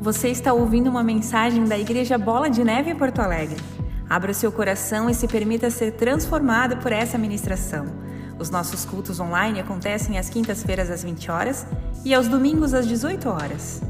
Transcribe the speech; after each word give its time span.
Você 0.00 0.28
está 0.28 0.52
ouvindo 0.52 0.88
uma 0.88 1.02
mensagem 1.02 1.64
da 1.64 1.78
Igreja 1.78 2.18
Bola 2.18 2.50
de 2.50 2.62
Neve 2.62 2.94
Porto 2.94 3.20
Alegre. 3.20 3.60
Abra 4.08 4.32
seu 4.34 4.52
coração 4.52 5.10
e 5.10 5.14
se 5.14 5.26
permita 5.26 5.70
ser 5.70 5.92
transformado 5.92 6.76
por 6.76 6.92
essa 6.92 7.18
ministração. 7.18 7.86
Os 8.38 8.50
nossos 8.50 8.84
cultos 8.84 9.18
online 9.18 9.58
acontecem 9.58 10.18
às 10.18 10.28
quintas-feiras 10.28 10.90
às 10.90 11.02
20 11.02 11.30
horas 11.30 11.66
e 12.04 12.14
aos 12.14 12.28
domingos 12.28 12.74
às 12.74 12.86
18 12.86 13.28
horas. 13.28 13.80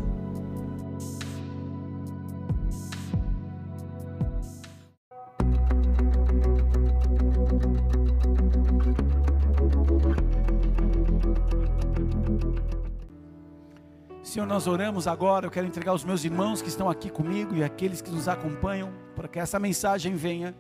Nós 14.57 14.67
oramos 14.67 15.07
agora. 15.07 15.45
Eu 15.45 15.51
quero 15.51 15.67
entregar 15.67 15.93
os 15.93 16.03
meus 16.03 16.25
irmãos 16.25 16.63
que 16.63 16.69
estão 16.71 16.89
aqui 16.89 17.11
comigo 17.11 17.55
e 17.55 17.63
aqueles 17.63 18.01
que 18.01 18.11
nos 18.11 18.27
acompanham, 18.27 18.91
para 19.15 19.29
que 19.29 19.39
essa 19.39 19.61
mensagem 19.61 20.15
venha 20.15 20.55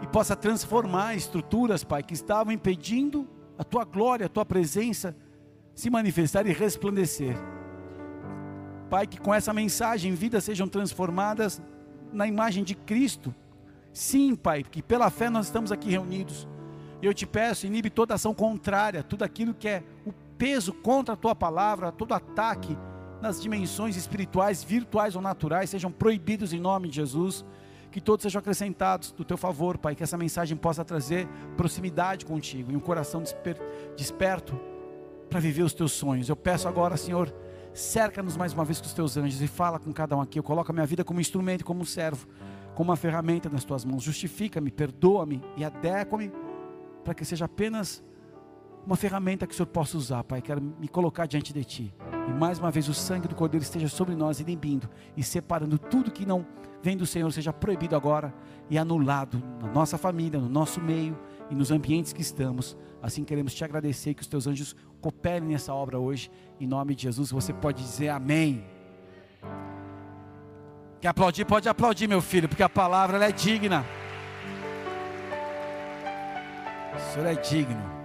e 0.00 0.06
possa 0.06 0.34
transformar 0.34 1.14
estruturas, 1.14 1.84
Pai, 1.84 2.02
que 2.02 2.14
estavam 2.14 2.50
impedindo 2.54 3.28
a 3.58 3.64
tua 3.64 3.84
glória, 3.84 4.24
a 4.24 4.28
tua 4.30 4.46
presença 4.46 5.14
se 5.74 5.90
manifestar 5.90 6.46
e 6.46 6.54
resplandecer. 6.54 7.36
Pai, 8.88 9.06
que 9.06 9.20
com 9.20 9.34
essa 9.34 9.52
mensagem 9.52 10.14
vidas 10.14 10.44
sejam 10.44 10.66
transformadas 10.66 11.60
na 12.14 12.26
imagem 12.26 12.64
de 12.64 12.74
Cristo. 12.74 13.34
Sim, 13.92 14.34
Pai, 14.34 14.62
que 14.62 14.82
pela 14.82 15.10
fé 15.10 15.28
nós 15.28 15.44
estamos 15.44 15.70
aqui 15.70 15.90
reunidos. 15.90 16.48
Eu 17.02 17.12
te 17.12 17.26
peço, 17.26 17.66
inibe 17.66 17.90
toda 17.90 18.14
ação 18.14 18.32
contrária, 18.32 19.02
tudo 19.02 19.22
aquilo 19.22 19.52
que 19.52 19.68
é 19.68 19.82
o 20.06 20.14
peso 20.38 20.72
contra 20.72 21.12
a 21.12 21.16
tua 21.16 21.34
palavra, 21.34 21.92
todo 21.92 22.14
ataque 22.14 22.74
nas 23.22 23.40
dimensões 23.40 23.96
espirituais, 23.96 24.64
virtuais 24.64 25.14
ou 25.14 25.22
naturais, 25.22 25.70
sejam 25.70 25.92
proibidos 25.92 26.52
em 26.52 26.58
nome 26.60 26.88
de 26.88 26.96
Jesus. 26.96 27.44
Que 27.92 28.00
todos 28.00 28.22
sejam 28.22 28.40
acrescentados 28.40 29.12
do 29.12 29.24
teu 29.24 29.36
favor, 29.36 29.78
Pai. 29.78 29.94
Que 29.94 30.02
essa 30.02 30.18
mensagem 30.18 30.56
possa 30.56 30.84
trazer 30.84 31.28
proximidade 31.56 32.26
contigo 32.26 32.72
e 32.72 32.76
um 32.76 32.80
coração 32.80 33.22
desper, 33.22 33.56
desperto 33.96 34.58
para 35.30 35.38
viver 35.38 35.62
os 35.62 35.72
teus 35.72 35.92
sonhos. 35.92 36.28
Eu 36.28 36.34
peço 36.34 36.66
agora, 36.66 36.96
Senhor, 36.96 37.32
cerca-nos 37.72 38.36
mais 38.36 38.52
uma 38.52 38.64
vez 38.64 38.80
com 38.80 38.86
os 38.86 38.92
teus 38.92 39.16
anjos 39.16 39.40
e 39.40 39.46
fala 39.46 39.78
com 39.78 39.92
cada 39.92 40.16
um 40.16 40.20
aqui. 40.20 40.38
Eu 40.38 40.42
coloco 40.42 40.72
a 40.72 40.74
minha 40.74 40.86
vida 40.86 41.04
como 41.04 41.20
instrumento, 41.20 41.64
como 41.64 41.82
um 41.82 41.84
servo, 41.84 42.26
como 42.74 42.90
uma 42.90 42.96
ferramenta 42.96 43.48
nas 43.48 43.62
tuas 43.62 43.84
mãos. 43.84 44.02
Justifica-me, 44.02 44.70
perdoa-me 44.70 45.42
e 45.56 45.64
adequa-me 45.64 46.32
para 47.04 47.14
que 47.14 47.24
seja 47.24 47.44
apenas 47.44 48.02
uma 48.86 48.96
ferramenta 48.96 49.46
que 49.46 49.54
o 49.54 49.56
Senhor 49.56 49.66
possa 49.66 49.96
usar, 49.96 50.24
Pai. 50.24 50.42
Quero 50.42 50.60
me 50.60 50.88
colocar 50.88 51.26
diante 51.26 51.52
de 51.52 51.64
Ti. 51.64 51.94
E 52.28 52.32
mais 52.32 52.58
uma 52.58 52.70
vez 52.70 52.88
o 52.88 52.94
sangue 52.94 53.28
do 53.28 53.34
Cordeiro 53.34 53.62
esteja 53.62 53.88
sobre 53.88 54.14
nós, 54.14 54.40
inibindo 54.40 54.88
e 55.16 55.22
separando 55.22 55.78
tudo 55.78 56.10
que 56.10 56.26
não 56.26 56.46
vem 56.82 56.96
do 56.96 57.06
Senhor, 57.06 57.30
seja 57.32 57.52
proibido 57.52 57.94
agora 57.94 58.34
e 58.68 58.76
anulado 58.76 59.42
na 59.60 59.68
nossa 59.68 59.96
família, 59.96 60.40
no 60.40 60.48
nosso 60.48 60.80
meio 60.80 61.16
e 61.48 61.54
nos 61.54 61.70
ambientes 61.70 62.12
que 62.12 62.20
estamos. 62.20 62.76
Assim 63.00 63.24
queremos 63.24 63.54
te 63.54 63.64
agradecer 63.64 64.14
que 64.14 64.22
os 64.22 64.28
teus 64.28 64.46
anjos 64.46 64.74
cooperem 65.00 65.48
nessa 65.48 65.72
obra 65.72 65.98
hoje. 65.98 66.30
Em 66.60 66.66
nome 66.66 66.94
de 66.94 67.02
Jesus, 67.02 67.30
você 67.30 67.52
pode 67.52 67.82
dizer 67.82 68.08
amém. 68.08 68.64
Quer 71.00 71.08
aplaudir? 71.08 71.44
Pode 71.44 71.68
aplaudir, 71.68 72.08
meu 72.08 72.20
filho, 72.20 72.48
porque 72.48 72.62
a 72.62 72.68
palavra 72.68 73.24
é 73.24 73.32
digna. 73.32 73.84
O 76.94 77.12
Senhor 77.12 77.26
é 77.26 77.34
digno. 77.34 78.01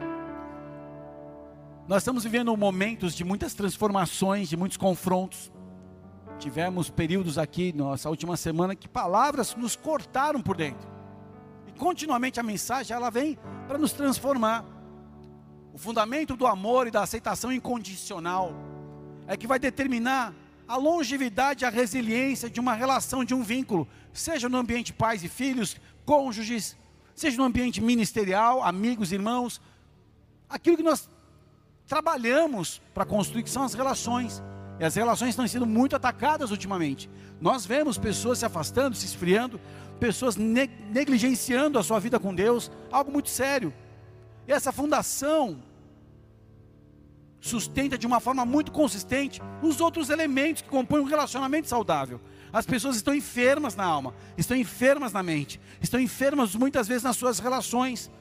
Nós 1.88 2.02
estamos 2.02 2.26
vivendo 2.26 2.56
momentos 2.58 3.16
de 3.16 3.24
muitas 3.24 3.54
transformações, 3.54 4.50
de 4.50 4.58
muitos 4.58 4.76
confrontos. 4.76 5.50
Tivemos 6.38 6.90
períodos 6.90 7.38
aqui, 7.38 7.72
nossa 7.72 8.10
última 8.10 8.36
semana, 8.36 8.76
que 8.76 8.90
palavras 8.90 9.56
nos 9.56 9.78
cortaram 9.78 10.42
por 10.42 10.58
dentro. 10.58 10.86
E 11.66 11.72
continuamente 11.80 12.42
a 12.42 12.44
mensagem, 12.44 12.94
ela 12.94 13.10
vem 13.10 13.40
para 13.70 13.78
nos 13.78 13.94
transformar. 13.94 14.66
O 15.74 15.78
fundamento 15.78 16.36
do 16.36 16.46
amor 16.46 16.88
e 16.88 16.92
da 16.92 17.04
aceitação 17.04 17.54
incondicional 17.54 18.52
é 19.26 19.38
que 19.38 19.48
vai 19.48 19.58
determinar 19.58 20.34
a 20.68 20.76
longevidade, 20.76 21.64
a 21.64 21.70
resiliência 21.70 22.50
de 22.50 22.60
uma 22.60 22.74
relação, 22.74 23.24
de 23.24 23.34
um 23.34 23.44
vínculo, 23.44 23.88
seja 24.12 24.50
no 24.50 24.58
ambiente 24.58 24.92
pais 24.92 25.24
e 25.24 25.30
filhos, 25.30 25.78
cônjuges, 26.06 26.76
seja 27.16 27.38
no 27.38 27.46
ambiente 27.46 27.80
ministerial, 27.80 28.62
amigos, 28.62 29.14
irmãos. 29.14 29.62
Aquilo 30.50 30.76
que 30.76 30.84
nós 30.84 31.10
trabalhamos 31.88 32.82
para 32.94 33.06
construir, 33.06 33.44
que 33.44 33.50
são 33.50 33.64
as 33.64 33.74
relações. 33.74 34.44
E 34.80 34.84
as 34.84 34.96
relações 34.96 35.30
estão 35.30 35.48
sendo 35.48 35.66
muito 35.66 35.96
atacadas 35.96 36.52
ultimamente. 36.52 37.10
Nós 37.42 37.66
vemos 37.66 37.98
pessoas 37.98 38.40
se 38.40 38.46
afastando, 38.46 38.96
se 38.96 39.06
esfriando, 39.06 39.60
pessoas 40.00 40.36
ne 40.36 40.70
negligenciando 40.92 41.80
a 41.80 41.84
sua 41.84 42.00
vida 42.00 42.20
com 42.20 42.36
Deus, 42.36 42.72
algo 42.92 43.12
muito 43.12 43.30
sério. 43.30 43.74
E 44.48 44.52
essa 44.52 44.72
fundação 44.72 45.64
sustenta 47.40 47.98
de 47.98 48.06
uma 48.06 48.20
forma 48.20 48.46
muito 48.46 48.72
consistente 48.72 49.42
os 49.62 49.80
outros 49.80 50.10
elementos 50.10 50.62
que 50.62 50.70
compõem 50.70 51.02
um 51.02 51.06
relacionamento 51.06 51.68
saudável. 51.68 52.20
As 52.52 52.66
pessoas 52.66 52.96
estão 52.96 53.14
enfermas 53.14 53.76
na 53.76 53.84
alma, 53.84 54.14
estão 54.38 54.56
enfermas 54.56 55.14
na 55.14 55.22
mente, 55.22 55.60
estão 55.82 56.00
enfermas 56.00 56.56
muitas 56.56 56.88
vezes 56.88 57.04
nas 57.04 57.18
suas 57.18 57.40
relações. 57.40 58.12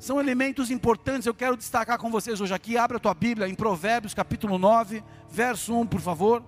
São 0.00 0.18
elementos 0.18 0.70
importantes, 0.70 1.26
eu 1.26 1.34
quero 1.34 1.58
destacar 1.58 1.98
com 1.98 2.10
vocês 2.10 2.40
hoje 2.40 2.54
aqui. 2.54 2.74
Abra 2.78 2.96
a 2.96 3.00
tua 3.00 3.12
Bíblia 3.12 3.46
em 3.46 3.54
Provérbios 3.54 4.14
capítulo 4.14 4.58
9, 4.58 5.04
verso 5.28 5.74
1, 5.74 5.86
por 5.86 6.00
favor. 6.00 6.42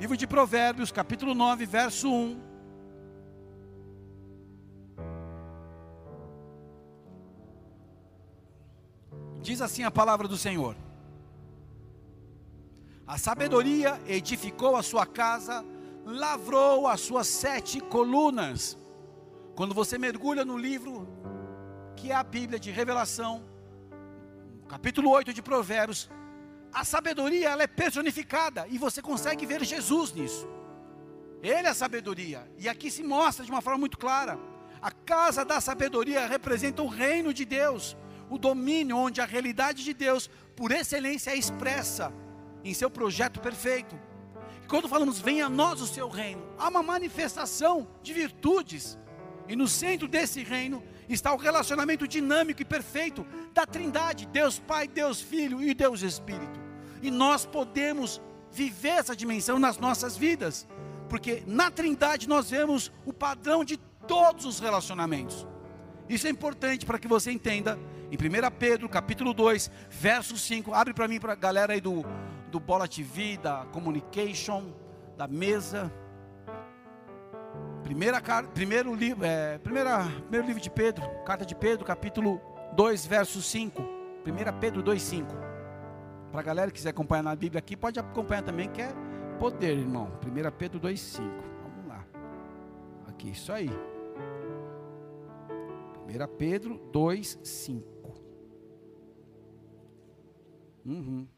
Livro 0.00 0.16
de 0.16 0.26
Provérbios, 0.26 0.90
capítulo 0.90 1.32
9, 1.32 1.64
verso 1.64 2.10
1. 2.12 2.40
Diz 9.40 9.62
assim 9.62 9.84
a 9.84 9.92
palavra 9.92 10.26
do 10.26 10.36
Senhor: 10.36 10.74
A 13.06 13.16
sabedoria 13.16 14.00
edificou 14.08 14.74
a 14.74 14.82
sua 14.82 15.06
casa, 15.06 15.64
lavrou 16.04 16.88
as 16.88 17.00
suas 17.00 17.28
sete 17.28 17.78
colunas 17.80 18.76
quando 19.54 19.74
você 19.74 19.96
mergulha 19.96 20.44
no 20.44 20.58
livro 20.58 21.08
que 21.96 22.10
é 22.10 22.14
a 22.14 22.24
Bíblia 22.24 22.58
de 22.58 22.70
Revelação, 22.70 23.44
capítulo 24.68 25.10
8 25.10 25.32
de 25.32 25.40
Provérbios, 25.40 26.10
a 26.72 26.84
sabedoria 26.84 27.50
ela 27.50 27.62
é 27.62 27.68
personificada 27.68 28.66
e 28.68 28.76
você 28.76 29.00
consegue 29.00 29.46
ver 29.46 29.64
Jesus 29.64 30.12
nisso. 30.12 30.48
Ele 31.40 31.68
é 31.68 31.70
a 31.70 31.74
sabedoria. 31.74 32.50
E 32.58 32.68
aqui 32.68 32.90
se 32.90 33.04
mostra 33.04 33.44
de 33.44 33.50
uma 33.50 33.60
forma 33.60 33.78
muito 33.78 33.96
clara. 33.96 34.38
A 34.82 34.90
casa 34.90 35.44
da 35.44 35.60
sabedoria 35.60 36.26
representa 36.26 36.82
o 36.82 36.88
reino 36.88 37.32
de 37.32 37.44
Deus, 37.44 37.96
o 38.28 38.36
domínio 38.36 38.96
onde 38.96 39.20
a 39.20 39.24
realidade 39.24 39.84
de 39.84 39.94
Deus, 39.94 40.28
por 40.56 40.72
excelência, 40.72 41.30
é 41.30 41.36
expressa 41.36 42.12
em 42.64 42.74
seu 42.74 42.90
projeto 42.90 43.40
perfeito. 43.40 43.96
E 44.64 44.66
quando 44.66 44.88
falamos 44.88 45.20
venha 45.20 45.46
a 45.46 45.50
nós 45.50 45.80
o 45.80 45.86
seu 45.86 46.08
reino, 46.08 46.42
há 46.58 46.68
uma 46.68 46.82
manifestação 46.82 47.86
de 48.02 48.12
virtudes 48.12 48.98
e 49.48 49.54
no 49.54 49.68
centro 49.68 50.08
desse 50.08 50.42
reino 50.42 50.82
está 51.08 51.32
o 51.32 51.36
relacionamento 51.36 52.08
dinâmico 52.08 52.62
e 52.62 52.64
perfeito 52.64 53.26
da 53.52 53.66
Trindade, 53.66 54.26
Deus 54.26 54.58
Pai, 54.58 54.88
Deus 54.88 55.20
Filho 55.20 55.62
e 55.62 55.74
Deus 55.74 56.02
Espírito. 56.02 56.60
E 57.02 57.10
nós 57.10 57.44
podemos 57.44 58.20
viver 58.50 58.88
essa 58.88 59.14
dimensão 59.14 59.58
nas 59.58 59.78
nossas 59.78 60.16
vidas, 60.16 60.66
porque 61.08 61.42
na 61.46 61.70
Trindade 61.70 62.28
nós 62.28 62.50
vemos 62.50 62.90
o 63.04 63.12
padrão 63.12 63.64
de 63.64 63.76
todos 64.06 64.44
os 64.46 64.58
relacionamentos. 64.58 65.46
Isso 66.08 66.26
é 66.26 66.30
importante 66.30 66.86
para 66.86 66.98
que 66.98 67.08
você 67.08 67.30
entenda. 67.30 67.78
Em 68.10 68.16
1 68.16 68.50
Pedro, 68.58 68.88
capítulo 68.88 69.34
2, 69.34 69.70
verso 69.90 70.38
5, 70.38 70.72
abre 70.72 70.94
para 70.94 71.08
mim, 71.08 71.18
para 71.18 71.32
a 71.32 71.36
galera 71.36 71.72
aí 71.72 71.80
do, 71.80 72.04
do 72.50 72.60
Bola 72.60 72.86
TV, 72.86 73.38
da 73.38 73.66
Communication, 73.72 74.72
da 75.16 75.26
mesa. 75.26 75.92
Primeira, 77.84 78.18
primeiro, 78.54 78.96
é, 79.22 79.58
primeira, 79.58 80.04
primeiro 80.22 80.46
livro 80.46 80.62
de 80.62 80.70
Pedro, 80.70 81.04
carta 81.26 81.44
de 81.44 81.54
Pedro, 81.54 81.84
capítulo 81.84 82.40
2, 82.74 83.04
verso 83.04 83.42
5. 83.42 83.82
1 83.82 84.58
Pedro 84.58 84.82
2, 84.82 85.02
5. 85.02 85.30
Para 86.32 86.40
a 86.40 86.42
galera 86.42 86.70
que 86.70 86.78
quiser 86.78 86.88
acompanhar 86.88 87.22
na 87.22 87.36
Bíblia 87.36 87.58
aqui, 87.58 87.76
pode 87.76 88.00
acompanhar 88.00 88.42
também, 88.42 88.70
que 88.70 88.80
é 88.80 88.90
poder, 89.38 89.76
irmão. 89.76 90.10
1 90.26 90.50
Pedro 90.56 90.80
2, 90.80 90.98
5. 90.98 91.28
Vamos 91.62 91.86
lá. 91.86 92.06
Aqui, 93.06 93.32
isso 93.32 93.52
aí. 93.52 93.68
1 96.08 96.36
Pedro 96.38 96.80
2, 96.90 97.38
5. 97.42 98.14
Uhum. 100.86 101.28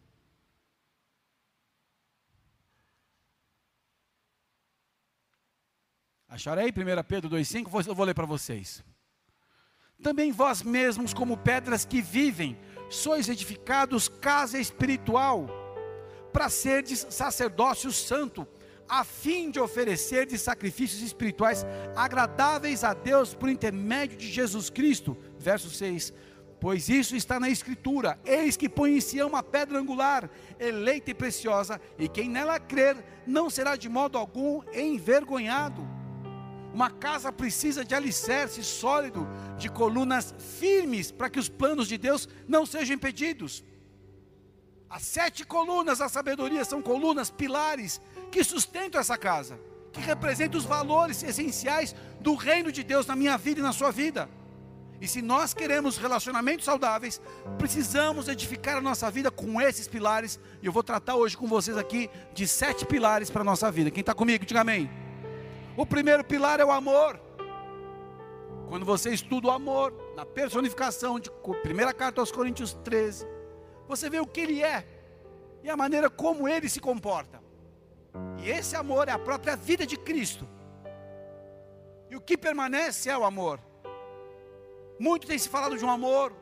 Acharam 6.37 6.61
aí 6.61 6.69
1 6.69 7.03
Pedro 7.05 7.31
2,5? 7.31 7.87
Eu 7.87 7.95
vou 7.95 8.05
ler 8.05 8.13
para 8.13 8.27
vocês. 8.27 8.85
Também 10.03 10.33
vós 10.33 10.63
mesmos, 10.63 11.15
como 11.15 11.35
pedras 11.39 11.87
que 11.87 12.03
vivem, 12.03 12.59
sois 12.91 13.31
edificados 13.31 14.07
casa 14.07 14.59
espiritual, 14.59 15.49
para 16.35 16.51
serdes 16.51 17.07
sacerdócio 17.09 17.91
santo, 17.91 18.47
a 18.87 19.03
fim 19.03 19.51
de 19.51 19.59
oferecer 19.59 20.27
de 20.27 20.37
sacrifícios 20.37 21.01
espirituais 21.01 21.65
agradáveis 21.97 22.85
a 22.85 22.93
Deus 22.93 23.33
por 23.33 23.49
intermédio 23.49 24.19
de 24.19 24.31
Jesus 24.31 24.69
Cristo. 24.69 25.17
Verso 25.39 25.71
6. 25.71 26.13
Pois 26.61 26.91
isso 26.91 27.17
está 27.17 27.41
na 27.41 27.49
Escritura: 27.49 28.19
Eis 28.27 28.59
que 28.59 28.69
põe 28.69 28.95
em 28.95 29.01
Sião 29.01 29.31
uma 29.31 29.43
pedra 29.43 29.79
angular, 29.79 30.29
eleita 30.61 31.13
e 31.13 31.15
preciosa, 31.15 31.81
e 31.99 32.07
quem 32.11 32.29
nela 32.29 32.61
crer 32.61 33.03
não 33.27 33.49
será 33.49 33.75
de 33.75 33.89
modo 33.89 34.19
algum 34.19 34.61
envergonhado. 34.75 35.96
Uma 36.77 36.91
casa 36.91 37.33
precisa 37.33 37.83
de 37.83 37.95
alicerce 37.95 38.63
sólido, 38.63 39.27
de 39.57 39.67
colunas 39.67 40.35
firmes, 40.59 41.11
para 41.11 41.31
que 41.31 41.39
os 41.39 41.49
planos 41.49 41.89
de 41.89 41.97
Deus 41.97 42.29
não 42.47 42.67
sejam 42.67 42.97
impedidos. 42.97 43.65
As 44.91 45.01
sete 45.01 45.43
colunas 45.43 46.01
da 46.01 46.09
sabedoria 46.11 46.67
são 46.67 46.83
colunas, 46.83 47.31
pilares, 47.31 47.99
que 48.31 48.45
sustentam 48.45 49.01
essa 49.01 49.17
casa, 49.17 49.59
que 49.91 50.03
representam 50.03 50.59
os 50.61 50.67
valores 50.67 51.23
essenciais 51.23 51.97
do 52.21 52.35
reino 52.35 52.71
de 52.71 52.83
Deus 52.83 53.07
na 53.07 53.17
minha 53.17 53.39
vida 53.39 53.61
e 53.61 53.63
na 53.63 53.73
sua 53.73 53.91
vida. 53.91 54.29
E 55.01 55.09
se 55.09 55.23
nós 55.23 55.55
queremos 55.55 55.97
relacionamentos 55.97 56.67
saudáveis, 56.67 57.23
precisamos 57.57 58.29
edificar 58.29 58.77
a 58.77 58.83
nossa 58.83 59.11
vida 59.11 59.31
com 59.31 59.59
esses 59.63 59.89
pilares. 59.89 60.39
E 60.61 60.67
eu 60.67 60.73
vou 60.73 60.83
tratar 60.83 61.17
hoje 61.17 61.39
com 61.39 61.47
vocês 61.47 61.79
aqui 61.79 62.11
de 62.35 62.47
sete 62.47 62.85
pilares 62.85 63.31
para 63.31 63.41
a 63.41 63.45
nossa 63.45 63.71
vida. 63.71 63.91
Quem 63.91 64.03
está 64.03 64.13
comigo, 64.13 64.45
diga 64.45 64.61
amém. 64.61 65.06
O 65.77 65.85
primeiro 65.85 66.25
pilar 66.25 66.59
é 66.59 66.65
o 66.65 66.71
amor. 66.71 67.21
Quando 68.69 68.87
você 68.87 69.11
estuda 69.11 69.49
o 69.49 69.51
amor, 69.51 69.93
na 70.17 70.25
personificação 70.25 71.21
de 71.21 71.31
primeira 71.63 71.93
carta 71.93 72.21
aos 72.21 72.33
Coríntios 72.33 72.73
13, 72.83 73.27
você 73.87 74.09
vê 74.09 74.19
o 74.19 74.27
que 74.27 74.41
ele 74.41 74.63
é 74.63 74.87
e 75.63 75.69
a 75.69 75.77
maneira 75.77 76.09
como 76.09 76.49
ele 76.49 76.69
se 76.69 76.81
comporta. 76.81 77.43
E 78.39 78.49
esse 78.49 78.75
amor 78.75 79.09
é 79.09 79.13
a 79.13 79.19
própria 79.19 79.55
vida 79.55 79.87
de 79.87 79.97
Cristo. 79.97 80.49
E 82.09 82.17
o 82.17 82.21
que 82.21 82.39
permanece 82.39 83.11
é 83.11 83.19
o 83.19 83.25
amor. 83.25 83.61
Muito 84.99 85.27
tem 85.27 85.39
se 85.39 85.49
falado 85.49 85.77
de 85.77 85.85
um 85.85 85.91
amor, 85.91 86.33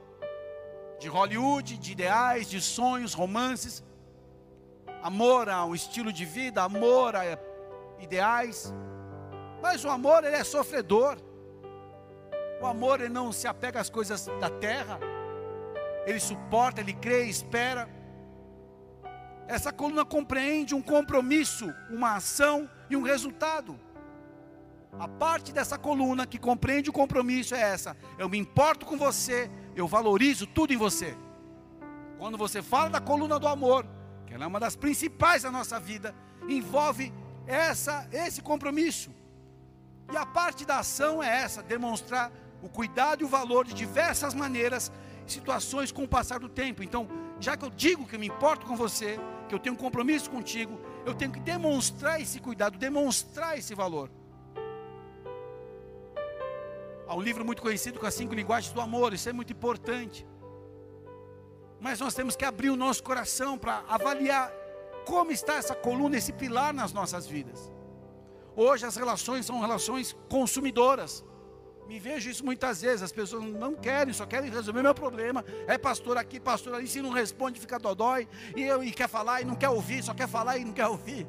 de 1.00 1.08
Hollywood, 1.08 1.76
de 1.76 1.92
ideais, 1.92 2.48
de 2.48 2.60
sonhos, 2.60 3.14
romances. 3.14 3.82
Amor 5.02 5.48
a 5.48 5.64
um 5.64 5.74
estilo 5.74 6.12
de 6.12 6.24
vida, 6.24 6.62
amor 6.62 7.16
a 7.16 7.38
ideais. 7.98 8.72
Mas 9.64 9.84
o 9.84 9.90
amor 9.96 10.20
ele 10.24 10.36
é 10.36 10.44
sofredor. 10.44 11.16
O 12.62 12.66
amor 12.74 13.00
ele 13.00 13.14
não 13.20 13.32
se 13.32 13.46
apega 13.48 13.80
às 13.80 13.90
coisas 13.90 14.26
da 14.40 14.50
terra 14.66 14.96
ele 16.06 16.20
suporta, 16.20 16.80
ele 16.80 16.92
crê, 16.92 17.24
espera. 17.24 17.88
Essa 19.46 19.72
coluna 19.72 20.04
compreende 20.04 20.74
um 20.74 20.82
compromisso, 20.82 21.72
uma 21.90 22.16
ação 22.16 22.68
e 22.88 22.96
um 22.96 23.02
resultado. 23.02 23.78
A 24.98 25.08
parte 25.08 25.52
dessa 25.52 25.76
coluna 25.76 26.26
que 26.26 26.38
compreende 26.38 26.90
o 26.90 26.92
compromisso 26.92 27.54
é 27.54 27.60
essa: 27.60 27.96
eu 28.18 28.28
me 28.28 28.38
importo 28.38 28.86
com 28.86 28.96
você, 28.96 29.50
eu 29.74 29.86
valorizo 29.86 30.46
tudo 30.46 30.72
em 30.72 30.76
você. 30.76 31.16
Quando 32.18 32.38
você 32.38 32.62
fala 32.62 32.90
da 32.90 33.00
coluna 33.00 33.38
do 33.38 33.48
amor, 33.48 33.86
que 34.26 34.34
ela 34.34 34.44
é 34.44 34.46
uma 34.46 34.60
das 34.60 34.76
principais 34.76 35.42
da 35.42 35.50
nossa 35.50 35.80
vida, 35.80 36.14
envolve 36.48 37.12
essa 37.46 38.08
esse 38.12 38.40
compromisso. 38.40 39.10
E 40.12 40.16
a 40.16 40.26
parte 40.26 40.64
da 40.64 40.78
ação 40.78 41.22
é 41.22 41.28
essa, 41.42 41.62
demonstrar 41.62 42.30
o 42.62 42.68
cuidado 42.68 43.22
e 43.22 43.24
o 43.24 43.28
valor 43.28 43.64
de 43.64 43.74
diversas 43.74 44.34
maneiras 44.34 44.90
situações 45.26 45.90
com 45.90 46.04
o 46.04 46.08
passar 46.08 46.38
do 46.38 46.48
tempo. 46.48 46.82
Então, 46.82 47.08
já 47.40 47.56
que 47.56 47.64
eu 47.64 47.70
digo 47.70 48.06
que 48.06 48.16
eu 48.16 48.20
me 48.20 48.26
importo 48.26 48.66
com 48.66 48.76
você, 48.76 49.18
que 49.48 49.54
eu 49.54 49.58
tenho 49.58 49.74
um 49.74 49.78
compromisso 49.78 50.30
contigo, 50.30 50.80
eu 51.04 51.14
tenho 51.14 51.32
que 51.32 51.40
demonstrar 51.40 52.20
esse 52.20 52.38
cuidado, 52.40 52.78
demonstrar 52.78 53.58
esse 53.58 53.74
valor. 53.74 54.10
Há 57.06 57.14
um 57.14 57.20
livro 57.20 57.44
muito 57.44 57.60
conhecido 57.60 58.00
com 58.00 58.06
as 58.06 58.14
cinco 58.14 58.34
linguagens 58.34 58.72
do 58.72 58.80
amor, 58.80 59.12
isso 59.12 59.28
é 59.28 59.32
muito 59.32 59.52
importante. 59.52 60.26
Mas 61.80 62.00
nós 62.00 62.14
temos 62.14 62.34
que 62.34 62.44
abrir 62.44 62.70
o 62.70 62.76
nosso 62.76 63.02
coração 63.02 63.58
para 63.58 63.84
avaliar 63.88 64.50
como 65.04 65.30
está 65.30 65.56
essa 65.56 65.74
coluna, 65.74 66.16
esse 66.16 66.32
pilar 66.32 66.72
nas 66.72 66.92
nossas 66.94 67.26
vidas. 67.26 67.70
Hoje 68.56 68.86
as 68.86 68.96
relações 68.96 69.46
são 69.46 69.60
relações 69.60 70.16
consumidoras. 70.28 71.24
Me 71.88 71.98
vejo 71.98 72.30
isso 72.30 72.44
muitas 72.44 72.80
vezes, 72.80 73.02
as 73.02 73.12
pessoas 73.12 73.44
não 73.44 73.74
querem, 73.74 74.14
só 74.14 74.24
querem 74.24 74.50
resolver 74.50 74.82
meu 74.82 74.94
problema. 74.94 75.44
É 75.66 75.76
pastor 75.76 76.16
aqui, 76.16 76.40
pastor 76.40 76.74
ali, 76.74 76.86
se 76.86 77.02
não 77.02 77.10
responde, 77.10 77.60
fica 77.60 77.78
dodói, 77.78 78.26
e, 78.56 78.62
eu, 78.62 78.82
e 78.82 78.90
quer 78.90 79.08
falar 79.08 79.42
e 79.42 79.44
não 79.44 79.54
quer 79.54 79.68
ouvir, 79.68 80.02
só 80.02 80.14
quer 80.14 80.28
falar 80.28 80.56
e 80.56 80.64
não 80.64 80.72
quer 80.72 80.86
ouvir. 80.86 81.26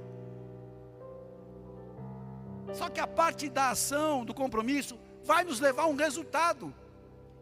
Só 2.73 2.89
que 2.89 2.99
a 2.99 3.07
parte 3.07 3.49
da 3.49 3.71
ação, 3.71 4.23
do 4.23 4.33
compromisso, 4.33 4.97
vai 5.23 5.43
nos 5.43 5.59
levar 5.59 5.83
a 5.83 5.87
um 5.87 5.95
resultado. 5.95 6.73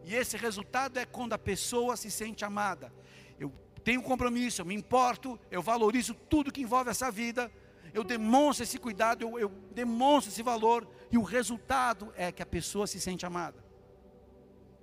E 0.02 0.14
esse 0.14 0.36
resultado 0.36 0.98
é 0.98 1.04
quando 1.04 1.32
a 1.34 1.38
pessoa 1.38 1.96
se 1.96 2.10
sente 2.10 2.44
amada. 2.44 2.92
Eu 3.38 3.52
tenho 3.84 4.02
compromisso, 4.02 4.60
eu 4.60 4.66
me 4.66 4.74
importo, 4.74 5.38
eu 5.50 5.62
valorizo 5.62 6.14
tudo 6.14 6.52
que 6.52 6.62
envolve 6.62 6.90
essa 6.90 7.10
vida 7.10 7.50
eu 7.94 8.02
demonstro 8.02 8.64
esse 8.64 8.76
cuidado, 8.76 9.22
eu, 9.22 9.38
eu 9.38 9.48
demonstro 9.70 10.32
esse 10.32 10.42
valor, 10.42 10.86
e 11.12 11.16
o 11.16 11.22
resultado 11.22 12.12
é 12.16 12.32
que 12.32 12.42
a 12.42 12.46
pessoa 12.46 12.88
se 12.88 13.00
sente 13.00 13.24
amada. 13.24 13.64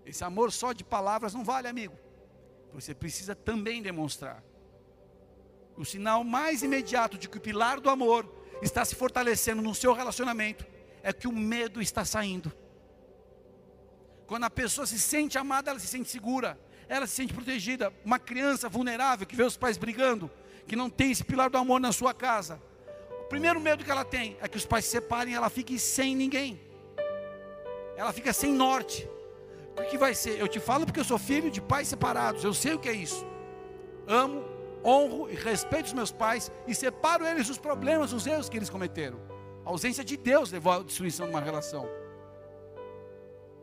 Esse 0.06 0.24
amor 0.24 0.50
só 0.54 0.72
de 0.72 0.86
palavras 0.86 1.34
não 1.34 1.44
vale, 1.44 1.68
amigo. 1.68 1.94
Você 2.74 2.96
precisa 2.96 3.36
também 3.36 3.82
demonstrar. 3.82 4.42
O 5.76 5.84
sinal 5.84 6.24
mais 6.24 6.64
imediato 6.64 7.18
de 7.18 7.28
que 7.28 7.38
o 7.38 7.42
pilar 7.42 7.82
do 7.82 7.90
amor 7.90 8.34
está 8.62 8.86
se 8.86 8.96
fortalecendo 8.96 9.62
no 9.62 9.76
seu 9.76 9.92
relacionamento 9.94 10.66
é 11.04 11.12
que 11.12 11.28
o 11.28 11.34
medo 11.34 11.82
está 11.82 12.06
saindo. 12.06 12.52
Quando 14.26 14.46
a 14.46 14.50
pessoa 14.50 14.88
se 14.88 14.98
sente 14.98 15.38
amada, 15.38 15.72
ela 15.72 15.80
se 15.80 15.88
sente 15.88 16.10
segura, 16.10 16.58
ela 16.88 17.06
se 17.06 17.16
sente 17.16 17.34
protegida. 17.34 17.94
Uma 18.06 18.20
criança 18.20 18.70
vulnerável 18.70 19.28
que 19.28 19.36
vê 19.36 19.44
os 19.44 19.58
pais 19.58 19.78
brigando, 19.78 20.32
que 20.66 20.78
não 20.78 20.90
tem 20.90 21.12
esse 21.12 21.26
pilar 21.26 21.50
do 21.50 21.58
amor 21.58 21.82
na 21.82 21.92
sua 21.92 22.14
casa, 22.14 22.62
primeiro 23.32 23.62
medo 23.62 23.86
que 23.86 23.90
ela 23.90 24.04
tem 24.04 24.36
é 24.42 24.48
que 24.50 24.58
os 24.58 24.66
pais 24.66 24.84
se 24.84 24.92
separem 24.92 25.32
e 25.34 25.36
ela 25.38 25.50
fique 25.50 25.80
sem 25.80 26.14
ninguém. 26.14 26.60
Ela 27.96 28.12
fica 28.12 28.34
sem 28.34 28.52
norte. 28.52 29.10
O 29.78 29.84
que 29.84 29.98
vai 29.98 30.14
ser? 30.14 30.38
Eu 30.38 30.50
te 30.50 30.60
falo 30.60 30.86
porque 30.86 31.00
eu 31.00 31.06
sou 31.06 31.18
filho 31.18 31.50
de 31.50 31.62
pais 31.62 31.88
separados. 31.88 32.44
Eu 32.44 32.54
sei 32.54 32.74
o 32.74 32.80
que 32.80 32.90
é 32.90 32.94
isso. 32.94 33.26
Amo, 34.06 34.44
honro 34.84 35.32
e 35.32 35.36
respeito 35.36 35.86
os 35.86 35.94
meus 35.94 36.12
pais 36.12 36.52
e 36.68 36.76
separo 36.76 37.26
eles 37.26 37.48
dos 37.48 37.58
problemas, 37.58 38.12
dos 38.12 38.28
erros 38.28 38.50
que 38.50 38.58
eles 38.58 38.70
cometeram. 38.70 39.18
A 39.66 39.70
ausência 39.70 40.04
de 40.04 40.18
Deus 40.18 40.52
levou 40.52 40.74
à 40.74 40.80
destruição 40.84 41.28
de 41.28 41.32
uma 41.32 41.40
relação. 41.40 41.88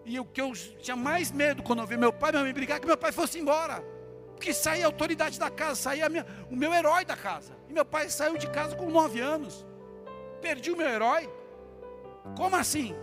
E 0.06 0.18
o 0.18 0.24
que 0.24 0.40
eu 0.40 0.50
tinha 0.80 0.96
mais 0.96 1.30
medo 1.30 1.62
quando 1.62 1.80
eu 1.80 1.86
vi 1.86 1.98
meu 1.98 2.12
pai 2.12 2.30
e 2.30 2.38
mãe 2.38 2.54
brigar, 2.54 2.78
é 2.78 2.80
que 2.80 2.86
meu 2.86 2.96
pai 2.96 3.12
fosse 3.12 3.38
embora. 3.38 3.84
Porque 4.34 4.54
saía 4.54 4.86
a 4.86 4.88
autoridade 4.88 5.38
da 5.38 5.50
casa, 5.50 5.74
saía 5.74 6.08
minha, 6.08 6.24
o 6.50 6.56
meu 6.56 6.72
herói 6.72 7.04
da 7.04 7.16
casa. 7.16 7.57
E 7.68 7.72
meu 7.72 7.84
pai 7.84 8.08
saiu 8.08 8.36
de 8.36 8.48
casa 8.50 8.74
com 8.74 8.90
nove 8.90 9.20
anos. 9.20 9.66
Perdi 10.40 10.70
o 10.70 10.76
meu 10.76 10.88
herói. 10.88 11.28
Como 12.36 12.56
assim? 12.56 12.94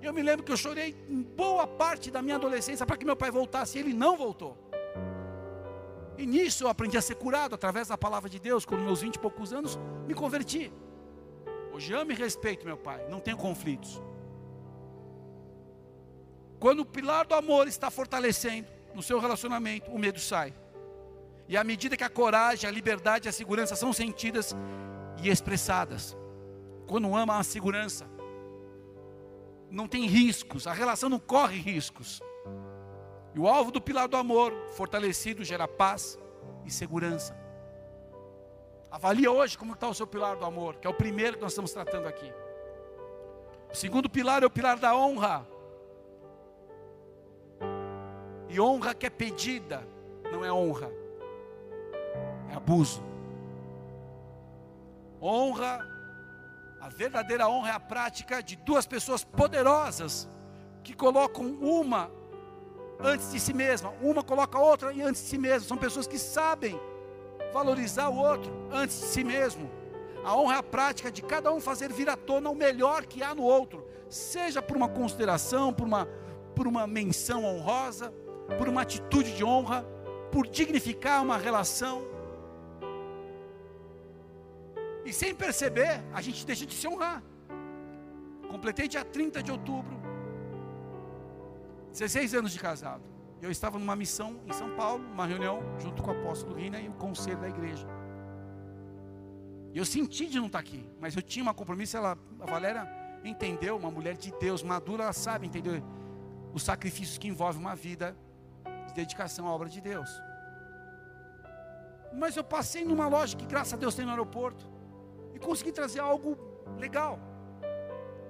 Eu 0.00 0.12
me 0.12 0.22
lembro 0.22 0.44
que 0.44 0.52
eu 0.52 0.56
chorei 0.56 0.96
em 1.08 1.22
boa 1.22 1.66
parte 1.66 2.10
da 2.10 2.20
minha 2.20 2.36
adolescência 2.36 2.84
para 2.84 2.96
que 2.96 3.04
meu 3.04 3.16
pai 3.16 3.30
voltasse. 3.30 3.78
E 3.78 3.80
ele 3.80 3.94
não 3.94 4.16
voltou. 4.16 4.58
E 6.18 6.26
nisso 6.26 6.64
eu 6.64 6.68
aprendi 6.68 6.96
a 6.98 7.02
ser 7.02 7.14
curado 7.14 7.54
através 7.54 7.88
da 7.88 7.96
palavra 7.96 8.28
de 8.28 8.38
Deus. 8.38 8.64
Quando 8.64 8.82
meus 8.82 9.00
vinte 9.00 9.14
e 9.14 9.18
poucos 9.18 9.52
anos, 9.52 9.78
me 10.06 10.14
converti. 10.14 10.72
Hoje 11.72 11.94
amo 11.94 12.12
e 12.12 12.14
respeito 12.14 12.66
meu 12.66 12.76
pai. 12.76 13.06
Não 13.08 13.20
tenho 13.20 13.36
conflitos. 13.36 14.02
Quando 16.60 16.80
o 16.80 16.86
pilar 16.86 17.26
do 17.26 17.34
amor 17.34 17.66
está 17.66 17.90
fortalecendo 17.90 18.68
no 18.94 19.02
seu 19.02 19.18
relacionamento, 19.18 19.90
o 19.90 19.98
medo 19.98 20.20
sai. 20.20 20.54
E 21.52 21.56
à 21.58 21.62
medida 21.62 21.98
que 21.98 22.02
a 22.02 22.08
coragem, 22.08 22.66
a 22.66 22.72
liberdade 22.72 23.28
e 23.28 23.28
a 23.28 23.32
segurança 23.32 23.76
são 23.76 23.92
sentidas 23.92 24.56
e 25.22 25.28
expressadas, 25.28 26.16
quando 26.86 27.14
ama 27.14 27.38
a 27.38 27.42
segurança, 27.42 28.06
não 29.70 29.86
tem 29.86 30.06
riscos, 30.06 30.66
a 30.66 30.72
relação 30.72 31.10
não 31.10 31.18
corre 31.18 31.58
riscos. 31.58 32.22
E 33.34 33.38
o 33.38 33.46
alvo 33.46 33.70
do 33.70 33.82
pilar 33.82 34.08
do 34.08 34.16
amor, 34.16 34.50
fortalecido, 34.78 35.44
gera 35.44 35.68
paz 35.68 36.18
e 36.64 36.70
segurança. 36.70 37.38
Avalie 38.90 39.28
hoje 39.28 39.58
como 39.58 39.74
está 39.74 39.86
o 39.90 39.94
seu 39.94 40.06
pilar 40.06 40.38
do 40.38 40.46
amor, 40.46 40.76
que 40.76 40.86
é 40.86 40.90
o 40.90 40.94
primeiro 40.94 41.36
que 41.36 41.42
nós 41.42 41.52
estamos 41.52 41.70
tratando 41.70 42.08
aqui. 42.08 42.32
O 43.70 43.76
segundo 43.76 44.08
pilar 44.08 44.42
é 44.42 44.46
o 44.46 44.50
pilar 44.50 44.78
da 44.78 44.96
honra. 44.96 45.46
E 48.48 48.58
honra 48.58 48.94
que 48.94 49.04
é 49.04 49.10
pedida, 49.10 49.86
não 50.32 50.42
é 50.42 50.50
honra 50.50 51.01
é 52.52 52.56
abuso. 52.56 53.02
Honra, 55.20 55.86
a 56.80 56.88
verdadeira 56.88 57.48
honra 57.48 57.70
é 57.70 57.72
a 57.72 57.80
prática 57.80 58.42
de 58.42 58.56
duas 58.56 58.86
pessoas 58.86 59.24
poderosas 59.24 60.28
que 60.82 60.94
colocam 60.94 61.46
uma 61.60 62.10
antes 63.00 63.32
de 63.32 63.40
si 63.40 63.52
mesma, 63.52 63.92
uma 64.00 64.22
coloca 64.22 64.58
a 64.58 64.60
outra 64.60 64.90
antes 64.90 65.22
de 65.22 65.28
si 65.28 65.38
mesma. 65.38 65.66
São 65.66 65.76
pessoas 65.76 66.06
que 66.06 66.18
sabem 66.18 66.78
valorizar 67.52 68.08
o 68.08 68.16
outro 68.16 68.52
antes 68.70 68.98
de 68.98 69.06
si 69.06 69.24
mesmo. 69.24 69.70
A 70.24 70.36
honra 70.36 70.56
é 70.56 70.58
a 70.58 70.62
prática 70.62 71.10
de 71.10 71.22
cada 71.22 71.52
um 71.52 71.60
fazer 71.60 71.92
vir 71.92 72.08
à 72.08 72.16
tona 72.16 72.50
o 72.50 72.54
melhor 72.54 73.06
que 73.06 73.22
há 73.22 73.34
no 73.34 73.42
outro, 73.42 73.84
seja 74.08 74.62
por 74.62 74.76
uma 74.76 74.88
consideração, 74.88 75.72
por 75.72 75.86
uma, 75.86 76.06
por 76.54 76.66
uma 76.66 76.86
menção 76.86 77.44
honrosa, 77.44 78.12
por 78.56 78.68
uma 78.68 78.82
atitude 78.82 79.34
de 79.34 79.44
honra, 79.44 79.84
por 80.30 80.46
dignificar 80.46 81.22
uma 81.22 81.36
relação. 81.36 82.11
E 85.04 85.12
sem 85.12 85.34
perceber, 85.34 86.02
a 86.12 86.20
gente 86.20 86.46
deixa 86.46 86.64
de 86.64 86.74
se 86.74 86.86
honrar. 86.86 87.22
Completei 88.48 88.86
dia 88.86 89.04
30 89.04 89.42
de 89.42 89.50
outubro, 89.50 90.00
16 91.92 92.34
anos 92.34 92.52
de 92.52 92.58
casado. 92.58 93.02
Eu 93.40 93.50
estava 93.50 93.78
numa 93.78 93.96
missão 93.96 94.40
em 94.46 94.52
São 94.52 94.76
Paulo, 94.76 95.04
uma 95.04 95.26
reunião 95.26 95.60
junto 95.80 96.02
com 96.02 96.10
o 96.10 96.20
apóstolo 96.20 96.54
Rina 96.54 96.78
e 96.80 96.88
o 96.88 96.92
conselho 96.92 97.38
da 97.38 97.48
igreja. 97.48 97.86
Eu 99.74 99.84
senti 99.84 100.26
de 100.26 100.38
não 100.38 100.46
estar 100.46 100.58
aqui, 100.58 100.88
mas 101.00 101.16
eu 101.16 101.22
tinha 101.22 101.44
um 101.44 101.54
compromisso. 101.54 101.96
Ela, 101.96 102.16
a 102.40 102.46
Valéria 102.46 102.86
entendeu, 103.24 103.76
uma 103.76 103.90
mulher 103.90 104.16
de 104.16 104.30
Deus, 104.38 104.62
madura, 104.62 105.04
ela 105.04 105.12
sabe 105.12 105.46
entender 105.46 105.82
os 106.52 106.62
sacrifícios 106.62 107.18
que 107.18 107.26
envolvem 107.26 107.60
uma 107.60 107.74
vida 107.74 108.16
de 108.86 108.94
dedicação 108.94 109.46
à 109.48 109.50
obra 109.50 109.68
de 109.68 109.80
Deus. 109.80 110.10
Mas 112.12 112.36
eu 112.36 112.44
passei 112.44 112.84
numa 112.84 113.08
loja 113.08 113.36
que, 113.36 113.46
graças 113.46 113.72
a 113.72 113.76
Deus, 113.76 113.94
tem 113.94 114.04
no 114.04 114.10
aeroporto 114.10 114.70
consegui 115.42 115.72
trazer 115.72 116.00
algo 116.00 116.38
legal. 116.78 117.18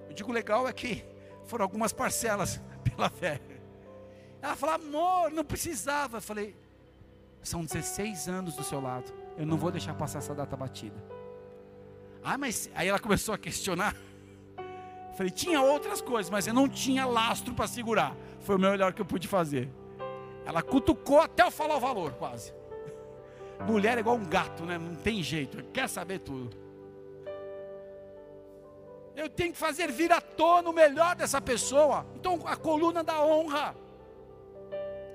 Eu 0.08 0.14
digo 0.14 0.32
legal 0.32 0.68
é 0.68 0.72
que 0.72 1.04
foram 1.44 1.64
algumas 1.64 1.92
parcelas 1.92 2.60
pela 2.84 3.08
fé. 3.08 3.40
Ela 4.40 4.56
falou, 4.56 4.74
amor, 4.74 5.30
não 5.30 5.44
precisava. 5.44 6.18
Eu 6.18 6.22
falei, 6.22 6.56
são 7.42 7.64
16 7.64 8.28
anos 8.28 8.56
do 8.56 8.64
seu 8.64 8.80
lado. 8.80 9.12
Eu 9.36 9.46
não 9.46 9.56
vou 9.56 9.70
deixar 9.70 9.94
passar 9.94 10.18
essa 10.18 10.34
data 10.34 10.56
batida. 10.56 11.02
Ah, 12.22 12.36
mas 12.36 12.70
aí 12.74 12.88
ela 12.88 12.98
começou 12.98 13.34
a 13.34 13.38
questionar. 13.38 13.96
Eu 14.56 15.14
falei, 15.16 15.30
tinha 15.30 15.60
outras 15.60 16.00
coisas, 16.00 16.30
mas 16.30 16.46
eu 16.46 16.54
não 16.54 16.68
tinha 16.68 17.04
lastro 17.06 17.54
para 17.54 17.66
segurar. 17.66 18.16
Foi 18.40 18.56
o 18.56 18.58
melhor 18.58 18.92
que 18.92 19.00
eu 19.00 19.06
pude 19.06 19.28
fazer. 19.28 19.68
Ela 20.44 20.62
cutucou 20.62 21.20
até 21.20 21.42
eu 21.42 21.50
falar 21.50 21.76
o 21.76 21.80
valor, 21.80 22.12
quase. 22.14 22.52
Mulher 23.66 23.96
é 23.96 24.00
igual 24.00 24.16
um 24.16 24.24
gato, 24.24 24.64
né? 24.64 24.78
Não 24.78 24.94
tem 24.94 25.22
jeito, 25.22 25.62
quer 25.72 25.88
saber 25.88 26.18
tudo. 26.18 26.56
Eu 29.14 29.28
tenho 29.28 29.52
que 29.52 29.58
fazer 29.58 29.90
vir 29.90 30.10
à 30.12 30.20
tona 30.20 30.70
o 30.70 30.72
melhor 30.72 31.14
dessa 31.14 31.40
pessoa. 31.40 32.06
Então, 32.16 32.40
a 32.46 32.56
coluna 32.56 33.02
da 33.04 33.22
honra. 33.24 33.76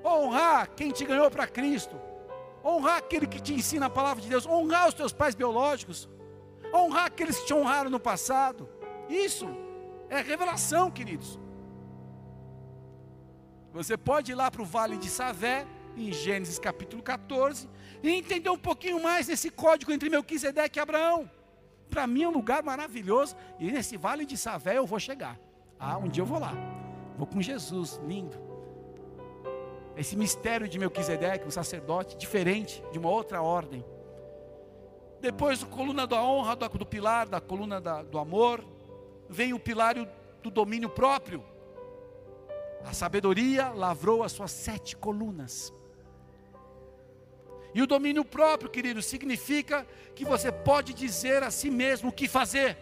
Honrar 0.04 0.70
quem 0.76 0.92
te 0.92 1.04
ganhou 1.04 1.30
para 1.32 1.48
Cristo. 1.48 2.00
Honrar 2.64 2.98
aquele 2.98 3.26
que 3.26 3.42
te 3.42 3.54
ensina 3.54 3.88
a 3.88 3.90
palavra 3.90 4.22
de 4.22 4.30
Deus. 4.30 4.46
Honrar 4.46 4.88
os 4.88 4.94
teus 4.94 5.12
pais 5.12 5.34
biológicos. 5.34 6.08
Honrar 6.74 7.06
aqueles 7.06 7.40
que 7.40 7.48
te 7.48 7.54
honraram 7.54 7.90
no 7.90 8.00
passado. 8.00 8.70
Isso 9.10 9.48
é 10.10 10.22
revelação, 10.22 10.92
queridos. 10.92 11.40
Você 13.74 13.98
pode 13.98 14.32
ir 14.32 14.36
lá 14.36 14.50
para 14.50 14.62
o 14.62 14.66
Vale 14.66 14.98
de 14.98 15.10
Savé, 15.10 15.66
em 15.96 16.12
Gênesis 16.12 16.60
capítulo 16.60 17.02
14, 17.02 17.70
e 18.02 18.10
entender 18.10 18.50
um 18.50 18.58
pouquinho 18.58 19.02
mais 19.02 19.28
desse 19.28 19.50
código 19.50 19.92
entre 19.92 20.10
Melquisedeque 20.10 20.80
e 20.80 20.82
Abraão. 20.82 21.30
Para 21.90 22.06
mim 22.08 22.24
é 22.24 22.28
um 22.28 22.34
lugar 22.34 22.64
maravilhoso. 22.64 23.36
E 23.60 23.72
nesse 23.72 23.98
vale 23.98 24.26
de 24.26 24.38
Savé 24.38 24.78
eu 24.78 24.86
vou 24.86 25.00
chegar. 25.00 25.40
Ah, 25.80 25.98
um 25.98 26.08
dia 26.08 26.22
eu 26.22 26.26
vou 26.26 26.40
lá. 26.40 26.54
Vou 27.18 27.28
com 27.28 27.42
Jesus, 27.42 28.00
lindo. 28.06 28.38
Esse 29.96 30.16
mistério 30.16 30.68
de 30.68 30.78
Melquisedeque, 30.78 31.48
um 31.48 31.52
sacerdote 31.52 32.16
diferente, 32.18 32.84
de 32.92 33.00
uma 33.00 33.10
outra 33.10 33.42
ordem. 33.42 33.84
Depois, 35.20 35.64
a 35.64 35.66
coluna 35.66 36.06
da 36.06 36.22
honra, 36.22 36.56
do, 36.56 36.86
pilar, 36.86 37.28
da 37.28 37.42
coluna 37.42 37.82
da, 37.82 38.04
do 38.04 38.20
amor, 38.20 38.64
vem 39.28 39.54
o 39.54 39.60
pilar 39.60 39.96
do 40.44 40.52
domínio 40.52 40.90
próprio. 40.90 41.44
A 42.86 42.94
sabedoria 42.94 43.70
lavrou 43.70 44.22
as 44.22 44.32
suas 44.32 44.52
sete 44.52 44.96
colunas. 44.96 45.74
E 47.74 47.82
o 47.82 47.88
domínio 47.88 48.26
próprio, 48.26 48.70
querido, 48.70 49.02
significa 49.02 49.86
que 50.16 50.26
você 50.26 50.52
pode 50.52 50.94
dizer 50.94 51.44
a 51.44 51.52
si 51.52 51.70
mesmo 51.70 52.10
o 52.10 52.12
que 52.12 52.28
fazer. 52.28 52.78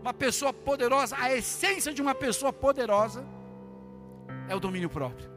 Uma 0.00 0.12
pessoa 0.12 0.52
poderosa, 0.52 1.16
a 1.18 1.32
essência 1.32 1.92
de 1.92 2.02
uma 2.02 2.14
pessoa 2.14 2.52
poderosa 2.52 3.24
é 4.48 4.54
o 4.54 4.60
domínio 4.60 4.90
próprio. 4.90 5.30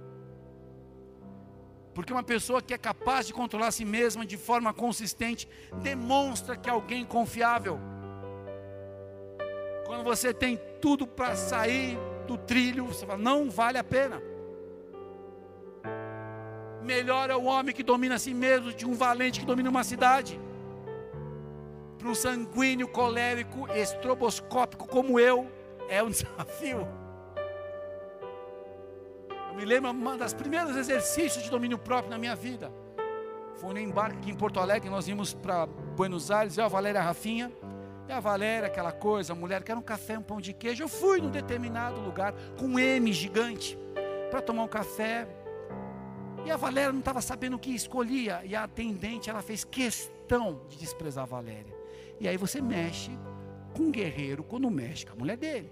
Porque 1.94 2.12
uma 2.12 2.24
pessoa 2.24 2.62
que 2.62 2.74
é 2.74 2.78
capaz 2.78 3.28
de 3.28 3.34
controlar 3.34 3.68
a 3.68 3.72
si 3.72 3.86
mesma 3.86 4.26
de 4.26 4.36
forma 4.36 4.74
consistente 4.74 5.48
demonstra 5.82 6.58
que 6.58 6.68
é 6.68 6.72
alguém 6.74 7.06
confiável. 7.06 7.80
Quando 9.86 10.04
você 10.04 10.34
tem 10.34 10.60
tudo 10.82 11.06
para 11.06 11.36
sair 11.36 11.98
do 12.28 12.38
trilho, 12.38 12.88
você 12.88 13.06
fala, 13.06 13.20
não 13.20 13.50
vale 13.50 13.78
a 13.78 13.84
pena. 13.84 14.22
Melhor 16.86 17.32
é 17.32 17.36
o 17.36 17.46
homem 17.46 17.74
que 17.74 17.82
domina 17.82 18.16
a 18.16 18.20
si 18.20 18.32
mesmo 18.32 18.72
de 18.72 18.86
um 18.86 18.94
valente 18.94 19.40
que 19.40 19.46
domina 19.46 19.72
uma 19.72 19.84
cidade. 19.84 20.40
Para 21.98 22.08
um 22.08 22.14
sanguíneo, 22.14 22.88
colérico, 22.88 23.68
estroboscópico 23.74 24.88
como 24.88 25.20
eu, 25.20 25.50
é 25.90 26.04
um 26.04 26.12
desafio. 26.12 26.88
Eu 29.50 29.56
me 29.56 29.66
lembro 29.66 29.90
um 29.90 30.18
dos 30.18 30.34
primeiros 30.34 30.76
exercícios 30.76 31.44
de 31.44 31.50
domínio 31.50 31.80
próprio 31.80 32.12
na 32.12 32.20
minha 32.20 32.36
vida. 32.36 32.72
Foi 33.56 33.74
no 33.74 33.80
embarque 33.80 34.18
aqui 34.18 34.30
em 34.30 34.36
Porto 34.36 34.60
Alegre, 34.60 34.88
nós 34.88 35.08
íamos 35.08 35.34
para 35.34 35.66
Buenos 35.66 36.30
Aires, 36.30 36.56
eu, 36.56 36.66
a 36.66 36.68
Valéria 36.68 37.02
Rafinha, 37.02 37.52
e 38.08 38.12
a 38.12 38.20
Valéria, 38.20 38.68
aquela 38.68 38.92
coisa, 38.92 39.34
a 39.34 39.36
mulher 39.36 39.64
quer 39.64 39.76
um 39.76 39.82
café, 39.82 40.20
um 40.20 40.22
pão 40.22 40.40
de 40.40 40.54
queijo. 40.54 40.84
Eu 40.84 40.88
fui 40.88 41.20
num 41.20 41.32
determinado 41.32 42.00
lugar 42.00 42.36
com 42.60 42.66
um 42.66 42.78
M 42.78 43.12
gigante 43.12 43.76
para 44.30 44.40
tomar 44.40 44.64
um 44.64 44.68
café. 44.68 45.28
E 46.46 46.52
a 46.52 46.58
Valéria 46.58 46.92
não 46.92 47.00
estava 47.00 47.22
sabendo 47.22 47.56
o 47.56 47.60
que 47.60 47.72
escolhia. 47.72 48.42
E 48.46 48.56
a 48.56 48.64
atendente, 48.64 49.32
ela 49.32 49.42
fez 49.42 49.64
questão 49.64 50.62
de 50.70 50.78
desprezar 50.78 51.24
a 51.24 51.28
Valéria. 51.28 51.76
E 52.20 52.28
aí 52.28 52.38
você 52.38 52.62
mexe 52.62 53.10
com 53.74 53.84
um 53.84 53.92
guerreiro 53.92 54.44
quando 54.44 54.70
mexe 54.70 55.08
com 55.08 55.14
a 55.14 55.16
mulher 55.16 55.38
dele. 55.38 55.72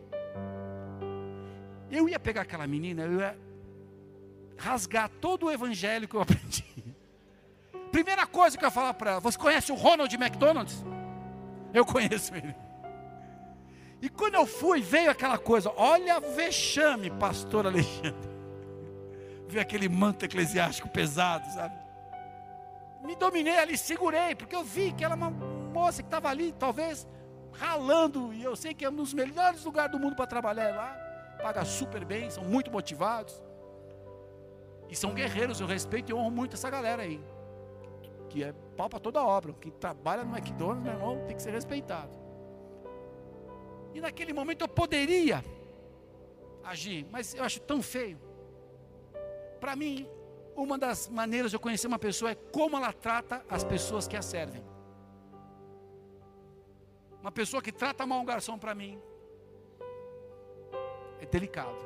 Eu 1.92 2.10
ia 2.10 2.20
pegar 2.20 2.42
aquela 2.42 2.66
menina, 2.66 3.04
eu 3.04 3.20
ia 3.20 3.38
rasgar 4.58 5.10
todo 5.22 5.46
o 5.46 5.52
evangelho 5.52 6.08
que 6.08 6.16
eu 6.16 6.22
aprendi. 6.26 6.66
Primeira 7.92 8.26
coisa 8.26 8.58
que 8.58 8.66
eu 8.66 8.68
ia 8.68 8.72
falar 8.72 8.96
para 8.96 9.12
ela: 9.12 9.20
Você 9.20 9.38
conhece 9.38 9.72
o 9.72 9.76
Ronald 9.76 10.12
McDonald's? 10.16 10.84
Eu 11.72 11.86
conheço 11.86 12.34
ele. 12.34 12.56
E 14.02 14.10
quando 14.10 14.34
eu 14.34 14.48
fui, 14.48 14.82
veio 14.82 15.12
aquela 15.12 15.38
coisa: 15.38 15.72
Olha 15.78 16.20
vexame, 16.20 17.12
pastor 17.12 17.68
Alexandre 17.68 18.33
ver 19.54 19.62
aquele 19.62 19.88
manto 19.88 20.26
eclesiástico 20.26 20.90
pesado, 20.90 21.50
sabe? 21.52 21.76
Me 23.04 23.16
dominei 23.16 23.58
ali, 23.58 23.78
segurei, 23.78 24.36
porque 24.36 24.56
eu 24.56 24.64
vi 24.64 24.92
que 24.92 25.04
ela 25.04 25.14
é 25.14 25.18
uma 25.18 25.30
moça 25.30 26.02
que 26.02 26.08
estava 26.08 26.30
ali, 26.30 26.52
talvez 26.54 27.08
ralando, 27.52 28.34
e 28.34 28.44
eu 28.44 28.56
sei 28.56 28.74
que 28.74 28.84
é 28.84 28.90
um 28.90 28.96
dos 28.96 29.14
melhores 29.14 29.64
lugares 29.64 29.92
do 29.92 30.00
mundo 30.00 30.16
para 30.16 30.26
trabalhar 30.26 30.76
lá, 30.76 30.96
paga 31.42 31.64
super 31.64 32.04
bem, 32.04 32.30
são 32.30 32.44
muito 32.44 32.72
motivados, 32.72 33.42
e 34.90 34.96
são 34.96 35.14
guerreiros, 35.14 35.60
eu 35.60 35.68
respeito 35.68 36.10
e 36.12 36.14
honro 36.14 36.32
muito 36.32 36.56
essa 36.56 36.70
galera 36.70 37.04
aí, 37.04 37.22
que 38.30 38.44
é 38.44 38.54
pau 38.76 38.90
para 38.90 39.00
toda 39.00 39.24
obra, 39.24 39.54
quem 39.54 39.72
trabalha 39.72 40.24
no 40.24 40.36
McDonald's, 40.36 40.84
meu 40.84 40.94
irmão, 40.94 41.26
tem 41.28 41.36
que 41.36 41.42
ser 41.42 41.52
respeitado. 41.52 42.18
E 43.94 44.02
naquele 44.02 44.34
momento 44.34 44.62
eu 44.62 44.68
poderia 44.68 45.44
agir, 46.64 47.06
mas 47.12 47.36
eu 47.36 47.44
acho 47.44 47.60
tão 47.60 47.82
feio. 47.82 48.33
Para 49.64 49.78
mim, 49.78 50.06
uma 50.58 50.78
das 50.78 51.08
maneiras 51.08 51.50
de 51.50 51.56
eu 51.56 51.60
conhecer 51.60 51.88
uma 51.88 51.98
pessoa 51.98 52.32
é 52.32 52.36
como 52.36 52.76
ela 52.76 52.92
trata 52.92 53.46
as 53.50 53.64
pessoas 53.64 54.10
que 54.10 54.18
a 54.18 54.22
servem. 54.22 54.62
Uma 57.22 57.32
pessoa 57.32 57.62
que 57.62 57.72
trata 57.72 58.06
mal 58.06 58.20
um 58.20 58.26
garçom 58.26 58.58
para 58.58 58.76
mim 58.76 59.00
é 61.22 61.26
delicado. 61.26 61.78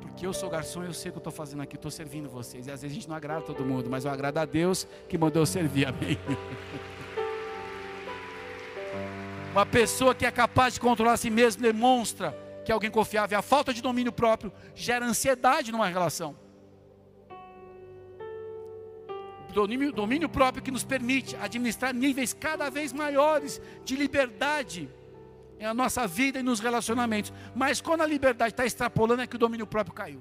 Porque 0.00 0.26
eu 0.26 0.32
sou 0.32 0.50
garçom 0.50 0.82
e 0.82 0.86
eu 0.86 0.92
sei 0.92 1.10
o 1.10 1.12
que 1.12 1.18
eu 1.18 1.20
estou 1.20 1.32
fazendo 1.32 1.62
aqui, 1.62 1.76
estou 1.76 1.92
servindo 1.92 2.28
vocês. 2.28 2.66
E 2.66 2.72
às 2.72 2.82
vezes 2.82 2.92
a 2.92 2.94
gente 2.96 3.08
não 3.08 3.14
agrada 3.14 3.42
todo 3.42 3.64
mundo, 3.64 3.88
mas 3.88 4.04
eu 4.04 4.10
agrado 4.10 4.38
a 4.38 4.44
Deus 4.44 4.88
que 5.08 5.16
mandou 5.16 5.42
eu 5.42 5.46
servir. 5.46 5.86
Amém. 5.86 6.18
Uma 9.52 9.64
pessoa 9.64 10.12
que 10.12 10.26
é 10.26 10.30
capaz 10.32 10.74
de 10.74 10.80
controlar 10.80 11.12
a 11.12 11.16
si 11.16 11.30
mesmo 11.30 11.62
demonstra 11.62 12.36
que 12.64 12.72
alguém 12.72 12.90
confiável. 12.90 13.38
A 13.38 13.42
falta 13.42 13.72
de 13.72 13.82
domínio 13.82 14.12
próprio 14.12 14.52
gera 14.74 15.04
ansiedade 15.04 15.70
numa 15.70 15.86
relação. 15.86 16.36
Domínio, 19.52 19.92
domínio 19.92 20.28
próprio 20.28 20.62
que 20.62 20.70
nos 20.70 20.82
permite 20.82 21.36
administrar 21.36 21.94
níveis 21.94 22.32
cada 22.32 22.68
vez 22.68 22.92
maiores 22.92 23.60
de 23.84 23.94
liberdade 23.94 24.90
em 25.60 25.64
a 25.64 25.72
nossa 25.72 26.08
vida 26.08 26.40
e 26.40 26.42
nos 26.42 26.58
relacionamentos. 26.58 27.32
Mas 27.54 27.80
quando 27.80 28.00
a 28.00 28.06
liberdade 28.06 28.52
está 28.52 28.66
extrapolando, 28.66 29.22
é 29.22 29.26
que 29.26 29.36
o 29.36 29.38
domínio 29.38 29.66
próprio 29.66 29.94
caiu. 29.94 30.20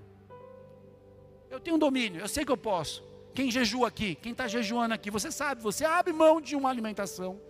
Eu 1.49 1.59
tenho 1.59 1.77
um 1.77 1.79
domínio, 1.79 2.21
eu 2.21 2.27
sei 2.27 2.45
que 2.45 2.51
eu 2.51 2.57
posso. 2.57 3.03
Quem 3.33 3.49
jejua 3.49 3.87
aqui? 3.87 4.15
Quem 4.15 4.31
está 4.31 4.47
jejuando 4.47 4.93
aqui? 4.93 5.09
Você 5.09 5.31
sabe, 5.31 5.61
você 5.61 5.83
abre 5.83 6.13
mão 6.13 6.39
de 6.39 6.55
uma 6.55 6.69
alimentação, 6.69 7.41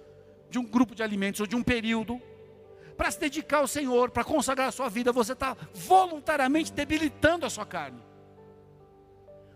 de 0.50 0.58
um 0.58 0.64
grupo 0.64 0.96
de 0.96 1.04
alimentos 1.04 1.42
ou 1.42 1.48
de 1.48 1.56
um 1.56 1.64
período, 1.64 2.22
para 2.98 3.12
se 3.12 3.20
dedicar 3.20 3.60
ao 3.60 3.68
Senhor, 3.68 4.10
para 4.12 4.24
consagrar 4.24 4.68
a 4.68 4.72
sua 4.72 4.90
vida. 4.90 5.12
Você 5.12 5.34
está 5.34 5.56
voluntariamente 5.74 6.72
debilitando 6.72 7.46
a 7.46 7.50
sua 7.50 7.66
carne. 7.66 8.02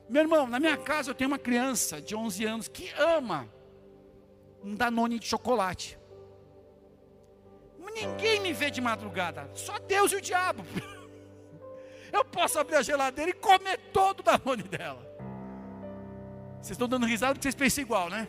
Meu 0.10 0.22
irmão, 0.22 0.48
na 0.48 0.60
minha 0.60 0.78
casa 0.78 1.12
eu 1.12 1.16
tenho 1.16 1.30
uma 1.30 1.40
criança 1.40 2.02
de 2.02 2.16
11 2.16 2.46
anos 2.46 2.68
que 2.68 2.90
ama 2.98 3.50
um 4.64 4.74
Danone 4.74 5.20
de 5.20 5.28
chocolate. 5.28 5.98
Ninguém 7.94 8.40
me 8.40 8.54
vê 8.54 8.70
de 8.70 8.80
madrugada, 8.80 9.50
só 9.56 9.80
Deus 9.80 10.12
e 10.12 10.18
o 10.18 10.22
diabo. 10.22 10.64
Eu 12.14 12.24
posso 12.24 12.60
abrir 12.60 12.76
a 12.76 12.82
geladeira 12.82 13.32
e 13.32 13.34
comer 13.34 13.78
todo 13.92 14.20
o 14.20 14.24
Danone 14.24 14.64
dela. 14.64 15.02
Vocês 16.62 16.72
estão 16.72 16.88
dando 16.88 17.06
risada 17.06 17.34
porque 17.34 17.44
vocês 17.44 17.56
pensam 17.56 17.82
igual, 17.82 18.10
né? 18.10 18.28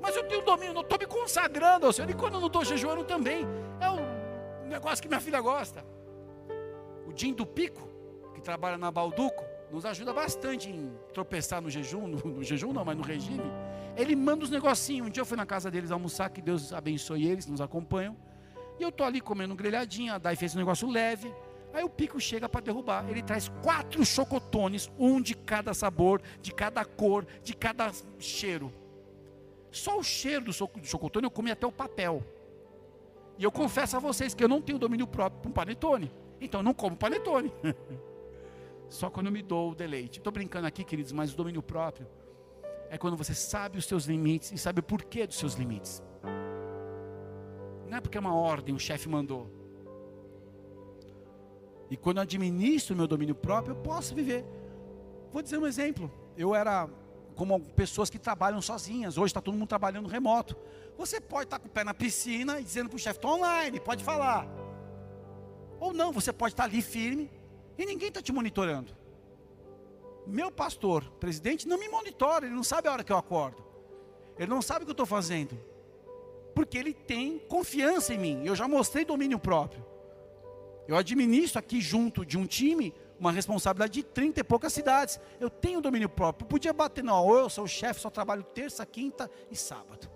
Mas 0.00 0.16
eu 0.16 0.24
tenho 0.24 0.42
domínio, 0.42 0.74
não 0.74 0.82
estou 0.82 0.98
me 0.98 1.06
consagrando 1.06 1.86
ao 1.86 1.92
Senhor. 1.92 2.10
E 2.10 2.14
quando 2.14 2.34
eu 2.34 2.40
não 2.40 2.46
estou 2.46 2.64
jejuando 2.64 3.04
também. 3.04 3.46
É 3.80 3.90
um 3.90 4.68
negócio 4.68 5.02
que 5.02 5.08
minha 5.08 5.20
filha 5.20 5.40
gosta. 5.40 5.84
O 7.06 7.12
Jim 7.14 7.32
do 7.32 7.46
Pico, 7.46 7.88
que 8.34 8.40
trabalha 8.40 8.78
na 8.78 8.90
Balduco, 8.90 9.44
nos 9.70 9.84
ajuda 9.84 10.12
bastante 10.12 10.70
em 10.70 10.92
tropeçar 11.12 11.60
no 11.60 11.68
jejum, 11.68 12.06
no, 12.06 12.18
no, 12.18 12.42
jejum 12.42 12.72
não, 12.72 12.84
mas 12.84 12.96
no 12.96 13.02
regime. 13.02 13.50
Ele 13.96 14.14
manda 14.14 14.44
os 14.44 14.50
negocinhos. 14.50 15.08
Um 15.08 15.10
dia 15.10 15.20
eu 15.20 15.26
fui 15.26 15.36
na 15.36 15.46
casa 15.46 15.70
deles 15.70 15.90
almoçar, 15.90 16.30
que 16.30 16.40
Deus 16.40 16.72
abençoe 16.72 17.26
eles, 17.26 17.46
nos 17.46 17.60
acompanham. 17.60 18.16
E 18.78 18.82
eu 18.82 18.92
tô 18.92 19.02
ali 19.04 19.20
comendo 19.20 19.54
um 19.54 19.56
grelhadinho, 19.56 20.14
a 20.14 20.18
Dai 20.18 20.36
fez 20.36 20.54
um 20.54 20.58
negócio 20.58 20.88
leve. 20.88 21.34
Aí 21.72 21.84
o 21.84 21.88
pico 21.88 22.18
chega 22.20 22.48
para 22.48 22.60
derrubar. 22.60 23.04
Ele 23.08 23.22
traz 23.22 23.50
quatro 23.62 24.04
chocotones, 24.04 24.90
um 24.98 25.20
de 25.20 25.34
cada 25.34 25.74
sabor, 25.74 26.22
de 26.40 26.52
cada 26.52 26.84
cor, 26.84 27.26
de 27.42 27.54
cada 27.54 27.90
cheiro. 28.18 28.72
Só 29.70 29.98
o 29.98 30.02
cheiro 30.02 30.46
do 30.46 30.52
chocotone 30.52 31.26
eu 31.26 31.30
comi 31.30 31.50
até 31.50 31.66
o 31.66 31.72
papel. 31.72 32.22
E 33.38 33.44
eu 33.44 33.52
confesso 33.52 33.96
a 33.96 34.00
vocês 34.00 34.34
que 34.34 34.42
eu 34.42 34.48
não 34.48 34.60
tenho 34.60 34.78
domínio 34.78 35.06
próprio 35.06 35.40
para 35.40 35.48
um 35.50 35.52
panetone. 35.52 36.12
Então 36.40 36.60
eu 36.60 36.64
não 36.64 36.74
como 36.74 36.96
panetone. 36.96 37.52
Só 38.88 39.10
quando 39.10 39.26
eu 39.26 39.32
me 39.32 39.42
dou 39.42 39.72
o 39.72 39.74
deleite. 39.74 40.18
Estou 40.18 40.32
brincando 40.32 40.66
aqui, 40.66 40.82
queridos, 40.82 41.12
mas 41.12 41.32
o 41.32 41.36
domínio 41.36 41.62
próprio 41.62 42.06
é 42.90 42.96
quando 42.96 43.16
você 43.16 43.34
sabe 43.34 43.78
os 43.78 43.84
seus 43.84 44.06
limites 44.06 44.50
e 44.50 44.58
sabe 44.58 44.80
o 44.80 44.82
porquê 44.82 45.26
dos 45.26 45.36
seus 45.36 45.54
limites. 45.54 46.02
Não 47.86 47.98
é 47.98 48.00
porque 48.00 48.16
é 48.16 48.20
uma 48.20 48.34
ordem, 48.34 48.74
o 48.74 48.78
chefe 48.78 49.08
mandou. 49.08 49.50
E 51.90 51.96
quando 51.96 52.18
eu 52.18 52.22
administro 52.22 52.94
o 52.94 52.98
meu 52.98 53.06
domínio 53.06 53.34
próprio, 53.34 53.74
eu 53.74 53.82
posso 53.82 54.14
viver. 54.14 54.44
Vou 55.32 55.42
dizer 55.42 55.58
um 55.58 55.66
exemplo. 55.66 56.10
Eu 56.36 56.54
era 56.54 56.88
como 57.38 57.60
pessoas 57.60 58.10
que 58.10 58.18
trabalham 58.18 58.60
sozinhas. 58.60 59.16
Hoje 59.16 59.26
está 59.30 59.40
todo 59.40 59.54
mundo 59.54 59.68
trabalhando 59.68 60.08
remoto. 60.08 60.56
Você 60.98 61.20
pode 61.20 61.44
estar 61.44 61.60
com 61.60 61.68
o 61.68 61.70
pé 61.70 61.84
na 61.84 61.94
piscina 61.94 62.58
e 62.58 62.64
dizendo 62.64 62.88
para 62.88 62.96
o 62.96 62.98
chefe, 62.98 63.24
online, 63.24 63.78
pode 63.78 64.02
falar. 64.02 64.44
Ou 65.78 65.94
não, 65.94 66.10
você 66.10 66.32
pode 66.32 66.54
estar 66.54 66.64
ali 66.64 66.82
firme 66.82 67.30
e 67.78 67.86
ninguém 67.86 68.08
está 68.08 68.20
te 68.20 68.32
monitorando. 68.32 68.92
Meu 70.26 70.50
pastor, 70.50 71.04
presidente, 71.20 71.68
não 71.68 71.78
me 71.78 71.88
monitora, 71.88 72.44
ele 72.44 72.56
não 72.56 72.64
sabe 72.64 72.88
a 72.88 72.92
hora 72.92 73.04
que 73.04 73.12
eu 73.12 73.16
acordo. 73.16 73.64
Ele 74.36 74.50
não 74.50 74.60
sabe 74.60 74.82
o 74.82 74.86
que 74.86 74.90
eu 74.90 74.94
estou 74.94 75.06
fazendo. 75.06 75.56
Porque 76.56 76.76
ele 76.76 76.92
tem 76.92 77.38
confiança 77.38 78.12
em 78.12 78.18
mim. 78.18 78.42
Eu 78.44 78.56
já 78.56 78.66
mostrei 78.66 79.04
domínio 79.04 79.38
próprio. 79.38 79.86
Eu 80.88 80.96
administro 80.96 81.60
aqui 81.60 81.80
junto 81.80 82.26
de 82.26 82.36
um 82.36 82.46
time 82.46 82.92
uma 83.18 83.32
responsabilidade 83.32 83.92
de 83.92 84.02
30 84.02 84.40
e 84.40 84.44
poucas 84.44 84.72
cidades. 84.72 85.20
Eu 85.40 85.50
tenho 85.50 85.80
domínio 85.80 86.08
próprio. 86.08 86.44
Eu 86.44 86.48
podia 86.48 86.72
bater, 86.72 87.02
não, 87.02 87.28
eu 87.34 87.50
sou 87.50 87.64
o 87.64 87.68
chefe, 87.68 88.00
só 88.00 88.10
trabalho 88.10 88.42
terça, 88.42 88.84
quinta 88.86 89.30
e 89.50 89.56
sábado. 89.56 90.08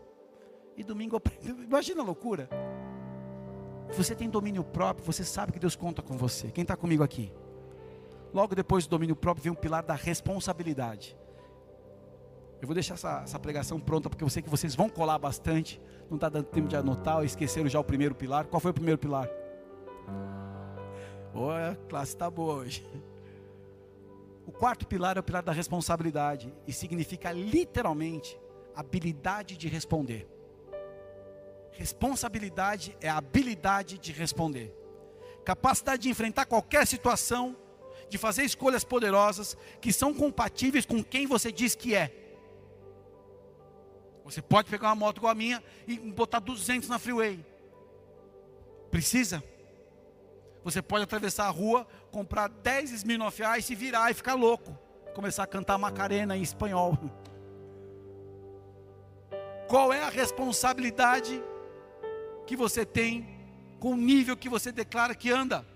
E 0.76 0.84
domingo 0.84 1.16
eu 1.16 1.22
Imagina 1.64 2.02
a 2.02 2.04
loucura. 2.04 2.48
Você 3.92 4.14
tem 4.14 4.28
domínio 4.28 4.64
próprio, 4.64 5.04
você 5.04 5.24
sabe 5.24 5.52
que 5.52 5.58
Deus 5.58 5.76
conta 5.76 6.00
com 6.00 6.16
você. 6.16 6.50
Quem 6.50 6.62
está 6.62 6.76
comigo 6.76 7.02
aqui? 7.02 7.32
Logo 8.32 8.54
depois 8.54 8.86
do 8.86 8.90
domínio 8.90 9.14
próprio 9.14 9.42
vem 9.42 9.52
o 9.52 9.56
pilar 9.56 9.82
da 9.82 9.94
responsabilidade. 9.94 11.16
Eu 12.60 12.66
vou 12.66 12.74
deixar 12.74 12.94
essa, 12.94 13.22
essa, 13.24 13.38
pregação 13.38 13.78
pronta, 13.80 14.08
porque 14.08 14.22
eu 14.22 14.30
sei 14.30 14.40
que 14.40 14.48
vocês 14.48 14.74
vão 14.74 14.88
colar 14.88 15.18
bastante. 15.18 15.80
Não 16.08 16.14
está 16.14 16.28
dando 16.28 16.44
tempo 16.44 16.68
de 16.68 16.76
anotar, 16.76 17.22
esqueceram 17.24 17.68
já 17.68 17.78
o 17.78 17.84
primeiro 17.84 18.14
pilar. 18.14 18.46
Qual 18.46 18.60
foi 18.60 18.70
o 18.70 18.74
primeiro 18.74 18.98
pilar? 18.98 19.28
Olha, 21.34 21.70
a 21.70 21.76
classe 21.88 22.12
está 22.12 22.30
boa 22.30 22.54
hoje. 22.54 22.86
O 24.46 24.52
quarto 24.52 24.86
pilar 24.86 25.16
é 25.16 25.20
o 25.20 25.22
pilar 25.22 25.42
da 25.42 25.52
responsabilidade. 25.52 26.52
E 26.66 26.72
significa 26.72 27.32
literalmente 27.32 28.38
habilidade 28.74 29.56
de 29.56 29.68
responder. 29.68 30.28
Responsabilidade 31.72 32.96
é 33.00 33.08
a 33.08 33.16
habilidade 33.16 33.98
de 33.98 34.12
responder. 34.12 34.76
Capacidade 35.44 36.02
de 36.02 36.10
enfrentar 36.10 36.46
qualquer 36.46 36.86
situação 36.86 37.56
de 38.08 38.18
fazer 38.18 38.44
escolhas 38.44 38.84
poderosas 38.84 39.56
que 39.80 39.92
são 39.92 40.12
compatíveis 40.12 40.84
com 40.84 41.02
quem 41.02 41.26
você 41.26 41.50
diz 41.50 41.74
que 41.74 41.94
é. 41.94 42.14
Você 44.24 44.42
pode 44.42 44.70
pegar 44.70 44.88
uma 44.88 44.94
moto 44.94 45.16
igual 45.16 45.32
a 45.32 45.34
minha 45.34 45.64
e 45.86 45.98
botar 45.98 46.38
200 46.38 46.88
na 46.88 46.98
freeway. 46.98 47.44
Precisa? 48.90 49.42
Você 50.64 50.80
pode 50.80 51.04
atravessar 51.04 51.46
a 51.46 51.50
rua, 51.50 51.86
comprar 52.10 52.48
10 52.48 52.92
Smirnoff 52.92 53.42
Ice 53.58 53.72
e 53.72 53.76
virar 53.76 54.10
e 54.10 54.14
ficar 54.14 54.34
louco. 54.34 54.78
Começar 55.14 55.42
a 55.42 55.46
cantar 55.46 55.76
Macarena 55.76 56.36
em 56.36 56.42
espanhol. 56.42 56.96
Qual 59.68 59.92
é 59.92 60.02
a 60.02 60.08
responsabilidade 60.08 61.42
que 62.46 62.56
você 62.56 62.84
tem 62.84 63.26
com 63.80 63.92
o 63.92 63.96
nível 63.96 64.36
que 64.36 64.48
você 64.48 64.70
declara 64.70 65.14
que 65.14 65.30
anda? 65.30 65.66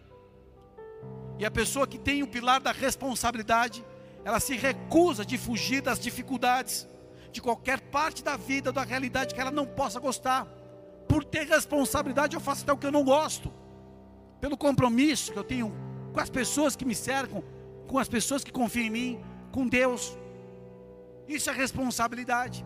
E 1.39 1.45
a 1.45 1.51
pessoa 1.51 1.87
que 1.87 1.99
tem 1.99 2.23
o 2.23 2.27
pilar 2.27 2.61
da 2.61 2.73
responsabilidade, 2.73 3.85
ela 4.25 4.41
se 4.41 4.57
recusa 4.57 5.25
de 5.25 5.37
fugir 5.37 5.83
das 5.83 5.99
dificuldades, 5.99 6.89
de 7.31 7.43
qualquer 7.43 7.81
parte 7.81 8.25
da 8.25 8.37
vida, 8.37 8.73
da 8.73 8.83
realidade 8.83 9.35
que 9.35 9.41
ela 9.41 9.51
não 9.51 9.67
possa 9.67 10.01
gostar. 10.01 10.47
Por 11.09 11.25
ter 11.25 11.47
responsabilidade, 11.47 12.35
eu 12.35 12.41
faço 12.41 12.63
até 12.63 12.73
o 12.73 12.79
que 12.79 12.87
eu 12.87 12.93
não 12.93 13.05
gosto. 13.05 13.53
Pelo 14.41 14.57
compromisso 14.57 15.33
que 15.33 15.39
eu 15.39 15.45
tenho 15.45 15.73
com 16.13 16.21
as 16.21 16.31
pessoas 16.31 16.75
que 16.77 16.85
me 16.85 16.95
cercam, 16.95 17.43
com 17.87 17.99
as 17.99 18.09
pessoas 18.09 18.43
que 18.43 18.53
confiam 18.53 18.87
em 18.87 18.91
mim, 18.91 19.21
com 19.53 19.67
Deus. 19.67 20.17
Isso 21.29 21.51
é 21.51 21.53
responsabilidade. 21.53 22.65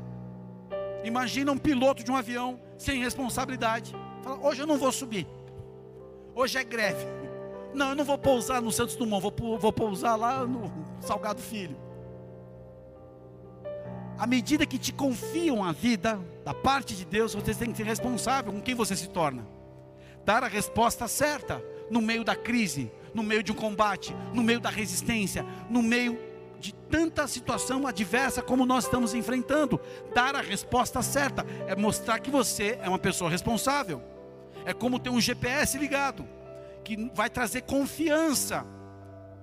Imagina 1.03 1.51
um 1.51 1.59
piloto 1.59 2.05
de 2.05 2.11
um 2.11 2.17
avião 2.17 2.61
sem 2.77 3.03
responsabilidade. 3.03 3.95
Fala, 4.23 4.39
hoje 4.47 4.61
eu 4.61 4.67
não 4.67 4.77
vou 4.77 4.93
subir. 4.93 5.27
Hoje 6.35 6.59
é 6.59 6.65
greve. 6.65 7.05
Não, 7.73 7.91
eu 7.91 7.95
não 7.95 8.05
vou 8.05 8.19
pousar 8.19 8.61
no 8.61 8.73
Santos 8.73 8.97
Dumont, 8.97 9.23
vou, 9.23 9.57
vou 9.57 9.73
pousar 9.73 10.17
lá 10.17 10.45
no 10.45 10.73
Salgado 11.01 11.41
Filho. 11.41 11.77
À 14.19 14.27
medida 14.27 14.67
que 14.67 14.77
te 14.77 14.93
confiam 14.93 15.63
a 15.63 15.71
vida 15.71 16.21
da 16.45 16.53
parte 16.53 16.97
de 16.97 17.05
Deus, 17.05 17.33
você 17.33 17.55
tem 17.55 17.71
que 17.71 17.77
ser 17.77 17.85
responsável 17.85 18.53
com 18.53 18.61
quem 18.61 18.75
você 18.75 18.97
se 18.97 19.09
torna. 19.09 19.47
Dar 20.31 20.45
a 20.45 20.47
resposta 20.47 21.09
certa 21.09 21.61
no 21.91 22.01
meio 22.01 22.23
da 22.23 22.37
crise, 22.37 22.89
no 23.13 23.21
meio 23.21 23.43
de 23.43 23.51
um 23.51 23.55
combate, 23.57 24.15
no 24.33 24.45
meio 24.45 24.61
da 24.61 24.71
resistência, 24.71 25.45
no 25.69 25.83
meio 25.83 26.17
de 26.61 26.73
tanta 26.73 27.27
situação 27.27 27.85
adversa 27.85 28.41
como 28.41 28.65
nós 28.65 28.85
estamos 28.85 29.13
enfrentando. 29.13 29.81
Dar 30.15 30.37
a 30.37 30.41
resposta 30.41 31.03
certa 31.03 31.45
é 31.67 31.75
mostrar 31.75 32.21
que 32.21 32.31
você 32.31 32.79
é 32.81 32.89
uma 32.89 32.97
pessoa 32.97 33.29
responsável. 33.29 34.01
É 34.65 34.73
como 34.73 35.01
ter 35.01 35.11
um 35.11 35.21
GPS 35.21 35.77
ligado 35.77 36.25
que 36.85 37.11
vai 37.13 37.29
trazer 37.29 37.63
confiança 37.63 38.65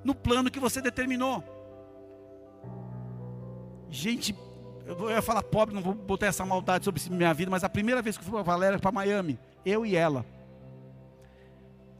no 0.06 0.16
plano 0.16 0.50
que 0.50 0.58
você 0.58 0.80
determinou. 0.80 1.44
Gente, 3.90 4.34
eu 4.86 5.12
ia 5.12 5.22
falar 5.22 5.44
pobre, 5.44 5.76
não 5.76 5.82
vou 5.82 5.94
botar 5.94 6.28
essa 6.28 6.46
maldade 6.46 6.86
sobre 6.86 7.02
minha 7.10 7.34
vida, 7.34 7.52
mas 7.52 7.66
a 7.66 7.70
primeira 7.70 8.02
vez 8.02 8.18
que 8.18 8.24
eu 8.24 8.30
fui 8.30 8.36
para 8.36 8.44
Valéria 8.44 8.80
para 8.80 8.90
Miami, 8.90 9.38
eu 9.66 9.86
e 9.86 9.94
ela. 9.94 10.26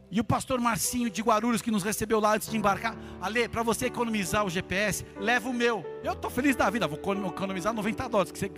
E 0.10 0.20
o 0.22 0.24
pastor 0.24 0.60
Marcinho 0.60 1.10
de 1.10 1.22
Guarulhos 1.22 1.62
que 1.62 1.70
nos 1.70 1.84
recebeu 1.84 2.20
lá 2.20 2.36
antes 2.36 2.50
de 2.50 2.56
embarcar, 2.56 2.98
Ale, 3.20 3.50
para 3.50 3.62
você 3.62 3.88
economizar 3.88 4.46
o 4.46 4.50
GPS, 4.50 5.06
leva 5.20 5.50
o 5.50 5.54
meu. 5.54 5.84
Eu 6.04 6.14
estou 6.14 6.32
feliz 6.32 6.56
da 6.56 6.70
vida, 6.70 6.88
vou 6.88 7.00
economizar 7.28 7.74
90 7.74 8.08
dólares, 8.08 8.32
que 8.32 8.40
você 8.40 8.50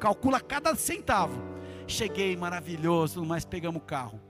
calcula 0.00 0.40
cada 0.40 0.74
centavo. 0.74 1.40
Cheguei 1.86 2.36
maravilhoso, 2.36 3.24
mas 3.24 3.44
pegamos 3.44 3.80
o 3.80 3.84
carro. 3.84 4.20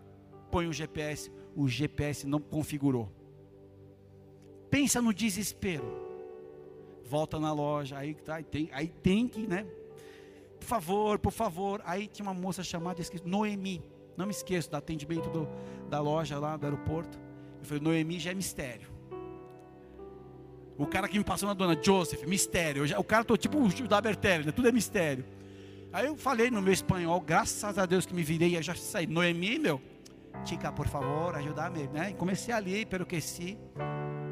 Põe 0.51 0.67
o 0.67 0.73
GPS, 0.73 1.33
o 1.57 1.67
GPS 1.67 2.27
não 2.27 2.41
configurou. 2.41 3.11
Pensa 4.71 5.01
no 5.01 5.15
desespero. 5.15 5.85
Volta 7.05 7.41
na 7.41 7.53
loja, 7.53 7.99
aí, 7.99 8.15
tá, 8.15 8.43
tem, 8.43 8.69
aí 8.73 8.89
tem 8.89 9.27
que, 9.27 9.47
né? 9.47 9.67
Por 10.59 10.67
favor, 10.67 11.19
por 11.19 11.33
favor. 11.33 11.81
Aí 11.85 12.07
tinha 12.07 12.25
uma 12.27 12.35
moça 12.35 12.63
chamada, 12.63 13.01
esqueci, 13.01 13.27
Noemi. 13.27 13.83
Não 14.17 14.27
me 14.27 14.33
esqueço 14.33 14.71
do 14.71 14.77
atendimento 14.77 15.31
do, 15.31 15.49
da 15.91 16.01
loja 16.01 16.39
lá 16.39 16.57
do 16.57 16.65
aeroporto. 16.65 17.19
Eu 17.59 17.65
falei, 17.65 17.83
Noemi 17.83 18.19
já 18.19 18.31
é 18.31 18.35
mistério. 18.35 18.89
O 20.79 20.87
cara 20.87 21.07
que 21.09 21.19
me 21.19 21.25
passou 21.25 21.47
na 21.47 21.53
dona 21.53 21.79
Joseph, 21.81 22.23
mistério. 22.23 22.85
O 22.99 23.05
cara 23.05 23.23
tô 23.23 23.37
tipo 23.37 23.59
o 23.59 23.89
da 23.89 24.01
Bertelli, 24.01 24.47
né? 24.47 24.53
tudo 24.53 24.69
é 24.69 24.73
mistério. 24.73 25.27
Aí 25.93 26.07
eu 26.07 26.17
falei 26.17 26.51
no 26.51 26.63
meu 26.63 26.73
espanhol, 26.73 27.21
graças 27.21 27.77
a 27.77 27.85
Deus 27.85 28.07
que 28.07 28.15
me 28.15 28.23
virei, 28.23 28.57
eu 28.57 28.63
já 28.63 28.75
saí. 28.75 29.07
Noemi, 29.07 29.59
meu, 29.59 29.81
chica, 30.47 30.73
por 30.73 30.87
favor, 30.87 31.35
ajudar-me, 31.35 31.89
né? 31.89 32.11
E 32.11 32.15
comecei 32.15 32.55
ali, 32.55 32.87
pero 32.87 33.05
que 33.05 33.21
sim. 33.21 33.59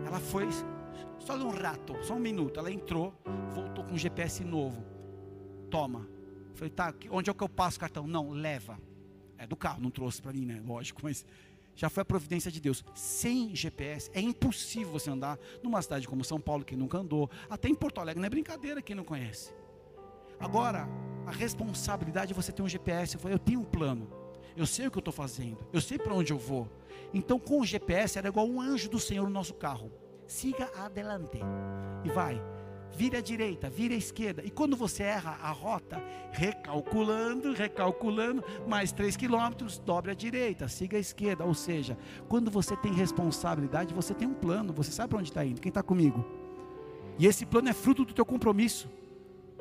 Ela 0.07 0.21
foi 0.21 0.49
só 1.19 1.35
um 1.35 1.51
rato, 1.51 1.97
só 2.03 2.15
um 2.15 2.19
minuto. 2.19 2.59
Ela 2.59 2.73
entrou, 2.73 3.13
voltou 3.55 3.85
com 3.85 3.93
um 3.93 3.99
GPS 3.99 4.43
novo. 4.43 4.83
Toma. 5.69 6.09
Falei, 6.55 6.71
tá, 6.71 6.95
onde 7.11 7.29
é 7.29 7.35
que 7.35 7.43
eu 7.43 7.49
passo 7.49 7.77
o 7.77 7.81
cartão? 7.81 8.07
Não, 8.07 8.31
leva. 8.31 8.79
É 9.37 9.47
do 9.47 9.55
carro, 9.55 9.81
não 9.81 9.91
trouxe 9.91 10.23
para 10.23 10.33
mim, 10.33 10.45
né? 10.45 10.63
Lógico, 10.65 11.01
mas 11.05 11.27
já 11.79 11.89
foi 11.89 12.03
a 12.03 12.05
providência 12.05 12.51
de 12.51 12.61
Deus. 12.61 12.85
Sem 12.93 13.55
GPS 13.55 14.11
é 14.13 14.21
impossível 14.21 14.91
você 14.91 15.11
andar 15.11 15.39
numa 15.63 15.81
cidade 15.81 16.09
como 16.09 16.25
São 16.25 16.41
Paulo, 16.41 16.65
quem 16.65 16.77
nunca 16.77 16.99
andou, 16.99 17.31
até 17.49 17.69
em 17.69 17.75
Porto 17.75 18.01
Alegre, 18.01 18.21
não 18.21 18.27
é 18.27 18.31
brincadeira 18.31 18.83
quem 18.83 18.97
não 18.97 19.05
conhece. 19.05 19.55
Agora, 20.41 20.89
a 21.25 21.31
responsabilidade 21.31 22.33
é 22.33 22.35
você 22.35 22.51
ter 22.51 22.63
um 22.63 22.69
GPS. 22.69 23.15
Eu, 23.15 23.21
falei, 23.21 23.37
eu 23.37 23.39
tenho 23.39 23.61
um 23.61 23.65
plano, 23.65 24.11
eu 24.57 24.67
sei 24.67 24.89
o 24.89 24.91
que 24.91 24.99
eu 24.99 25.01
estou 25.01 25.15
fazendo, 25.15 25.65
eu 25.73 25.81
sei 25.81 25.99
para 25.99 26.13
onde 26.13 26.33
eu 26.33 26.39
vou. 26.39 26.69
Então, 27.15 27.39
com 27.39 27.61
o 27.61 27.65
GPS, 27.65 28.19
era 28.19 28.27
igual 28.27 28.49
um 28.49 28.61
anjo 28.61 28.91
do 28.91 28.99
Senhor 28.99 29.23
no 29.23 29.31
nosso 29.31 29.55
carro. 29.55 29.93
Siga 30.27 30.69
adelante 30.77 31.39
e 32.05 32.09
vai 32.09 32.43
vire 32.97 33.17
à 33.17 33.21
direita, 33.21 33.69
vire 33.69 33.95
à 33.95 33.97
esquerda. 33.97 34.43
E 34.45 34.51
quando 34.51 34.77
você 34.77 35.03
erra 35.03 35.39
a 35.43 35.51
rota, 35.51 36.03
recalculando, 36.33 37.53
recalculando, 37.53 38.43
mais 38.67 38.93
3 38.93 39.17
quilômetros, 39.17 39.79
dobre 39.79 40.11
à 40.11 40.15
direita, 40.15 40.69
siga 40.69 40.97
à 40.97 41.01
esquerda. 41.01 41.45
Ou 41.45 41.55
seja, 41.55 41.97
quando 42.29 42.51
você 42.51 42.77
tem 42.77 42.93
responsabilidade, 42.93 43.95
você 43.95 44.15
tem 44.15 44.27
um 44.27 44.35
plano, 44.35 44.73
você 44.73 44.91
sabe 44.91 45.11
para 45.11 45.19
onde 45.19 45.31
está 45.31 45.45
indo. 45.45 45.61
Quem 45.61 45.71
está 45.71 45.83
comigo? 45.83 46.25
E 47.19 47.27
esse 47.27 47.45
plano 47.45 47.69
é 47.69 47.73
fruto 47.73 48.05
do 48.05 48.15
teu 48.15 48.25
compromisso 48.25 48.89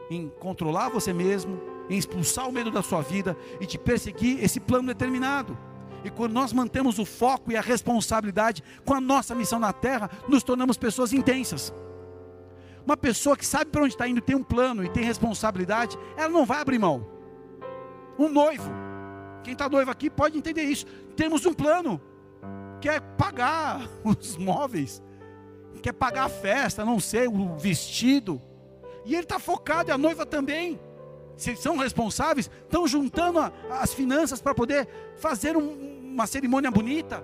em 0.10 0.30
controlar 0.40 0.90
você 0.90 1.12
mesmo, 1.12 1.60
em 1.90 1.98
expulsar 1.98 2.48
o 2.48 2.52
medo 2.52 2.72
da 2.72 2.82
sua 2.82 3.02
vida 3.02 3.36
e 3.60 3.66
te 3.66 3.78
perseguir 3.78 4.44
esse 4.44 4.60
plano 4.60 4.88
determinado. 4.88 5.58
E 6.04 6.10
quando 6.10 6.34
nós 6.34 6.54
mantemos 6.54 7.00
o 7.00 7.06
foco 7.06 7.52
e 7.52 7.58
a 7.58 7.62
responsabilidade 7.62 8.63
com 8.86 8.94
a 8.94 9.02
nossa 9.02 9.36
missão 9.36 9.60
na 9.60 9.74
terra, 9.74 10.10
nos 10.28 10.44
tornamos 10.44 10.78
pessoas 10.78 11.12
intensas. 11.12 11.74
Uma 12.88 12.95
pessoa 12.95 13.36
que 13.36 13.45
sabe 13.45 13.69
para 13.69 13.84
onde 13.84 13.95
está 13.95 14.08
indo, 14.08 14.21
tem 14.21 14.34
um 14.34 14.41
plano 14.41 14.82
e 14.82 14.88
tem 14.88 15.04
responsabilidade, 15.04 16.00
ela 16.15 16.30
não 16.30 16.45
vai 16.45 16.62
abrir 16.62 16.80
mão. 16.80 17.06
Um 18.17 18.30
noivo, 18.30 18.71
quem 19.43 19.52
está 19.52 19.67
noivo 19.67 19.91
aqui 19.91 20.10
pode 20.10 20.38
entender 20.38 20.63
isso. 20.63 20.86
Temos 21.13 21.45
um 21.45 21.54
plano, 21.54 22.00
que 22.80 22.88
é 22.88 23.02
pagar 23.02 23.89
os 24.06 24.38
móveis, 24.38 25.04
quer 25.84 25.91
pagar 25.91 26.28
a 26.28 26.30
festa, 26.30 26.86
não 26.86 26.97
sei, 26.97 27.28
o 27.28 27.58
vestido. 27.58 28.41
E 29.04 29.13
ele 29.13 29.23
está 29.23 29.38
focado, 29.38 29.89
e 29.89 29.91
a 29.91 29.97
noiva 29.97 30.26
também. 30.26 30.80
Se 31.36 31.58
são 31.58 31.76
responsáveis, 31.76 32.50
estão 32.63 32.88
juntando 32.88 33.39
a, 33.39 33.52
as 33.82 33.93
finanças 33.93 34.39
para 34.39 34.56
poder 34.56 34.88
fazer 35.17 35.58
um, 35.58 36.13
uma 36.13 36.26
cerimônia 36.26 36.71
bonita. 36.71 37.21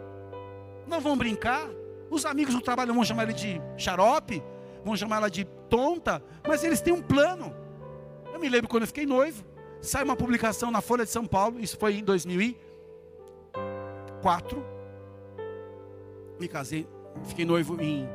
Não 0.85 0.99
vão 0.99 1.15
brincar. 1.15 1.69
Os 2.09 2.25
amigos 2.25 2.53
do 2.53 2.59
trabalho 2.59 2.93
vão 2.93 3.05
chamar 3.05 3.23
ele 3.23 3.33
de 3.33 3.61
xarope 3.77 4.43
vão 4.83 4.95
chamar 4.95 5.17
ela 5.17 5.29
de 5.29 5.43
tonta, 5.69 6.23
mas 6.47 6.63
eles 6.63 6.79
têm 6.81 6.93
um 6.93 7.01
plano. 7.01 7.53
Eu 8.31 8.39
me 8.39 8.47
lembro 8.49 8.69
quando 8.69 8.83
eu 8.83 8.87
fiquei 8.87 9.05
noivo, 9.05 9.43
sai 9.81 10.03
uma 10.03 10.15
publicação 10.15 10.71
na 10.71 10.79
Folha 10.81 11.03
de 11.05 11.11
São 11.11 11.25
Paulo, 11.25 11.59
isso 11.59 11.77
foi 11.77 11.95
em 11.95 12.03
2004. 12.03 14.65
Me 16.39 16.47
casei, 16.47 16.87
fiquei 17.25 17.43
noivo 17.45 17.79
em. 17.81 18.07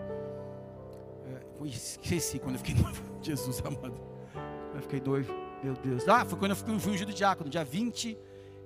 É, 1.27 1.43
esqueci 1.67 2.39
quando 2.39 2.55
eu 2.57 2.61
fiquei 2.61 2.75
noivo, 2.83 3.03
Jesus 3.23 3.61
amado. 3.65 4.01
Eu 4.75 4.83
fiquei 4.83 5.01
noivo, 5.01 5.33
meu 5.63 5.75
Deus. 5.75 6.07
Ah, 6.09 6.25
foi 6.25 6.39
quando 6.39 6.53
eu 6.53 6.57
fui, 6.57 6.79
fui 6.79 6.93
ungido 6.93 7.13
diácono, 7.13 7.51
dia 7.51 7.65
20 7.65 8.17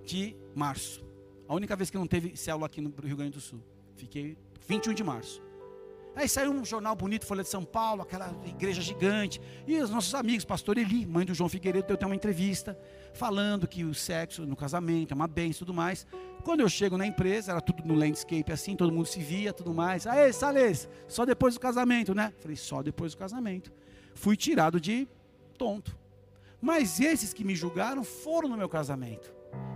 de 0.05 0.37
março. 0.55 1.03
A 1.49 1.55
única 1.55 1.75
vez 1.77 1.91
que 1.91 1.99
não 1.99 2.07
teve 2.07 2.37
célula 2.37 2.67
aqui 2.67 2.81
no 2.81 2.93
Rio 3.03 3.17
Grande 3.17 3.33
do 3.33 3.41
Sul. 3.41 3.61
Fiquei 3.95 4.39
21 4.67 4.95
de 4.95 5.05
março. 5.05 5.43
Aí 6.15 6.29
saiu 6.29 6.53
um 6.53 6.65
jornal 6.65 6.95
bonito, 6.95 7.25
Folha 7.25 7.43
de 7.43 7.49
São 7.49 7.65
Paulo, 7.65 8.03
aquela 8.03 8.35
igreja 8.45 8.83
gigante. 8.83 9.41
E 9.67 9.79
os 9.79 9.89
nossos 9.89 10.15
amigos, 10.15 10.45
pastor 10.45 10.77
Eli, 10.77 11.07
mãe 11.07 11.25
do 11.25 11.33
João 11.33 11.49
Figueiredo, 11.49 11.87
deu 11.87 11.95
até 11.95 12.05
uma 12.05 12.15
entrevista 12.15 12.79
falando 13.15 13.67
que 13.67 13.83
o 13.83 13.95
sexo 13.95 14.45
no 14.45 14.55
casamento 14.55 15.13
é 15.13 15.15
uma 15.15 15.27
bênção 15.27 15.57
e 15.57 15.59
tudo 15.61 15.75
mais. 15.75 16.07
Quando 16.45 16.61
eu 16.61 16.69
chego 16.69 16.99
na 16.99 17.07
empresa, 17.07 17.53
era 17.53 17.61
tudo 17.61 17.83
no 17.85 17.95
landscape 17.95 18.53
assim, 18.53 18.77
todo 18.77 18.93
mundo 18.93 19.07
se 19.07 19.21
via, 19.21 19.53
tudo 19.53 19.73
mais. 19.73 20.07
Aê, 20.07 20.33
Salles, 20.33 20.89
só 21.09 21.25
depois 21.25 21.55
do 21.55 21.61
casamento, 21.61 22.15
né? 22.15 22.33
Falei, 22.41 22.57
só 22.57 22.83
depois 22.83 23.13
do 23.13 23.19
casamento. 23.19 23.73
Fui 24.15 24.37
tirado 24.37 24.79
de 24.79 25.09
tonto. 25.57 25.97
Mas 26.61 27.01
esses 27.01 27.33
que 27.33 27.43
me 27.43 27.55
julgaram 27.55 28.05
foram 28.05 28.49
no 28.49 28.57
meu 28.57 28.69
casamento. 28.69 29.33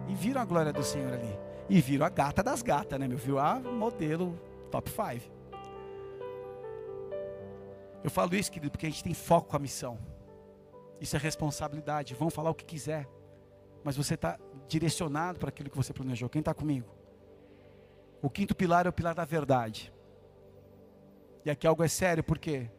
E 0.09 0.15
viram 0.15 0.41
a 0.41 0.45
glória 0.45 0.73
do 0.73 0.83
Senhor 0.83 1.13
ali. 1.13 1.39
E 1.69 1.81
viram 1.81 2.05
a 2.05 2.09
gata 2.11 2.43
das 2.43 2.63
gatas, 2.63 2.99
né, 3.01 3.09
meu? 3.09 3.19
Viu 3.19 3.39
a 3.39 3.59
modelo 3.59 4.39
top 4.71 4.91
5. 4.91 5.37
Eu 8.07 8.11
falo 8.13 8.37
isso, 8.37 8.53
querido, 8.53 8.71
porque 8.71 8.87
a 8.87 8.89
gente 8.89 9.03
tem 9.03 9.13
foco 9.13 9.49
com 9.49 9.57
a 9.57 9.59
missão. 9.59 9.99
Isso 11.01 11.17
é 11.17 11.19
responsabilidade. 11.19 12.15
Vão 12.15 12.31
falar 12.31 12.51
o 12.51 12.55
que 12.55 12.65
quiser. 12.65 13.09
Mas 13.83 13.97
você 13.97 14.15
está 14.15 14.39
direcionado 14.69 15.41
para 15.41 15.49
aquilo 15.49 15.69
que 15.69 15.77
você 15.77 15.93
planejou. 15.93 16.29
Quem 16.29 16.39
está 16.39 16.55
comigo? 16.55 16.89
O 18.23 18.31
quinto 18.31 18.55
pilar 18.55 18.87
é 18.87 18.89
o 18.89 18.93
pilar 18.93 19.13
da 19.13 19.25
verdade. 19.25 19.93
E 21.45 21.51
aqui 21.51 21.67
algo 21.67 21.83
é 21.83 21.89
sério, 21.89 22.23
por 22.23 22.39
quê? 22.39 22.71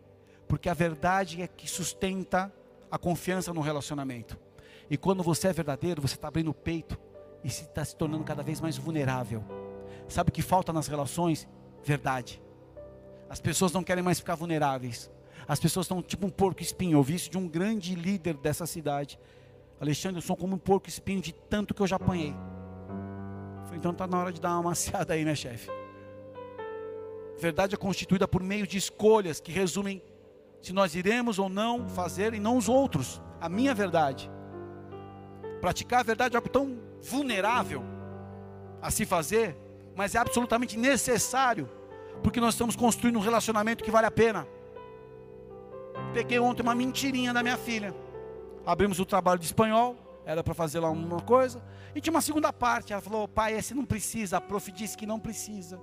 Porque 0.47 0.69
a 0.69 0.73
verdade 0.73 1.41
é 1.41 1.47
que 1.49 1.69
sustenta 1.69 2.49
a 2.89 2.97
confiança 2.97 3.53
no 3.53 3.59
relacionamento. 3.59 4.39
E 4.89 4.95
quando 4.95 5.21
você 5.23 5.49
é 5.49 5.53
verdadeiro, 5.53 6.01
você 6.01 6.15
está 6.15 6.29
abrindo 6.29 6.51
o 6.51 6.53
peito 6.53 6.97
e 7.43 7.47
está 7.47 7.83
se 7.83 7.97
tornando 7.97 8.23
cada 8.23 8.43
vez 8.43 8.61
mais 8.61 8.77
vulnerável. 8.77 9.43
Sabe 10.07 10.29
o 10.29 10.33
que 10.33 10.41
falta 10.41 10.71
nas 10.71 10.87
relações? 10.87 11.45
Verdade. 11.83 12.41
As 13.29 13.41
pessoas 13.41 13.73
não 13.73 13.83
querem 13.83 14.01
mais 14.01 14.19
ficar 14.19 14.35
vulneráveis. 14.35 15.11
As 15.47 15.59
pessoas 15.59 15.85
estão 15.85 16.01
tipo 16.01 16.27
um 16.27 16.29
porco 16.29 16.61
espinho. 16.61 16.93
Eu 16.93 16.97
ouvi 16.97 17.15
isso 17.15 17.29
de 17.29 17.37
um 17.37 17.47
grande 17.47 17.95
líder 17.95 18.35
dessa 18.35 18.65
cidade. 18.65 19.17
Alexandre, 19.79 20.17
eu 20.17 20.21
sou 20.21 20.35
como 20.35 20.55
um 20.55 20.59
porco 20.59 20.89
espinho 20.89 21.21
de 21.21 21.31
tanto 21.31 21.73
que 21.73 21.81
eu 21.81 21.87
já 21.87 21.95
apanhei. 21.95 22.33
Falei, 23.63 23.77
então 23.77 23.91
está 23.91 24.07
na 24.07 24.19
hora 24.19 24.31
de 24.31 24.41
dar 24.41 24.51
uma 24.53 24.63
maciada 24.69 25.13
aí, 25.13 25.23
né, 25.23 25.35
chefe? 25.35 25.69
Verdade 27.39 27.75
é 27.75 27.77
constituída 27.77 28.27
por 28.27 28.41
meio 28.41 28.65
de 28.65 28.77
escolhas 28.77 29.39
que 29.39 29.51
resumem 29.51 30.01
se 30.61 30.73
nós 30.73 30.95
iremos 30.95 31.37
ou 31.37 31.47
não 31.47 31.87
fazer 31.87 32.33
e 32.33 32.39
não 32.39 32.57
os 32.57 32.67
outros. 32.67 33.21
A 33.39 33.47
minha 33.47 33.73
verdade. 33.73 34.29
Praticar 35.61 35.99
a 36.01 36.03
verdade 36.03 36.35
é 36.35 36.37
algo 36.37 36.49
tão 36.49 36.79
vulnerável 37.01 37.83
a 38.81 38.91
se 38.91 39.05
fazer, 39.05 39.55
mas 39.95 40.15
é 40.15 40.17
absolutamente 40.17 40.77
necessário, 40.77 41.69
porque 42.23 42.39
nós 42.39 42.53
estamos 42.53 42.75
construindo 42.75 43.17
um 43.17 43.21
relacionamento 43.21 43.83
que 43.83 43.91
vale 43.91 44.07
a 44.07 44.11
pena. 44.11 44.47
Peguei 46.13 46.39
ontem 46.39 46.61
uma 46.61 46.75
mentirinha 46.75 47.33
da 47.33 47.43
minha 47.43 47.57
filha. 47.57 47.93
Abrimos 48.65 48.99
o 48.99 49.05
trabalho 49.05 49.39
de 49.39 49.45
espanhol, 49.45 49.95
era 50.25 50.43
para 50.43 50.53
fazer 50.53 50.79
lá 50.79 50.89
uma 50.89 51.21
coisa. 51.21 51.63
E 51.95 52.01
tinha 52.01 52.11
uma 52.11 52.21
segunda 52.21 52.51
parte. 52.51 52.91
Ela 52.91 53.01
falou: 53.01 53.27
pai, 53.27 53.53
esse 53.53 53.73
não 53.73 53.85
precisa. 53.85 54.37
A 54.37 54.41
prof 54.41 54.71
disse 54.71 54.97
que 54.97 55.05
não 55.05 55.19
precisa. 55.19 55.79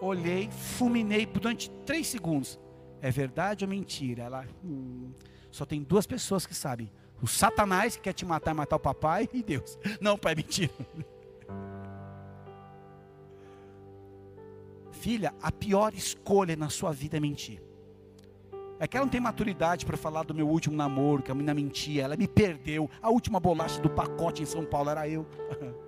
Olhei, 0.00 0.50
fulminei 0.50 1.24
durante 1.26 1.70
três 1.86 2.08
segundos. 2.08 2.58
É 3.00 3.10
verdade 3.10 3.64
ou 3.64 3.70
mentira? 3.70 4.24
Ela, 4.24 4.46
hum, 4.64 5.12
só 5.50 5.64
tem 5.64 5.82
duas 5.82 6.06
pessoas 6.06 6.44
que 6.44 6.54
sabem: 6.54 6.90
o 7.22 7.26
Satanás 7.26 7.96
que 7.96 8.02
quer 8.02 8.12
te 8.12 8.26
matar, 8.26 8.52
matar 8.54 8.76
o 8.76 8.80
papai, 8.80 9.28
e 9.32 9.42
Deus. 9.42 9.78
Não, 10.00 10.18
pai, 10.18 10.34
mentira. 10.34 10.72
Filha, 14.90 15.34
a 15.42 15.52
pior 15.52 15.94
escolha 15.94 16.56
na 16.56 16.68
sua 16.70 16.90
vida 16.90 17.16
é 17.18 17.20
mentir. 17.20 17.62
É 18.78 18.86
que 18.88 18.96
ela 18.96 19.06
não 19.06 19.10
tem 19.10 19.20
maturidade 19.20 19.86
para 19.86 19.96
falar 19.96 20.24
do 20.24 20.34
meu 20.34 20.48
último 20.48 20.76
namoro, 20.76 21.22
que 21.22 21.30
a 21.30 21.34
menina 21.34 21.54
mentia, 21.54 22.02
ela 22.02 22.16
me 22.16 22.26
perdeu. 22.26 22.90
A 23.00 23.08
última 23.08 23.38
bolacha 23.38 23.80
do 23.80 23.88
pacote 23.88 24.42
em 24.42 24.46
São 24.46 24.64
Paulo 24.64 24.90
era 24.90 25.08
eu. 25.08 25.26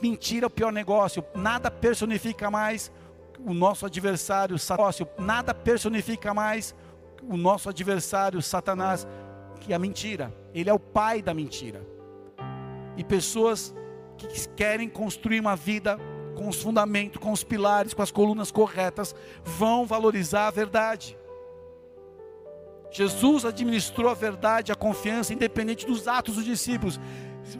Mentira 0.00 0.46
é 0.46 0.48
o 0.48 0.50
pior 0.50 0.72
negócio. 0.72 1.24
Nada 1.34 1.70
personifica 1.70 2.50
mais 2.50 2.92
o 3.44 3.52
nosso 3.52 3.86
adversário, 3.86 4.56
nada 5.18 5.54
personifica 5.54 6.32
mais 6.34 6.74
o 7.22 7.36
nosso 7.36 7.68
adversário, 7.68 8.40
Satanás, 8.40 9.06
que 9.60 9.74
a 9.74 9.78
mentira. 9.78 10.32
Ele 10.54 10.70
é 10.70 10.72
o 10.72 10.78
pai 10.78 11.20
da 11.20 11.34
mentira. 11.34 11.84
E 12.96 13.04
pessoas 13.04 13.74
que 14.16 14.48
querem 14.50 14.88
construir 14.88 15.40
uma 15.40 15.54
vida 15.54 15.98
com 16.36 16.48
os 16.48 16.62
fundamentos, 16.62 17.20
com 17.20 17.32
os 17.32 17.44
pilares, 17.44 17.94
com 17.94 18.02
as 18.02 18.10
colunas 18.10 18.50
corretas, 18.50 19.14
vão 19.44 19.84
valorizar 19.86 20.46
a 20.46 20.50
verdade. 20.50 21.16
Jesus 22.90 23.44
administrou 23.44 24.10
a 24.10 24.14
verdade, 24.14 24.72
a 24.72 24.74
confiança, 24.74 25.32
independente 25.32 25.86
dos 25.86 26.08
atos 26.08 26.36
dos 26.36 26.44
discípulos. 26.44 26.98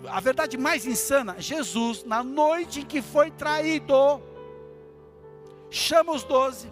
A 0.08 0.20
verdade 0.20 0.56
mais 0.56 0.86
insana, 0.86 1.36
Jesus, 1.38 2.04
na 2.04 2.22
noite 2.22 2.80
em 2.80 2.84
que 2.84 3.00
foi 3.00 3.30
traído, 3.30 4.20
chama 5.70 6.12
os 6.12 6.24
doze, 6.24 6.70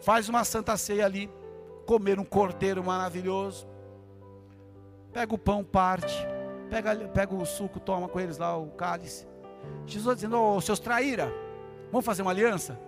faz 0.00 0.28
uma 0.28 0.44
santa 0.44 0.76
ceia 0.76 1.04
ali, 1.04 1.30
comer 1.86 2.18
um 2.18 2.24
cordeiro 2.24 2.82
maravilhoso, 2.84 3.66
pega 5.12 5.34
o 5.34 5.38
pão, 5.38 5.64
parte, 5.64 6.14
pega, 6.70 6.94
pega 7.08 7.34
o 7.34 7.44
suco, 7.46 7.80
toma 7.80 8.08
com 8.08 8.20
eles 8.20 8.38
lá 8.38 8.56
o 8.56 8.68
cálice. 8.68 9.26
Jesus 9.86 10.16
dizendo: 10.16 10.36
Ô 10.38 10.56
oh, 10.56 10.60
seus 10.60 10.78
traíra, 10.78 11.32
vamos 11.90 12.04
fazer 12.04 12.22
uma 12.22 12.30
aliança? 12.30 12.78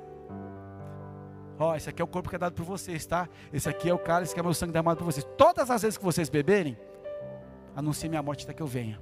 Ó, 1.61 1.73
oh, 1.73 1.77
esse 1.77 1.90
aqui 1.90 2.01
é 2.01 2.05
o 2.05 2.09
corpo 2.09 2.31
que 2.31 2.37
é 2.37 2.38
dado 2.38 2.55
por 2.55 2.64
vocês, 2.64 3.05
tá? 3.05 3.29
Esse 3.53 3.68
aqui 3.68 3.90
é 3.90 3.92
o 3.92 3.99
cálice 3.99 4.33
que 4.33 4.40
é 4.40 4.42
meu 4.42 4.55
sangue 4.55 4.73
derramado 4.73 4.96
por 4.96 5.05
vocês. 5.05 5.27
Todas 5.37 5.70
as 5.70 5.83
vezes 5.83 5.99
que 5.99 6.03
vocês 6.03 6.31
beberem, 6.31 6.75
anuncie 7.77 8.09
minha 8.09 8.23
morte 8.23 8.44
até 8.44 8.55
que 8.55 8.62
eu 8.62 8.66
venha. 8.66 8.99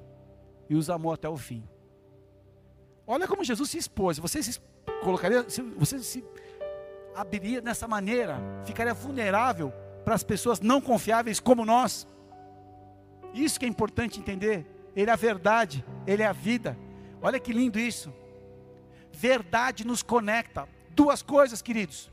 E 0.69 0.75
os 0.75 0.89
amou 0.89 1.13
até 1.13 1.29
o 1.29 1.37
fim. 1.37 1.63
Olha 3.07 3.25
como 3.29 3.45
Jesus 3.45 3.69
se 3.69 3.77
expôs. 3.77 4.19
Você 4.19 4.43
se 4.43 4.59
colocaria, 5.01 5.45
você 5.77 5.99
se 5.99 6.21
abriria 7.15 7.61
dessa 7.61 7.87
maneira, 7.87 8.37
ficaria 8.65 8.93
vulnerável 8.93 9.71
para 10.03 10.15
as 10.15 10.23
pessoas 10.23 10.59
não 10.59 10.81
confiáveis 10.81 11.39
como 11.39 11.63
nós. 11.63 12.05
Isso 13.33 13.57
que 13.57 13.65
é 13.65 13.69
importante 13.69 14.19
entender. 14.19 14.65
Ele 14.97 15.09
é 15.09 15.13
a 15.13 15.15
verdade, 15.15 15.85
ele 16.05 16.23
é 16.23 16.27
a 16.27 16.33
vida. 16.33 16.77
Olha 17.21 17.39
que 17.39 17.53
lindo 17.53 17.79
isso. 17.79 18.13
Verdade 19.13 19.87
nos 19.87 20.03
conecta. 20.03 20.67
Duas 20.89 21.21
coisas, 21.21 21.61
queridos. 21.61 22.11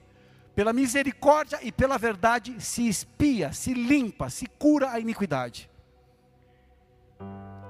Pela 0.57 0.73
misericórdia 0.73 1.59
e 1.63 1.71
pela 1.71 1.99
verdade 1.99 2.59
se 2.63 2.89
espia, 2.89 3.53
se 3.53 3.75
limpa, 3.75 4.31
se 4.31 4.47
cura 4.47 4.91
a 4.91 4.99
iniquidade. 4.99 5.71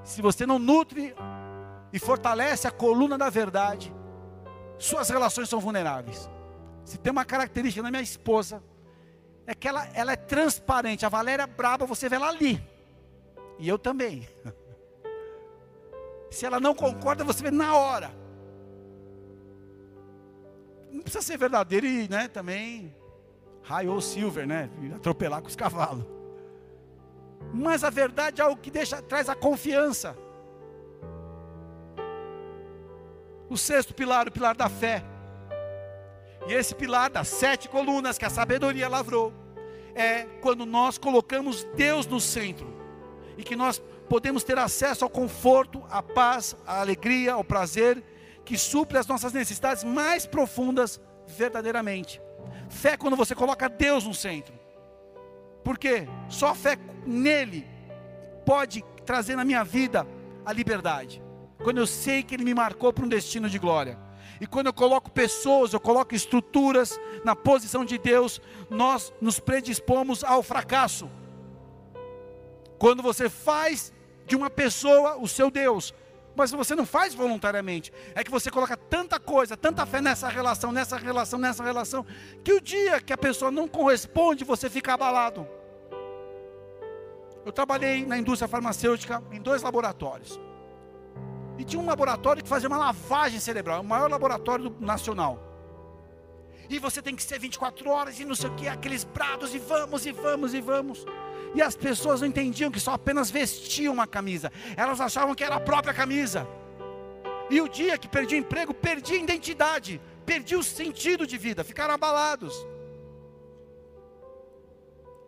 Se 0.05 0.21
você 0.21 0.45
não 0.45 0.57
nutre 0.57 1.13
e 1.91 1.99
fortalece 1.99 2.65
a 2.65 2.71
coluna 2.71 3.17
da 3.17 3.29
verdade, 3.29 3.93
suas 4.77 5.09
relações 5.09 5.49
são 5.49 5.59
vulneráveis. 5.59 6.29
Se 6.85 6.97
tem 6.97 7.11
uma 7.11 7.25
característica 7.25 7.83
na 7.83 7.91
minha 7.91 8.01
esposa, 8.01 8.63
é 9.45 9.53
que 9.53 9.67
ela, 9.67 9.85
ela 9.93 10.13
é 10.13 10.15
transparente. 10.15 11.05
A 11.05 11.09
Valéria 11.09 11.43
é 11.43 11.47
braba, 11.47 11.85
você 11.85 12.07
vê 12.07 12.15
ela 12.15 12.29
ali. 12.29 12.65
E 13.59 13.67
eu 13.67 13.77
também. 13.77 14.25
Se 16.31 16.45
ela 16.45 16.59
não 16.59 16.73
concorda, 16.73 17.25
você 17.25 17.43
vê 17.43 17.51
na 17.51 17.75
hora 17.75 18.26
não 20.97 21.03
precisa 21.03 21.21
ser 21.21 21.37
verdadeiro 21.37 21.85
e 21.85 22.09
né, 22.09 22.27
também 22.27 22.93
raio 23.61 23.93
ou 23.93 24.01
silver, 24.01 24.47
né? 24.47 24.69
Atropelar 24.95 25.41
com 25.41 25.47
os 25.47 25.55
cavalos. 25.55 26.03
Mas 27.53 27.83
a 27.83 27.89
verdade 27.89 28.41
é 28.41 28.43
algo 28.43 28.59
que 28.59 28.71
deixa, 28.71 29.01
traz 29.01 29.29
a 29.29 29.35
confiança. 29.35 30.17
O 33.47 33.55
sexto 33.57 33.93
pilar, 33.93 34.27
o 34.27 34.31
pilar 34.31 34.55
da 34.55 34.67
fé. 34.67 35.03
E 36.47 36.53
esse 36.53 36.73
pilar 36.73 37.11
das 37.11 37.27
sete 37.27 37.69
colunas 37.69 38.17
que 38.17 38.25
a 38.25 38.29
sabedoria 38.29 38.89
lavrou, 38.89 39.31
é 39.93 40.23
quando 40.41 40.65
nós 40.65 40.97
colocamos 40.97 41.63
Deus 41.75 42.07
no 42.07 42.19
centro. 42.19 42.67
E 43.37 43.43
que 43.43 43.55
nós 43.55 43.79
podemos 44.09 44.43
ter 44.43 44.57
acesso 44.57 45.03
ao 45.03 45.09
conforto, 45.09 45.83
à 45.91 46.01
paz, 46.01 46.55
à 46.65 46.81
alegria, 46.81 47.33
ao 47.33 47.43
prazer 47.43 48.03
que 48.47 48.57
supre 48.57 48.97
as 48.97 49.05
nossas 49.05 49.33
necessidades 49.33 49.83
mais 49.83 50.25
profundas 50.25 51.01
verdadeiramente. 51.27 52.21
Fé 52.69 52.91
é 52.91 52.97
quando 52.97 53.17
você 53.17 53.35
coloca 53.35 53.67
Deus 53.67 54.05
no 54.05 54.13
centro. 54.13 54.57
Porque 55.65 56.07
só 56.29 56.55
fé 56.55 56.77
nele 57.05 57.67
pode 58.45 58.85
trazer 59.05 59.35
na 59.35 59.43
minha 59.43 59.65
vida 59.65 60.07
a 60.45 60.53
liberdade. 60.53 61.21
Quando 61.61 61.79
eu 61.79 61.85
sei 61.85 62.23
que 62.23 62.35
ele 62.35 62.45
me 62.45 62.53
marcou 62.53 62.93
para 62.93 63.03
um 63.03 63.09
destino 63.09 63.49
de 63.49 63.59
glória. 63.59 63.99
E 64.39 64.47
quando 64.47 64.67
eu 64.67 64.73
coloco 64.73 65.11
pessoas, 65.11 65.73
eu 65.73 65.79
coloco 65.81 66.15
estruturas 66.15 66.97
na 67.25 67.35
posição 67.35 67.83
de 67.83 67.97
Deus, 67.97 68.39
nós 68.69 69.11
nos 69.19 69.41
predispomos 69.41 70.23
ao 70.23 70.41
fracasso. 70.41 71.11
Quando 72.79 73.03
você 73.03 73.29
faz 73.29 73.91
de 74.25 74.37
uma 74.37 74.49
pessoa 74.49 75.17
o 75.17 75.27
seu 75.27 75.51
Deus, 75.51 75.93
mas 76.37 76.51
você 76.51 76.75
não 76.75 76.85
faz 76.85 77.15
voluntariamente. 77.15 77.91
É 78.13 78.23
que 78.23 78.29
você 78.29 78.51
coloca 78.51 78.77
tanta 78.77 79.19
coisa, 79.19 79.57
tanta 79.57 79.85
fé 79.87 79.99
nessa 79.99 80.29
relação, 80.29 80.71
nessa 80.71 80.95
relação, 80.95 81.39
nessa 81.39 81.63
relação, 81.63 82.05
que 82.43 82.53
o 82.53 82.61
dia 82.61 83.01
que 83.01 83.11
a 83.11 83.17
pessoa 83.17 83.49
não 83.49 83.67
corresponde, 83.67 84.45
você 84.45 84.69
fica 84.69 84.93
abalado. 84.93 85.47
Eu 87.43 87.51
trabalhei 87.51 88.05
na 88.05 88.17
indústria 88.17 88.47
farmacêutica 88.47 89.23
em 89.31 89.41
dois 89.41 89.63
laboratórios. 89.63 90.39
E 91.57 91.63
tinha 91.63 91.81
um 91.81 91.85
laboratório 91.87 92.43
que 92.43 92.49
fazia 92.49 92.69
uma 92.69 92.77
lavagem 92.77 93.39
cerebral, 93.39 93.81
o 93.81 93.83
maior 93.83 94.09
laboratório 94.09 94.75
nacional. 94.79 95.41
E 96.69 96.77
você 96.77 97.01
tem 97.01 97.15
que 97.15 97.23
ser 97.23 97.39
24 97.39 97.89
horas 97.89 98.19
e 98.19 98.25
não 98.25 98.35
sei 98.35 98.49
o 98.49 98.55
que, 98.55 98.67
aqueles 98.67 99.03
brados 99.03 99.55
e 99.55 99.59
vamos 99.59 100.05
e 100.05 100.11
vamos 100.11 100.53
e 100.53 100.61
vamos. 100.61 101.03
E 101.55 101.61
as 101.61 101.75
pessoas 101.75 102.21
não 102.21 102.27
entendiam 102.27 102.71
que 102.71 102.79
só 102.79 102.93
apenas 102.93 103.29
vestiam 103.29 103.93
uma 103.93 104.07
camisa, 104.07 104.51
elas 104.75 104.99
achavam 105.01 105.35
que 105.35 105.43
era 105.43 105.55
a 105.55 105.59
própria 105.59 105.93
camisa. 105.93 106.47
E 107.49 107.61
o 107.61 107.67
dia 107.67 107.97
que 107.97 108.07
perdi 108.07 108.35
o 108.35 108.39
emprego, 108.39 108.73
perdi 108.73 109.13
a 109.13 109.17
identidade, 109.17 110.01
perdi 110.25 110.55
o 110.55 110.63
sentido 110.63 111.25
de 111.25 111.37
vida, 111.37 111.63
ficaram 111.63 111.93
abalados. 111.93 112.53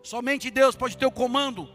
Somente 0.04 0.50
Deus 0.50 0.76
pode 0.76 0.98
ter 0.98 1.06
o 1.06 1.12
comando 1.12 1.68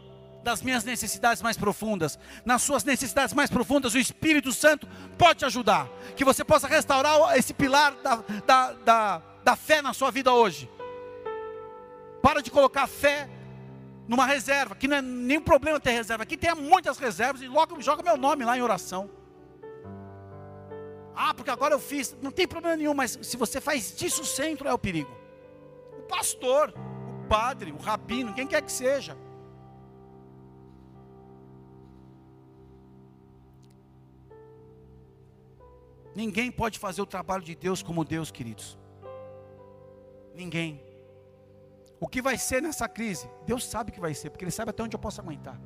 das 0.43 0.61
minhas 0.61 0.83
necessidades 0.83 1.41
mais 1.41 1.57
profundas. 1.57 2.19
Nas 2.45 2.61
suas 2.61 2.83
necessidades 2.83 3.33
mais 3.33 3.49
profundas, 3.49 3.95
o 3.95 3.97
Espírito 3.97 4.51
Santo 4.51 4.87
pode 5.17 5.39
te 5.39 5.45
ajudar. 5.45 5.89
Que 6.15 6.23
você 6.23 6.43
possa 6.43 6.67
restaurar 6.67 7.35
esse 7.35 7.53
pilar 7.53 7.95
da, 7.95 8.23
da, 8.45 8.73
da, 8.73 9.21
da 9.43 9.55
fé 9.55 9.81
na 9.81 9.91
sua 9.91 10.11
vida 10.11 10.31
hoje. 10.31 10.69
Para 12.21 12.41
de 12.41 12.51
colocar 12.51 12.85
fé 12.85 13.27
numa 14.07 14.25
reserva, 14.25 14.75
que 14.75 14.87
não 14.87 14.97
é 14.97 15.01
nenhum 15.01 15.41
problema 15.41 15.79
ter 15.79 15.91
reserva. 15.91 16.23
Aqui 16.23 16.37
tem 16.37 16.53
muitas 16.53 16.97
reservas 16.97 17.41
e 17.41 17.47
logo 17.47 17.81
joga 17.81 18.03
meu 18.03 18.17
nome 18.17 18.45
lá 18.45 18.57
em 18.57 18.61
oração. 18.61 19.09
Ah, 21.15 21.33
porque 21.33 21.49
agora 21.49 21.73
eu 21.73 21.79
fiz. 21.79 22.15
Não 22.21 22.31
tem 22.31 22.47
problema 22.47 22.75
nenhum, 22.75 22.93
mas 22.93 23.17
se 23.21 23.37
você 23.37 23.61
faz 23.61 23.95
disso 23.95 24.21
o 24.21 24.25
centro, 24.25 24.67
é 24.67 24.73
o 24.73 24.77
perigo. 24.77 25.11
O 25.99 26.03
pastor, 26.03 26.73
o 27.23 27.27
padre, 27.27 27.71
o 27.71 27.77
rabino, 27.77 28.33
quem 28.33 28.45
quer 28.45 28.61
que 28.61 28.71
seja. 28.71 29.17
Ninguém 36.13 36.51
pode 36.51 36.79
fazer 36.79 37.01
o 37.01 37.05
trabalho 37.05 37.43
de 37.43 37.55
Deus 37.55 37.81
como 37.81 38.05
Deus, 38.05 38.31
queridos. 38.31 38.77
Ninguém. 40.33 40.84
O 41.99 42.07
que 42.07 42.21
vai 42.21 42.37
ser 42.37 42.61
nessa 42.61 42.87
crise? 42.87 43.29
Deus 43.45 43.65
sabe 43.65 43.89
o 43.89 43.93
que 43.93 43.99
vai 43.99 44.13
ser, 44.13 44.29
porque 44.29 44.43
Ele 44.43 44.51
sabe 44.51 44.69
até 44.69 44.83
onde 44.83 44.95
eu 44.95 44.99
posso 44.99 45.21
aguentar. 45.21 45.59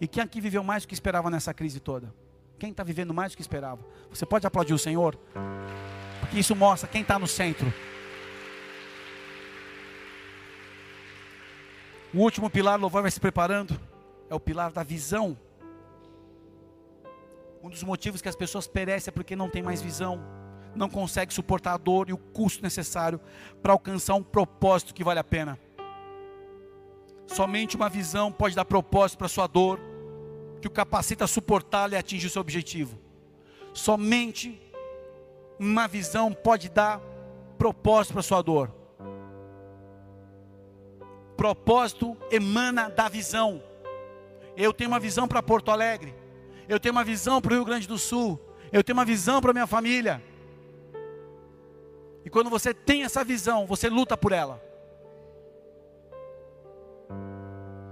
E 0.00 0.06
quem 0.06 0.22
aqui 0.22 0.40
viveu 0.40 0.62
mais 0.62 0.84
do 0.84 0.88
que 0.88 0.94
esperava 0.94 1.30
nessa 1.30 1.52
crise 1.52 1.80
toda? 1.80 2.14
Quem 2.58 2.70
está 2.70 2.84
vivendo 2.84 3.12
mais 3.12 3.32
do 3.32 3.36
que 3.36 3.42
esperava? 3.42 3.84
Você 4.10 4.24
pode 4.24 4.46
aplaudir 4.46 4.72
o 4.72 4.78
Senhor? 4.78 5.18
Porque 6.20 6.38
isso 6.38 6.54
mostra 6.54 6.88
quem 6.88 7.02
está 7.02 7.18
no 7.18 7.26
centro. 7.26 7.72
O 12.14 12.18
último 12.18 12.48
pilar, 12.48 12.80
louvor 12.80 13.02
vai 13.02 13.10
se 13.10 13.20
preparando, 13.20 13.78
é 14.30 14.34
o 14.34 14.40
pilar 14.40 14.72
da 14.72 14.82
visão. 14.82 15.36
Um 17.62 17.68
dos 17.68 17.82
motivos 17.82 18.22
que 18.22 18.28
as 18.28 18.36
pessoas 18.36 18.66
perecem 18.66 19.10
é 19.10 19.12
porque 19.12 19.34
não 19.34 19.50
tem 19.50 19.62
mais 19.62 19.82
visão 19.82 20.35
não 20.76 20.88
consegue 20.88 21.32
suportar 21.32 21.74
a 21.74 21.76
dor 21.76 22.08
e 22.08 22.12
o 22.12 22.18
custo 22.18 22.62
necessário 22.62 23.20
para 23.62 23.72
alcançar 23.72 24.14
um 24.14 24.22
propósito 24.22 24.94
que 24.94 25.04
vale 25.04 25.18
a 25.18 25.24
pena. 25.24 25.58
Somente 27.26 27.76
uma 27.76 27.88
visão 27.88 28.30
pode 28.30 28.54
dar 28.54 28.64
propósito 28.64 29.18
para 29.18 29.26
a 29.26 29.30
sua 29.30 29.46
dor, 29.46 29.80
que 30.60 30.68
o 30.68 30.70
capacita 30.70 31.24
a 31.24 31.28
suportá-la 31.28 31.94
e 31.94 31.96
atingir 31.96 32.26
o 32.28 32.30
seu 32.30 32.40
objetivo. 32.40 32.98
Somente 33.72 34.60
uma 35.58 35.88
visão 35.88 36.32
pode 36.32 36.68
dar 36.68 37.00
propósito 37.58 38.12
para 38.12 38.20
a 38.20 38.24
sua 38.24 38.42
dor. 38.42 38.72
Propósito 41.36 42.16
emana 42.30 42.88
da 42.88 43.08
visão. 43.08 43.62
Eu 44.56 44.72
tenho 44.72 44.88
uma 44.88 45.00
visão 45.00 45.28
para 45.28 45.42
Porto 45.42 45.70
Alegre. 45.70 46.14
Eu 46.68 46.80
tenho 46.80 46.92
uma 46.92 47.04
visão 47.04 47.40
para 47.40 47.52
o 47.52 47.56
Rio 47.56 47.64
Grande 47.64 47.86
do 47.86 47.98
Sul. 47.98 48.40
Eu 48.72 48.82
tenho 48.82 48.96
uma 48.96 49.04
visão 49.04 49.40
para 49.40 49.52
minha 49.52 49.66
família. 49.66 50.22
E 52.26 52.28
quando 52.28 52.50
você 52.50 52.74
tem 52.74 53.04
essa 53.04 53.22
visão, 53.22 53.66
você 53.66 53.88
luta 53.88 54.16
por 54.16 54.32
ela. 54.32 54.60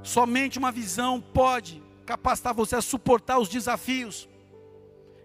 Somente 0.03 0.59
uma 0.59 0.73
visão 0.73 1.21
pode 1.21 1.81
capacitar 2.05 2.53
você 2.53 2.75
a 2.75 2.83
suportar 2.83 3.39
os 3.39 3.49
desafios. 3.49 4.29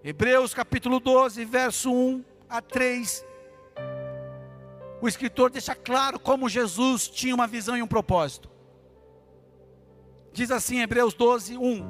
Hebreus 0.04 0.54
capítulo 0.54 1.00
12, 1.00 1.44
verso 1.44 1.92
1 1.92 2.24
a 2.48 2.62
3. 2.62 3.26
O 5.02 5.08
escritor 5.08 5.50
deixa 5.50 5.74
claro 5.74 6.20
como 6.20 6.48
Jesus 6.48 7.08
tinha 7.08 7.34
uma 7.34 7.48
visão 7.48 7.76
e 7.76 7.82
um 7.82 7.88
propósito. 7.88 8.48
Diz 10.32 10.52
assim, 10.52 10.82
Hebreus 10.82 11.16
12, 11.16 11.58
1. 11.58 11.84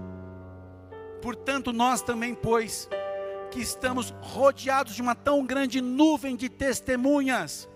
Portanto, 1.21 1.73
nós 1.73 2.01
também, 2.01 2.33
pois, 2.33 2.87
que 3.49 3.59
estamos 3.59 4.13
rodeados 4.21 4.95
de 4.95 5.01
uma 5.01 5.15
tão 5.15 5.45
grande 5.45 5.81
nuvem 5.81 6.35
de 6.35 6.49
testemunhas. 6.49 7.67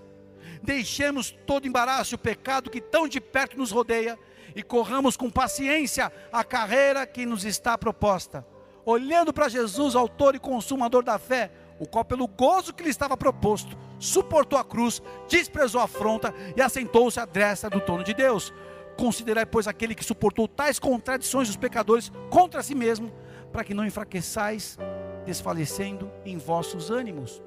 Deixemos 0.62 1.32
todo 1.46 1.68
embaraço 1.68 2.14
e 2.14 2.16
o 2.16 2.20
pecado 2.20 2.70
que 2.70 2.80
tão 2.80 3.08
de 3.08 3.20
perto 3.20 3.58
nos 3.58 3.72
rodeia 3.72 4.18
e 4.56 4.64
corramos 4.64 5.18
com 5.18 5.30
paciência 5.30 6.12
a 6.32 6.44
carreira 6.44 7.06
que 7.06 7.26
nos 7.26 7.44
está 7.44 7.78
proposta, 7.78 8.46
olhando 8.86 9.34
para 9.34 9.50
Jesus, 9.50 9.96
autor 9.96 10.36
e 10.36 10.40
consumador 10.40 11.04
da 11.04 11.18
fé, 11.18 11.52
o 11.80 11.88
qual, 11.88 12.06
pelo 12.06 12.28
gozo 12.28 12.74
que 12.74 12.84
lhe 12.84 12.90
estava 12.90 13.18
proposto, 13.18 13.78
suportou 14.00 14.58
a 14.58 14.64
cruz, 14.64 15.02
desprezou 15.28 15.82
a 15.82 15.86
afronta 15.86 16.34
e 16.56 16.62
assentou-se 16.62 17.20
à 17.20 17.26
destra 17.26 17.70
do 17.70 17.82
trono 17.82 18.04
de 18.04 18.14
Deus. 18.14 18.54
Considerai, 18.96 19.46
pois, 19.46 19.68
aquele 19.68 19.96
que 19.96 20.04
suportou 20.04 20.48
tais 20.48 20.78
contradições 20.78 21.48
dos 21.48 21.58
pecadores 21.58 22.12
contra 22.30 22.62
si 22.62 22.76
mesmo, 22.76 23.12
para 23.52 23.64
que 23.64 23.74
não 23.74 23.86
enfraqueçais, 23.86 24.78
desfalecendo 25.26 26.12
em 26.26 26.38
vossos 26.38 26.90
ânimos. 26.90 27.42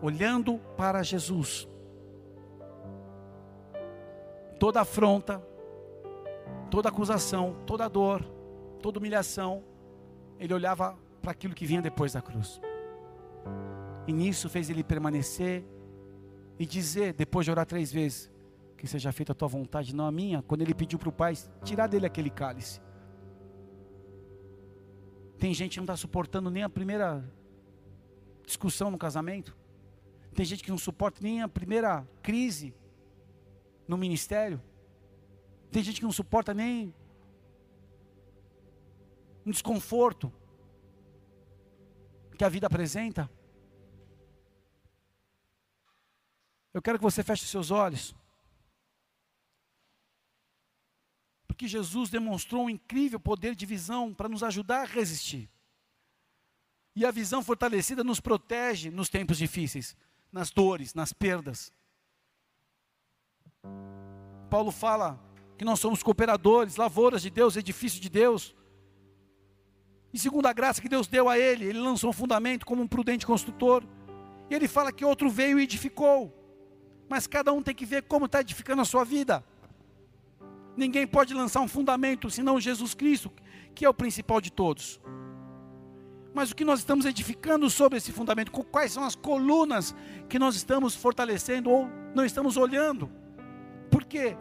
Olhando 0.00 0.58
para 0.76 1.02
Jesus, 1.02 1.68
toda 4.58 4.80
afronta, 4.80 5.42
toda 6.70 6.88
acusação, 6.88 7.56
toda 7.66 7.88
dor, 7.88 8.22
toda 8.82 8.98
humilhação, 8.98 9.62
ele 10.38 10.52
olhava 10.52 10.96
para 11.22 11.30
aquilo 11.30 11.54
que 11.54 11.64
vinha 11.64 11.80
depois 11.80 12.12
da 12.12 12.20
cruz. 12.20 12.60
E 14.06 14.12
nisso 14.12 14.48
fez 14.48 14.68
ele 14.68 14.84
permanecer 14.84 15.64
e 16.58 16.66
dizer, 16.66 17.14
depois 17.14 17.44
de 17.44 17.50
orar 17.50 17.66
três 17.66 17.90
vezes, 17.90 18.30
que 18.76 18.86
seja 18.86 19.10
feita 19.12 19.32
a 19.32 19.34
tua 19.34 19.48
vontade, 19.48 19.94
não 19.94 20.06
a 20.06 20.12
minha, 20.12 20.42
quando 20.42 20.60
ele 20.60 20.74
pediu 20.74 20.98
para 20.98 21.08
o 21.08 21.12
Pai 21.12 21.34
tirar 21.64 21.86
dele 21.86 22.04
aquele 22.04 22.28
cálice. 22.28 22.80
Tem 25.38 25.52
gente 25.52 25.72
que 25.72 25.78
não 25.78 25.84
está 25.84 25.96
suportando 25.96 26.50
nem 26.50 26.62
a 26.62 26.68
primeira 26.68 27.24
discussão 28.44 28.90
no 28.90 28.98
casamento. 28.98 29.56
Tem 30.34 30.44
gente 30.44 30.62
que 30.62 30.70
não 30.70 30.78
suporta 30.78 31.20
nem 31.22 31.42
a 31.42 31.48
primeira 31.48 32.06
crise 32.22 32.74
no 33.86 33.96
ministério. 33.96 34.60
Tem 35.70 35.82
gente 35.82 36.00
que 36.00 36.04
não 36.04 36.12
suporta 36.12 36.52
nem 36.54 36.94
um 39.46 39.50
desconforto 39.50 40.32
que 42.36 42.44
a 42.44 42.48
vida 42.48 42.66
apresenta. 42.66 43.30
Eu 46.72 46.82
quero 46.82 46.98
que 46.98 47.04
você 47.04 47.22
feche 47.22 47.46
seus 47.46 47.70
olhos. 47.70 48.14
Porque 51.54 51.68
Jesus 51.68 52.10
demonstrou 52.10 52.64
um 52.64 52.70
incrível 52.70 53.20
poder 53.20 53.54
de 53.54 53.64
visão 53.64 54.12
para 54.12 54.28
nos 54.28 54.42
ajudar 54.42 54.80
a 54.80 54.84
resistir. 54.84 55.48
E 56.96 57.06
a 57.06 57.12
visão 57.12 57.44
fortalecida 57.44 58.02
nos 58.02 58.18
protege 58.18 58.90
nos 58.90 59.08
tempos 59.08 59.38
difíceis, 59.38 59.96
nas 60.32 60.50
dores, 60.50 60.94
nas 60.94 61.12
perdas. 61.12 61.72
Paulo 64.50 64.72
fala 64.72 65.16
que 65.56 65.64
nós 65.64 65.78
somos 65.78 66.02
cooperadores, 66.02 66.74
lavouras 66.74 67.22
de 67.22 67.30
Deus, 67.30 67.56
edifício 67.56 68.00
de 68.00 68.08
Deus. 68.08 68.52
E 70.12 70.18
segundo 70.18 70.46
a 70.46 70.52
graça 70.52 70.82
que 70.82 70.88
Deus 70.88 71.06
deu 71.06 71.28
a 71.28 71.38
ele, 71.38 71.66
ele 71.66 71.78
lançou 71.78 72.10
um 72.10 72.12
fundamento 72.12 72.66
como 72.66 72.82
um 72.82 72.88
prudente 72.88 73.24
construtor. 73.24 73.84
E 74.50 74.54
ele 74.56 74.66
fala 74.66 74.90
que 74.90 75.04
outro 75.04 75.30
veio 75.30 75.60
e 75.60 75.62
edificou. 75.62 76.34
Mas 77.08 77.28
cada 77.28 77.52
um 77.52 77.62
tem 77.62 77.76
que 77.76 77.86
ver 77.86 78.02
como 78.02 78.26
está 78.26 78.40
edificando 78.40 78.82
a 78.82 78.84
sua 78.84 79.04
vida. 79.04 79.44
Ninguém 80.76 81.06
pode 81.06 81.32
lançar 81.34 81.60
um 81.60 81.68
fundamento 81.68 82.30
senão 82.30 82.60
Jesus 82.60 82.94
Cristo, 82.94 83.30
que 83.74 83.84
é 83.84 83.88
o 83.88 83.94
principal 83.94 84.40
de 84.40 84.50
todos. 84.50 85.00
Mas 86.34 86.50
o 86.50 86.56
que 86.56 86.64
nós 86.64 86.80
estamos 86.80 87.06
edificando 87.06 87.70
sobre 87.70 87.98
esse 87.98 88.10
fundamento? 88.10 88.50
Quais 88.50 88.92
são 88.92 89.04
as 89.04 89.14
colunas 89.14 89.94
que 90.28 90.38
nós 90.38 90.56
estamos 90.56 90.94
fortalecendo 90.94 91.70
ou 91.70 91.88
não 92.14 92.24
estamos 92.24 92.56
olhando? 92.56 93.08
Por 93.88 94.04
quê? 94.04 94.36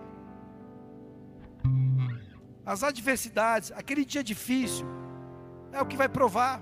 As 2.65 2.83
adversidades, 2.83 3.71
aquele 3.71 4.03
dia 4.03 4.23
difícil, 4.23 4.87
é 5.71 5.79
o 5.81 5.85
que 5.85 5.95
vai 5.95 6.09
provar 6.09 6.61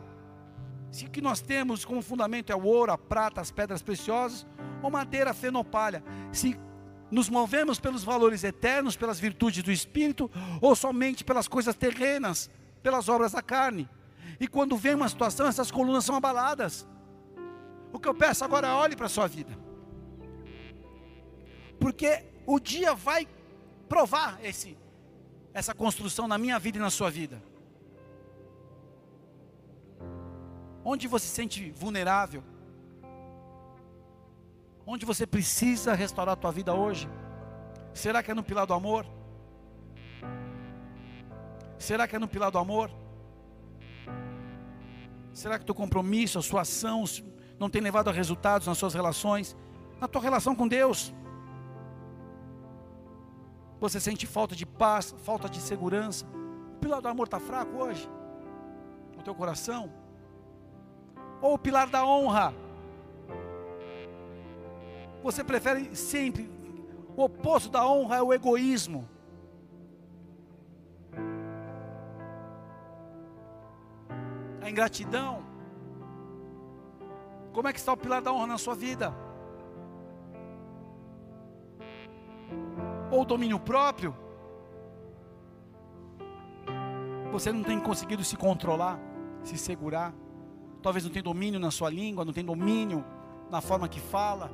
se 0.91 1.05
o 1.05 1.09
que 1.09 1.21
nós 1.21 1.39
temos 1.39 1.85
como 1.85 2.01
fundamento 2.01 2.51
é 2.51 2.55
o 2.55 2.63
ouro, 2.63 2.91
a 2.91 2.97
prata, 2.97 3.39
as 3.39 3.51
pedras 3.51 3.81
preciosas 3.81 4.45
ou 4.83 4.91
madeira 4.91 5.33
fenopalha. 5.33 6.03
Se 6.33 6.59
nos 7.11 7.29
movemos 7.29 7.79
pelos 7.79 8.03
valores 8.03 8.43
eternos, 8.43 8.95
pelas 8.95 9.19
virtudes 9.19 9.61
do 9.61 9.71
Espírito, 9.71 10.31
ou 10.61 10.75
somente 10.75 11.23
pelas 11.23 11.47
coisas 11.47 11.75
terrenas, 11.75 12.49
pelas 12.81 13.09
obras 13.09 13.33
da 13.33 13.41
carne. 13.41 13.87
E 14.39 14.47
quando 14.47 14.77
vem 14.77 14.95
uma 14.95 15.09
situação, 15.09 15.45
essas 15.45 15.69
colunas 15.69 16.05
são 16.05 16.15
abaladas. 16.15 16.87
O 17.91 17.99
que 17.99 18.07
eu 18.07 18.13
peço 18.13 18.45
agora 18.45 18.69
é 18.69 18.71
olhe 18.71 18.95
para 18.95 19.07
a 19.07 19.09
sua 19.09 19.27
vida. 19.27 19.55
Porque 21.79 22.23
o 22.45 22.59
dia 22.59 22.95
vai 22.95 23.27
provar 23.89 24.39
esse, 24.41 24.77
essa 25.53 25.73
construção 25.73 26.27
na 26.27 26.37
minha 26.37 26.57
vida 26.57 26.77
e 26.77 26.81
na 26.81 26.89
sua 26.89 27.11
vida. 27.11 27.43
Onde 30.83 31.07
você 31.07 31.27
se 31.27 31.35
sente 31.35 31.71
vulnerável? 31.71 32.43
Onde 34.85 35.05
você 35.05 35.27
precisa 35.27 35.93
restaurar 35.93 36.33
a 36.33 36.35
tua 36.35 36.51
vida 36.51 36.73
hoje? 36.73 37.09
Será 37.93 38.23
que 38.23 38.31
é 38.31 38.33
no 38.33 38.43
pilar 38.43 38.65
do 38.65 38.73
amor? 38.73 39.05
Será 41.77 42.07
que 42.07 42.15
é 42.15 42.19
no 42.19 42.27
pilar 42.27 42.51
do 42.51 42.57
amor? 42.57 42.91
Será 45.33 45.57
que 45.57 45.65
teu 45.65 45.75
compromisso, 45.75 46.37
a 46.39 46.41
sua 46.41 46.61
ação 46.61 47.03
não 47.59 47.69
tem 47.69 47.81
levado 47.81 48.09
a 48.09 48.13
resultados 48.13 48.67
nas 48.67 48.77
suas 48.77 48.93
relações? 48.93 49.55
Na 49.99 50.07
tua 50.07 50.21
relação 50.21 50.55
com 50.55 50.67
Deus? 50.67 51.13
Você 53.79 53.99
sente 53.99 54.27
falta 54.27 54.55
de 54.55 54.65
paz, 54.65 55.15
falta 55.23 55.49
de 55.49 55.59
segurança? 55.59 56.25
O 56.75 56.79
pilar 56.79 57.01
do 57.01 57.07
amor 57.07 57.25
está 57.25 57.39
fraco 57.39 57.77
hoje? 57.77 58.09
No 59.15 59.23
teu 59.23 59.33
coração? 59.33 59.91
Ou 61.41 61.55
o 61.55 61.59
pilar 61.59 61.89
da 61.89 62.05
honra? 62.05 62.53
Você 65.23 65.43
prefere 65.43 65.95
sempre. 65.95 66.49
O 67.15 67.23
oposto 67.23 67.69
da 67.69 67.85
honra 67.85 68.17
é 68.17 68.21
o 68.21 68.33
egoísmo. 68.33 69.07
A 74.61 74.69
ingratidão. 74.69 75.43
Como 77.53 77.67
é 77.67 77.73
que 77.73 77.79
está 77.79 77.93
o 77.93 77.97
pilar 77.97 78.21
da 78.21 78.31
honra 78.31 78.47
na 78.47 78.57
sua 78.57 78.73
vida? 78.73 79.13
Ou 83.11 83.21
o 83.21 83.25
domínio 83.25 83.59
próprio? 83.59 84.15
Você 87.31 87.51
não 87.51 87.63
tem 87.63 87.79
conseguido 87.79 88.23
se 88.23 88.35
controlar, 88.37 88.99
se 89.43 89.57
segurar. 89.57 90.13
Talvez 90.81 91.03
não 91.03 91.11
tenha 91.11 91.23
domínio 91.23 91.59
na 91.59 91.71
sua 91.71 91.89
língua, 91.89 92.25
não 92.25 92.33
tem 92.33 92.43
domínio 92.43 93.05
na 93.49 93.61
forma 93.61 93.87
que 93.87 93.99
fala 93.99 94.49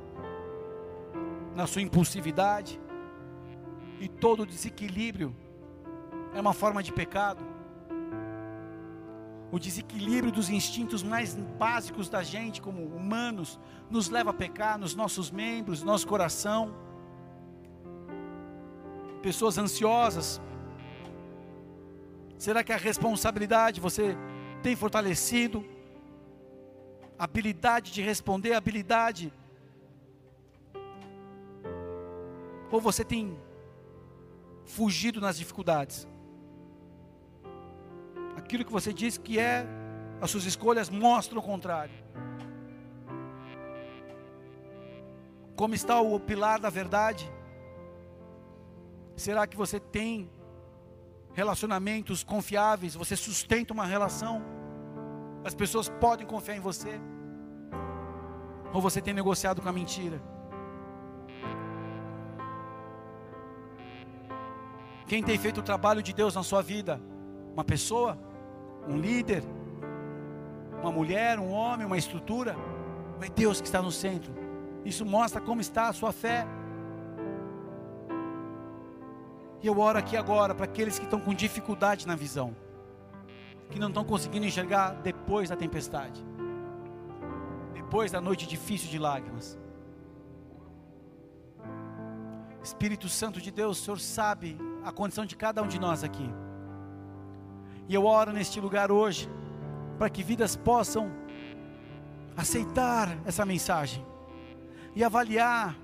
na 1.58 1.66
sua 1.66 1.82
impulsividade. 1.82 2.80
E 4.00 4.08
todo 4.08 4.46
desequilíbrio 4.46 5.34
é 6.32 6.40
uma 6.40 6.54
forma 6.54 6.80
de 6.84 6.92
pecado. 6.92 7.44
O 9.50 9.58
desequilíbrio 9.58 10.30
dos 10.30 10.48
instintos 10.50 11.02
mais 11.02 11.34
básicos 11.34 12.08
da 12.08 12.22
gente, 12.22 12.62
como 12.62 12.84
humanos, 12.84 13.58
nos 13.90 14.08
leva 14.08 14.30
a 14.30 14.32
pecar 14.32 14.78
nos 14.78 14.94
nossos 14.94 15.32
membros, 15.32 15.80
no 15.80 15.86
nosso 15.86 16.06
coração. 16.06 16.72
Pessoas 19.20 19.58
ansiosas. 19.58 20.40
Será 22.38 22.62
que 22.62 22.72
a 22.72 22.76
responsabilidade 22.76 23.80
você 23.80 24.16
tem 24.62 24.76
fortalecido? 24.76 25.64
habilidade 27.18 27.90
de 27.90 28.00
responder, 28.00 28.52
habilidade 28.52 29.32
Ou 32.70 32.80
você 32.80 33.04
tem 33.04 33.38
fugido 34.64 35.20
nas 35.20 35.38
dificuldades? 35.38 36.06
Aquilo 38.36 38.64
que 38.64 38.72
você 38.72 38.92
diz 38.92 39.18
que 39.18 39.38
é, 39.38 39.66
as 40.20 40.30
suas 40.30 40.44
escolhas 40.44 40.88
mostram 40.88 41.40
o 41.40 41.42
contrário. 41.42 41.94
Como 45.56 45.74
está 45.74 46.00
o 46.00 46.20
pilar 46.20 46.60
da 46.60 46.70
verdade? 46.70 47.30
Será 49.16 49.46
que 49.46 49.56
você 49.56 49.80
tem 49.80 50.30
relacionamentos 51.32 52.22
confiáveis? 52.22 52.94
Você 52.94 53.16
sustenta 53.16 53.72
uma 53.72 53.84
relação? 53.84 54.40
As 55.44 55.54
pessoas 55.54 55.88
podem 55.88 56.26
confiar 56.26 56.56
em 56.56 56.60
você? 56.60 57.00
Ou 58.72 58.80
você 58.80 59.00
tem 59.00 59.14
negociado 59.14 59.60
com 59.60 59.68
a 59.68 59.72
mentira? 59.72 60.22
Quem 65.08 65.22
tem 65.22 65.38
feito 65.38 65.60
o 65.60 65.62
trabalho 65.62 66.02
de 66.02 66.12
Deus 66.12 66.34
na 66.34 66.42
sua 66.42 66.60
vida? 66.60 67.00
Uma 67.54 67.64
pessoa? 67.64 68.18
Um 68.86 68.98
líder? 68.98 69.42
Uma 70.82 70.92
mulher? 70.92 71.38
Um 71.38 71.50
homem? 71.50 71.86
Uma 71.86 71.96
estrutura? 71.96 72.54
Ou 73.16 73.24
é 73.24 73.28
Deus 73.30 73.58
que 73.58 73.66
está 73.66 73.80
no 73.80 73.90
centro? 73.90 74.30
Isso 74.84 75.06
mostra 75.06 75.40
como 75.40 75.62
está 75.62 75.88
a 75.88 75.94
sua 75.94 76.12
fé. 76.12 76.46
E 79.62 79.66
eu 79.66 79.78
oro 79.80 79.98
aqui 79.98 80.14
agora 80.14 80.54
para 80.54 80.66
aqueles 80.66 80.98
que 80.98 81.06
estão 81.06 81.18
com 81.18 81.32
dificuldade 81.32 82.06
na 82.06 82.14
visão, 82.14 82.54
que 83.70 83.78
não 83.78 83.88
estão 83.88 84.04
conseguindo 84.04 84.44
enxergar 84.44 84.90
depois 85.02 85.48
da 85.48 85.56
tempestade, 85.56 86.24
depois 87.72 88.12
da 88.12 88.20
noite 88.20 88.46
difícil 88.46 88.88
de 88.88 88.98
lágrimas. 88.98 89.58
Espírito 92.62 93.08
Santo 93.08 93.40
de 93.40 93.50
Deus, 93.50 93.80
o 93.80 93.84
Senhor 93.84 93.98
sabe 93.98 94.56
a 94.84 94.92
condição 94.92 95.24
de 95.24 95.36
cada 95.36 95.62
um 95.62 95.66
de 95.66 95.78
nós 95.78 96.04
aqui. 96.04 96.28
E 97.88 97.94
eu 97.94 98.04
oro 98.04 98.32
neste 98.32 98.60
lugar 98.60 98.92
hoje, 98.92 99.28
para 99.98 100.10
que 100.10 100.22
vidas 100.22 100.54
possam 100.54 101.10
aceitar 102.36 103.18
essa 103.24 103.44
mensagem 103.44 104.04
e 104.94 105.02
avaliar 105.02 105.76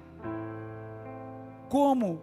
como 1.68 2.22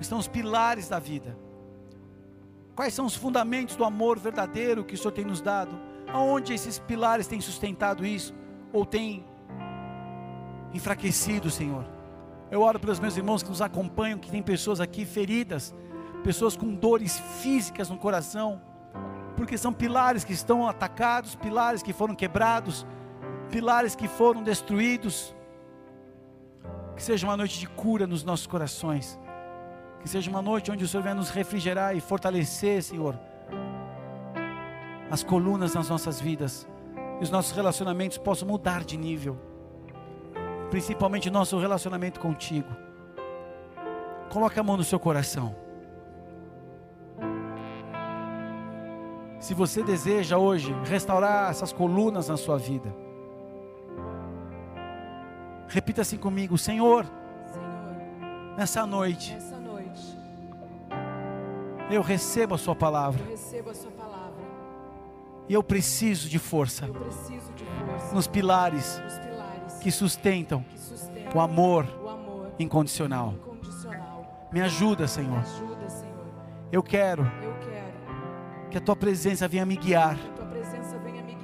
estão 0.00 0.18
os 0.18 0.28
pilares 0.28 0.88
da 0.88 0.98
vida. 0.98 1.36
Quais 2.74 2.94
são 2.94 3.06
os 3.06 3.16
fundamentos 3.16 3.74
do 3.74 3.84
amor 3.84 4.18
verdadeiro 4.18 4.84
que 4.84 4.94
o 4.94 4.98
Senhor 4.98 5.12
tem 5.12 5.24
nos 5.24 5.40
dado? 5.40 5.78
Aonde 6.12 6.52
esses 6.54 6.78
pilares 6.78 7.26
têm 7.26 7.40
sustentado 7.40 8.06
isso? 8.06 8.34
Ou 8.72 8.84
têm 8.84 9.24
enfraquecido, 10.72 11.50
Senhor? 11.50 11.95
Eu 12.50 12.62
oro 12.62 12.78
pelos 12.78 13.00
meus 13.00 13.16
irmãos 13.16 13.42
que 13.42 13.48
nos 13.48 13.60
acompanham, 13.60 14.18
que 14.18 14.30
tem 14.30 14.42
pessoas 14.42 14.80
aqui 14.80 15.04
feridas, 15.04 15.74
pessoas 16.22 16.56
com 16.56 16.72
dores 16.74 17.18
físicas 17.42 17.88
no 17.88 17.98
coração, 17.98 18.60
porque 19.36 19.58
são 19.58 19.72
pilares 19.72 20.24
que 20.24 20.32
estão 20.32 20.66
atacados, 20.66 21.34
pilares 21.34 21.82
que 21.82 21.92
foram 21.92 22.14
quebrados, 22.14 22.86
pilares 23.50 23.94
que 23.94 24.08
foram 24.08 24.42
destruídos. 24.42 25.34
Que 26.94 27.02
seja 27.02 27.26
uma 27.26 27.36
noite 27.36 27.58
de 27.58 27.66
cura 27.66 28.06
nos 28.06 28.24
nossos 28.24 28.46
corações. 28.46 29.18
Que 30.00 30.08
seja 30.08 30.30
uma 30.30 30.40
noite 30.40 30.70
onde 30.70 30.84
o 30.84 30.88
Senhor 30.88 31.02
venha 31.02 31.14
nos 31.14 31.30
refrigerar 31.30 31.94
e 31.96 32.00
fortalecer, 32.00 32.82
Senhor, 32.82 33.18
as 35.10 35.22
colunas 35.22 35.74
nas 35.74 35.90
nossas 35.90 36.20
vidas. 36.20 36.66
E 37.20 37.24
os 37.24 37.30
nossos 37.30 37.52
relacionamentos 37.52 38.16
possam 38.16 38.48
mudar 38.48 38.84
de 38.84 38.96
nível. 38.96 39.55
Principalmente 40.70 41.30
nosso 41.30 41.58
relacionamento 41.58 42.20
contigo. 42.20 42.68
Coloque 44.30 44.58
a 44.58 44.62
mão 44.62 44.76
no 44.76 44.84
seu 44.84 44.98
coração. 44.98 45.54
Se 49.38 49.54
você 49.54 49.82
deseja 49.82 50.38
hoje 50.38 50.74
restaurar 50.84 51.50
essas 51.50 51.72
colunas 51.72 52.28
na 52.28 52.36
sua 52.36 52.58
vida, 52.58 52.92
repita 55.68 56.02
assim 56.02 56.16
comigo: 56.16 56.58
Senhor, 56.58 57.04
Senhor, 57.46 58.56
nessa 58.56 58.84
noite 58.84 59.34
nessa 59.34 59.56
noite 59.58 60.18
eu 61.90 62.02
recebo 62.02 62.56
a 62.56 62.58
Sua 62.58 62.74
palavra 62.74 63.22
eu 63.22 63.70
a 63.70 63.74
Sua 63.74 63.90
palavra. 63.92 64.44
e 65.48 65.54
eu 65.54 65.62
preciso 65.62 66.28
de 66.28 66.38
força 66.38 66.86
Eu 66.86 66.94
preciso 66.94 67.52
de 67.52 67.64
força 67.64 68.14
nos 68.14 68.26
pilares 68.26 68.98
nos 68.98 69.18
pilares 69.18 69.25
que 69.86 69.92
sustentam 69.92 70.62
que 70.68 70.80
sustentam 70.80 71.32
o 71.36 71.40
amor 71.40 71.86
o 72.02 72.08
amor 72.08 72.50
incondicional. 72.58 73.34
incondicional. 73.38 74.48
Me 74.50 74.60
ajuda, 74.60 75.02
Me 75.04 75.08
Senhor. 75.08 75.38
ajuda, 75.38 75.88
Senhor. 75.88 76.26
Eu 76.72 76.82
quero 76.82 77.22
Eu 77.40 77.54
quero 77.60 78.68
que 78.68 78.78
a 78.78 78.80
Tua 78.80 78.96
presença 78.96 79.46
venha 79.46 79.64
me 79.64 79.76
guiar. 79.76 80.16
venha 80.16 81.22
me. 81.22 81.36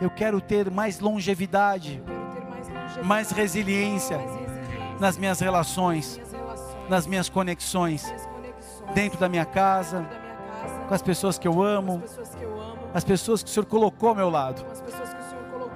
Eu 0.00 0.10
quero 0.10 0.40
ter 0.40 0.68
mais 0.72 0.98
longevidade, 0.98 2.02
ter 2.04 2.44
mais 2.48 2.68
longevidade, 2.68 3.06
mais 3.06 3.30
resiliência 3.30 4.18
mais 4.18 4.32
resiliência 4.32 4.98
nas 4.98 5.16
minhas 5.16 5.38
relações, 5.38 6.18
nas 6.18 6.26
minhas 6.26 6.32
relações, 6.32 6.88
nas 6.90 7.06
minhas 7.06 7.28
conexões, 7.28 8.04
minhas 8.06 8.26
conexões, 8.26 8.94
dentro 8.94 9.20
da 9.20 9.28
minha 9.28 9.44
casa, 9.44 10.00
dentro 10.00 10.14
da 10.16 10.20
minha 10.20 10.34
casa, 10.62 10.86
com 10.88 10.94
as 10.94 11.02
pessoas 11.02 11.38
que 11.38 11.46
eu 11.46 11.62
amo, 11.62 12.02
as 12.04 12.10
pessoas 12.10 12.34
que 12.34 12.42
eu 12.42 12.60
amo, 12.60 12.78
as 12.92 13.04
pessoas 13.04 13.42
que 13.44 13.50
o 13.50 13.52
Senhor 13.52 13.66
colocou 13.66 14.08
ao 14.08 14.14
meu 14.16 14.28
lado, 14.30 14.64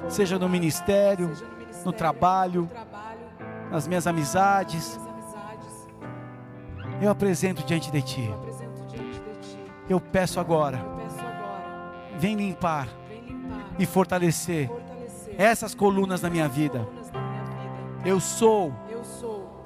seja 0.09 0.39
no 0.39 0.49
ministério, 0.49 1.33
no, 1.85 1.93
trabalho, 1.93 2.69
nas 3.71 3.87
minhas 3.87 4.07
amizades. 4.07 4.99
Eu 7.01 7.11
apresento 7.11 7.65
diante 7.65 7.91
de 7.91 8.03
Ti. 8.03 8.31
Eu 9.89 10.01
peço 10.01 10.39
agora, 10.39 10.81
vem 12.19 12.37
limpar 12.37 12.89
e 13.79 13.87
fortalecer 13.87 14.71
essas 15.37 15.75
colunas 15.75 16.23
na 16.23 16.31
minha 16.31 16.49
vida. 16.49 16.79
colunas 16.79 17.01
da 17.01 17.11
minha 17.11 17.19
vida. 17.19 17.33
Eu 18.05 18.19
sou 18.19 18.73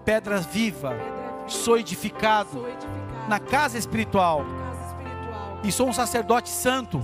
pedra 0.05 0.39
viva, 0.39 0.95
sou 1.47 1.79
edificado 1.79 2.67
na 3.29 3.41
casa 3.41 3.79
espiritual 3.79 4.45
e 5.65 5.73
sou 5.73 5.89
um 5.89 5.93
sacerdote 5.93 6.49
santo, 6.49 7.03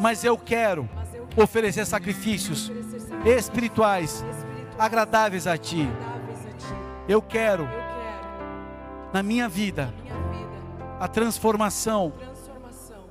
mas 0.00 0.24
eu 0.24 0.36
quero 0.36 0.88
oferecer 1.36 1.86
sacrifícios 1.86 2.70
espirituais 3.24 4.24
agradáveis 4.78 5.46
a 5.46 5.56
Ti. 5.56 5.88
Eu 7.08 7.20
quero 7.20 7.68
na 9.12 9.22
minha 9.22 9.48
vida 9.48 9.92
a 10.98 11.08
transformação 11.08 12.12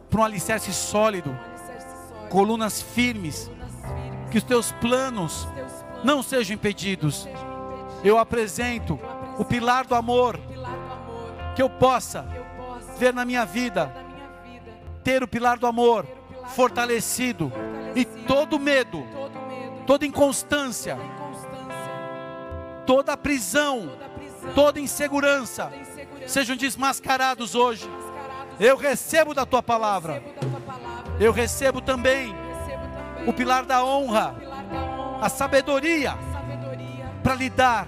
para 0.10 0.22
um 0.22 0.24
alicerce 0.24 0.74
sólido, 0.74 1.38
colunas 2.30 2.82
firmes, 2.82 3.52
que 4.32 4.38
os 4.38 4.44
teus 4.44 4.72
planos 4.74 5.48
não 6.04 6.24
sejam 6.24 6.56
impedidos. 6.56 7.28
Eu 8.04 8.18
apresento 8.18 9.00
o 9.38 9.46
pilar 9.46 9.86
do 9.86 9.96
amor 9.96 10.40
que 11.56 11.62
eu 11.62 11.70
possa 11.70 12.26
ver 12.98 13.14
na 13.14 13.26
minha 13.26 13.46
vida, 13.46 13.94
ter 15.04 15.24
o 15.24 15.28
pilar 15.28 15.58
do 15.58 15.68
amor 15.68 16.06
fortalecido 16.48 17.52
e 17.96 18.06
todo 18.06 18.60
medo, 18.60 19.06
toda 19.86 20.06
inconstância, 20.06 20.98
toda 22.86 23.18
prisão, 23.18 23.92
toda 24.56 24.80
insegurança 24.80 25.72
sejam 26.28 26.56
desmascarados 26.56 27.56
hoje. 27.56 27.90
Eu 28.60 28.76
recebo 28.76 29.34
da 29.34 29.46
tua 29.46 29.64
palavra, 29.64 30.22
eu 31.20 31.32
recebo 31.32 31.82
também 31.82 32.36
o 33.26 33.34
pilar 33.34 33.66
da 33.66 33.84
honra, 33.84 34.36
a 35.22 35.30
sabedoria 35.30 36.18
para 37.24 37.36
lidar 37.36 37.88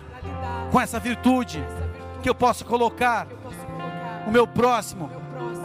com 0.72 0.80
essa 0.80 1.00
virtude 1.00 1.64
que 2.22 2.30
eu 2.30 2.36
possa 2.36 2.64
colocar 2.64 3.28
o 4.28 4.32
meu 4.32 4.46
próximo 4.46 5.10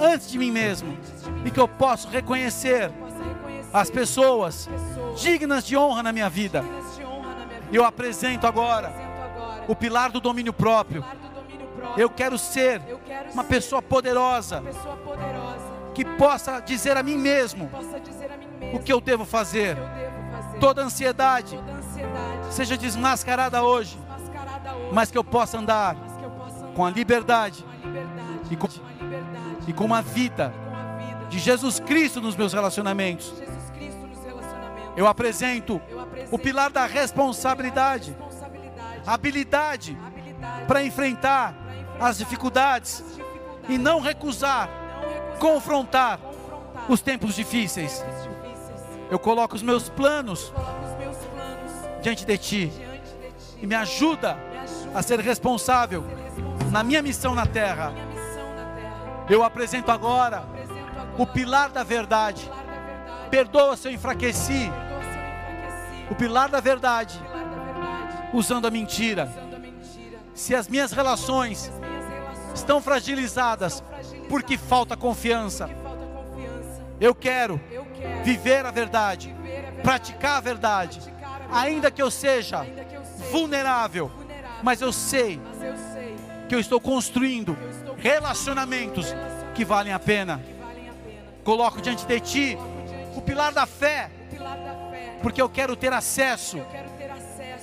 antes 0.01 0.31
de 0.31 0.39
mim 0.39 0.51
mesmo 0.51 0.97
e 1.45 1.51
que 1.51 1.61
eu 1.61 1.69
possa 1.69 2.09
reconhecer 2.09 2.91
as 3.81 3.91
pessoas 3.91 4.69
dignas 5.17 5.65
de 5.65 5.77
honra 5.77 6.03
na 6.03 6.13
minha 6.13 6.31
vida. 6.31 6.65
Eu 7.73 7.85
apresento 7.85 8.47
agora 8.47 8.93
o 9.69 9.75
pilar 9.77 10.11
do 10.11 10.21
domínio 10.21 10.53
próprio. 10.53 11.05
Eu 11.97 12.09
quero 12.09 12.39
ser 12.39 12.81
uma 13.35 13.45
pessoa 13.45 13.83
poderosa 13.83 14.63
que 15.95 16.05
possa 16.05 16.61
dizer 16.61 16.97
a 16.97 17.03
mim 17.03 17.17
mesmo 17.19 17.71
o 18.73 18.79
que 18.79 18.93
eu 18.93 19.01
devo 19.01 19.25
fazer. 19.27 19.77
Toda 20.59 20.83
ansiedade 20.83 21.59
seja 22.51 22.77
desmascarada 22.79 23.63
hoje, 23.63 23.99
mas 24.93 25.11
que 25.11 25.19
eu 25.19 25.25
possa 25.25 25.59
andar 25.59 25.97
com 26.75 26.85
a 26.85 26.91
liberdade 26.91 27.65
e 28.51 28.57
com- 28.57 28.69
e 28.69 28.73
uma 28.73 28.81
vida 29.03 29.67
e 29.69 29.73
com 29.73 29.95
a 29.95 30.01
vida 30.01 30.53
de 31.29 31.39
Jesus 31.39 31.81
Cristo 31.81 32.21
nos 32.21 32.37
meus 32.37 32.53
relacionamentos. 32.55 33.35
Eu 34.97 35.07
apresento 35.07 35.81
Eu 35.89 36.01
apresento 36.01 36.35
o 36.35 36.39
pilar 36.39 36.71
da 36.71 36.87
responsabilidade, 36.87 38.17
habilidade 39.07 39.97
para 40.67 40.83
enfrentar 40.83 41.55
as 42.01 42.19
dificuldades 42.19 43.01
as 43.05 43.09
dificuldades 43.09 43.69
e 43.69 43.79
não 43.79 44.01
recusar 44.01 44.69
não 44.69 45.09
recusar, 45.09 45.39
confrontar 45.39 46.19
confrontar 46.19 46.87
os 46.89 47.01
tempos 47.01 47.35
difíceis. 47.35 47.99
tempos 47.99 48.23
difíceis. 48.23 48.81
Eu 49.11 49.19
coloco 49.19 49.55
os 49.55 49.63
meus 49.63 49.89
planos 49.89 50.51
Coloco 50.51 50.85
os 50.85 50.99
meus 50.99 51.17
planos 51.17 51.73
diante 52.03 52.25
de 52.25 52.39
ti 52.39 52.67
diante 52.67 53.11
de 53.11 53.31
ti. 53.31 53.59
e 53.63 53.67
me 53.67 53.75
ajuda 53.75 54.35
Me 54.51 54.59
ajuda 54.59 54.95
a 54.95 55.03
ser 55.03 55.21
responsável 55.21 56.01
a 56.01 56.03
ser 56.03 56.11
responsável 56.21 56.71
na 56.73 56.83
minha 56.83 57.03
missão 57.03 57.35
na 57.35 57.47
terra. 57.47 57.87
na 57.87 57.91
minha 57.93 58.07
missão 58.07 58.55
na 58.55 58.65
terra. 58.75 59.27
Eu 59.29 59.43
apresento 59.45 59.91
agora 59.91 60.39
Apresento 60.39 60.79
agora 60.99 61.13
o 61.19 61.27
pilar 61.27 61.71
da 61.71 61.83
verdade. 61.85 62.43
pilar 62.45 62.65
da 62.65 62.73
verdade. 62.73 63.29
Perdoa 63.31 63.77
se 63.77 63.89
eu 63.89 63.93
enfraqueci. 63.93 64.71
O 66.11 66.15
pilar 66.15 66.49
da 66.49 66.61
verdade, 66.61 67.21
usando 68.33 68.67
a 68.67 68.71
mentira. 68.71 69.31
Se 70.35 70.55
as 70.55 70.69
minhas 70.69 70.93
relações 70.93 71.73
estão 72.55 72.81
fragilizadas 72.81 73.83
porque 74.29 74.57
falta 74.57 74.97
confiança, 74.97 75.69
eu 77.01 77.15
quero 77.15 77.61
viver 78.25 78.65
a 78.65 78.71
verdade, 78.71 79.35
praticar 79.83 80.39
a 80.39 80.41
verdade 80.41 81.01
ainda 81.51 81.91
que 81.91 82.03
eu 82.03 82.11
seja 82.11 82.67
vulnerável, 83.31 84.11
mas 84.63 84.81
eu 84.81 84.93
sei 84.93 85.41
que 86.49 86.55
eu 86.55 86.61
estou 86.61 86.81
construindo 86.81 87.57
relacionamentos 87.97 89.15
que 89.55 89.65
valem 89.65 89.93
a 89.93 89.99
pena. 89.99 90.41
Coloco 91.45 91.81
diante 91.81 92.05
de 92.07 92.21
ti 92.21 92.59
o 93.15 93.23
pilar 93.23 93.53
da 93.53 93.67
fé, 93.67 94.11
porque 95.23 95.41
eu 95.41 95.49
quero 95.49 95.75
ter 95.75 95.93
acesso 95.93 96.59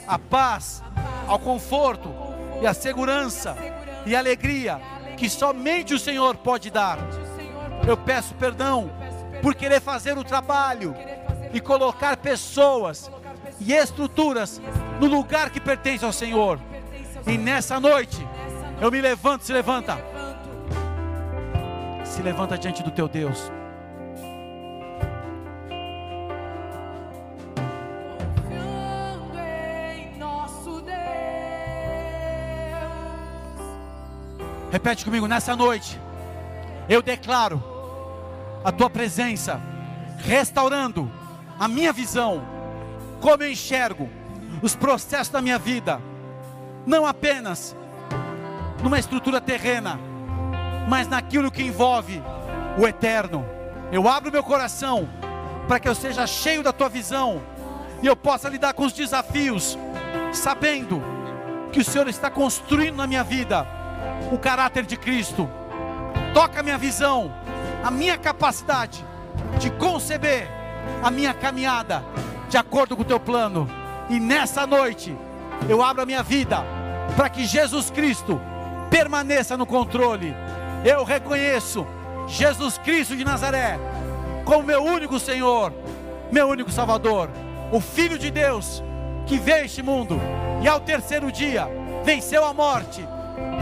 à 0.07 0.19
paz, 0.19 0.83
ao 1.27 1.39
conforto 1.39 2.13
e 2.61 2.67
à 2.67 2.73
segurança 2.73 3.55
e 4.05 4.15
alegria 4.15 4.81
que 5.15 5.29
somente 5.29 5.93
o 5.93 5.99
Senhor 5.99 6.35
pode 6.37 6.69
dar. 6.69 6.99
Eu 7.87 7.95
peço 7.97 8.33
perdão 8.35 8.91
por 9.41 9.55
querer 9.55 9.81
fazer 9.81 10.17
o 10.17 10.23
trabalho 10.23 10.95
e 11.53 11.59
colocar 11.59 12.17
pessoas 12.17 13.11
e 13.59 13.73
estruturas 13.73 14.61
no 14.99 15.07
lugar 15.07 15.49
que 15.49 15.59
pertence 15.59 16.03
ao 16.03 16.13
Senhor. 16.13 16.59
E 17.27 17.37
nessa 17.37 17.79
noite, 17.79 18.25
eu 18.81 18.91
me 18.91 18.99
levanto, 18.99 19.43
se 19.43 19.53
levanta, 19.53 19.97
se 22.03 22.21
levanta 22.21 22.57
diante 22.57 22.83
do 22.83 22.91
teu 22.91 23.07
Deus. 23.07 23.51
Repete 34.73 35.05
comigo, 35.05 35.27
nessa 35.27 35.55
noite, 35.55 36.01
eu 36.89 36.99
declaro 36.99 37.63
a 38.65 38.71
tua 38.71 38.89
presença, 38.89 39.61
restaurando 40.17 41.11
a 41.59 41.67
minha 41.67 41.93
visão, 41.93 42.43
como 43.21 43.43
eu 43.43 43.51
enxergo 43.51 44.09
os 44.63 44.75
processos 44.75 45.29
da 45.29 45.43
minha 45.43 45.59
vida, 45.59 46.01
não 46.87 47.05
apenas 47.05 47.75
numa 48.81 48.97
estrutura 48.97 49.39
terrena, 49.39 49.99
mas 50.89 51.07
naquilo 51.07 51.51
que 51.51 51.61
envolve 51.61 52.23
o 52.75 52.87
eterno. 52.87 53.45
Eu 53.91 54.09
abro 54.09 54.31
meu 54.31 54.43
coração 54.43 55.07
para 55.67 55.79
que 55.79 55.87
eu 55.87 55.93
seja 55.93 56.25
cheio 56.25 56.63
da 56.63 56.73
tua 56.73 56.89
visão 56.89 57.43
e 58.01 58.07
eu 58.07 58.15
possa 58.15 58.49
lidar 58.49 58.73
com 58.73 58.85
os 58.85 58.93
desafios, 58.93 59.77
sabendo 60.31 60.99
que 61.71 61.79
o 61.79 61.85
Senhor 61.85 62.07
está 62.07 62.31
construindo 62.31 62.95
na 62.95 63.05
minha 63.05 63.23
vida 63.23 63.82
o 64.33 64.37
caráter 64.39 64.85
de 64.85 64.97
Cristo. 64.97 65.47
Toca 66.33 66.59
a 66.59 66.63
minha 66.63 66.77
visão, 66.77 67.31
a 67.83 67.91
minha 67.91 68.17
capacidade 68.17 69.05
de 69.59 69.69
conceber 69.69 70.47
a 71.03 71.11
minha 71.11 71.33
caminhada 71.33 72.03
de 72.49 72.57
acordo 72.57 72.95
com 72.95 73.03
o 73.03 73.05
teu 73.05 73.19
plano. 73.19 73.69
E 74.09 74.19
nessa 74.19 74.65
noite 74.65 75.15
eu 75.69 75.83
abro 75.83 76.01
a 76.01 76.05
minha 76.05 76.23
vida 76.23 76.63
para 77.15 77.29
que 77.29 77.45
Jesus 77.45 77.91
Cristo 77.91 78.41
permaneça 78.89 79.55
no 79.55 79.67
controle. 79.67 80.35
Eu 80.83 81.03
reconheço 81.03 81.85
Jesus 82.27 82.77
Cristo 82.79 83.15
de 83.15 83.23
Nazaré 83.23 83.77
como 84.45 84.63
meu 84.63 84.83
único 84.83 85.19
Senhor, 85.19 85.71
meu 86.31 86.47
único 86.47 86.71
Salvador, 86.71 87.29
o 87.71 87.79
Filho 87.79 88.17
de 88.17 88.31
Deus 88.31 88.83
que 89.27 89.37
veio 89.37 89.65
este 89.65 89.83
mundo 89.83 90.19
e 90.61 90.67
ao 90.67 90.79
terceiro 90.79 91.31
dia 91.31 91.67
venceu 92.03 92.43
a 92.43 92.53
morte 92.53 93.07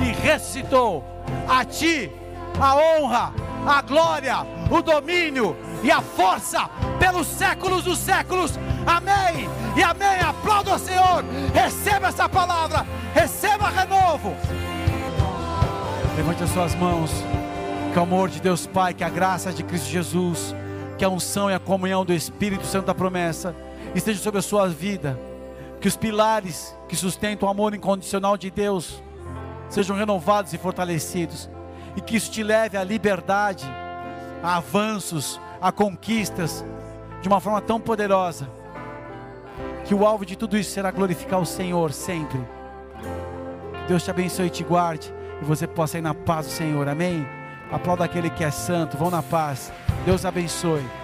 e 0.01 0.11
ressuscitou. 0.11 1.03
A 1.47 1.63
ti 1.65 2.11
a 2.59 2.75
honra, 2.75 3.33
a 3.65 3.81
glória, 3.81 4.45
o 4.69 4.81
domínio 4.81 5.55
e 5.83 5.91
a 5.91 6.01
força 6.01 6.69
pelos 6.99 7.27
séculos 7.27 7.83
dos 7.83 7.97
séculos. 7.97 8.57
Amém 8.85 9.49
e 9.75 9.83
amém. 9.83 10.19
Aplauda 10.19 10.75
o 10.75 10.79
Senhor. 10.79 11.23
Receba 11.53 12.07
essa 12.07 12.27
palavra, 12.27 12.85
receba 13.13 13.69
renovo. 13.69 14.35
Levante 16.15 16.43
as 16.43 16.49
suas 16.49 16.75
mãos. 16.75 17.11
Que 17.93 17.99
o 17.99 18.03
amor 18.03 18.29
de 18.29 18.39
Deus 18.39 18.65
Pai, 18.65 18.93
que 18.93 19.03
a 19.03 19.09
graça 19.09 19.51
de 19.51 19.63
Cristo 19.63 19.89
Jesus, 19.89 20.55
que 20.97 21.03
a 21.03 21.09
unção 21.09 21.51
e 21.51 21.53
a 21.53 21.59
comunhão 21.59 22.05
do 22.05 22.13
Espírito 22.13 22.65
Santo 22.65 22.85
da 22.85 22.95
promessa 22.95 23.53
esteja 23.93 24.21
sobre 24.21 24.39
a 24.39 24.41
sua 24.41 24.69
vida. 24.69 25.19
Que 25.81 25.89
os 25.89 25.97
pilares 25.97 26.73
que 26.87 26.95
sustentam 26.95 27.49
o 27.49 27.51
amor 27.51 27.73
incondicional 27.73 28.37
de 28.37 28.49
Deus 28.49 29.01
sejam 29.71 29.95
renovados 29.95 30.53
e 30.53 30.57
fortalecidos. 30.57 31.49
E 31.95 32.01
que 32.01 32.15
isso 32.15 32.29
te 32.29 32.43
leve 32.43 32.77
à 32.77 32.83
liberdade, 32.83 33.65
a 34.43 34.57
avanços, 34.57 35.41
a 35.59 35.71
conquistas, 35.71 36.63
de 37.21 37.27
uma 37.27 37.39
forma 37.39 37.59
tão 37.59 37.79
poderosa. 37.79 38.47
Que 39.85 39.95
o 39.95 40.05
alvo 40.05 40.25
de 40.25 40.35
tudo 40.35 40.57
isso 40.57 40.71
será 40.71 40.91
glorificar 40.91 41.39
o 41.39 41.45
Senhor 41.45 41.91
sempre. 41.91 42.39
Que 43.73 43.87
Deus 43.87 44.03
te 44.03 44.11
abençoe 44.11 44.47
e 44.47 44.51
te 44.51 44.63
guarde. 44.63 45.11
E 45.41 45.45
você 45.45 45.65
possa 45.65 45.97
ir 45.97 46.01
na 46.01 46.13
paz 46.13 46.45
do 46.45 46.51
Senhor. 46.51 46.87
Amém? 46.87 47.25
Aplauda 47.71 48.03
aquele 48.03 48.29
que 48.29 48.43
é 48.43 48.51
santo. 48.51 48.97
Vão 48.97 49.09
na 49.09 49.23
paz. 49.23 49.71
Deus 50.05 50.25
abençoe. 50.25 51.00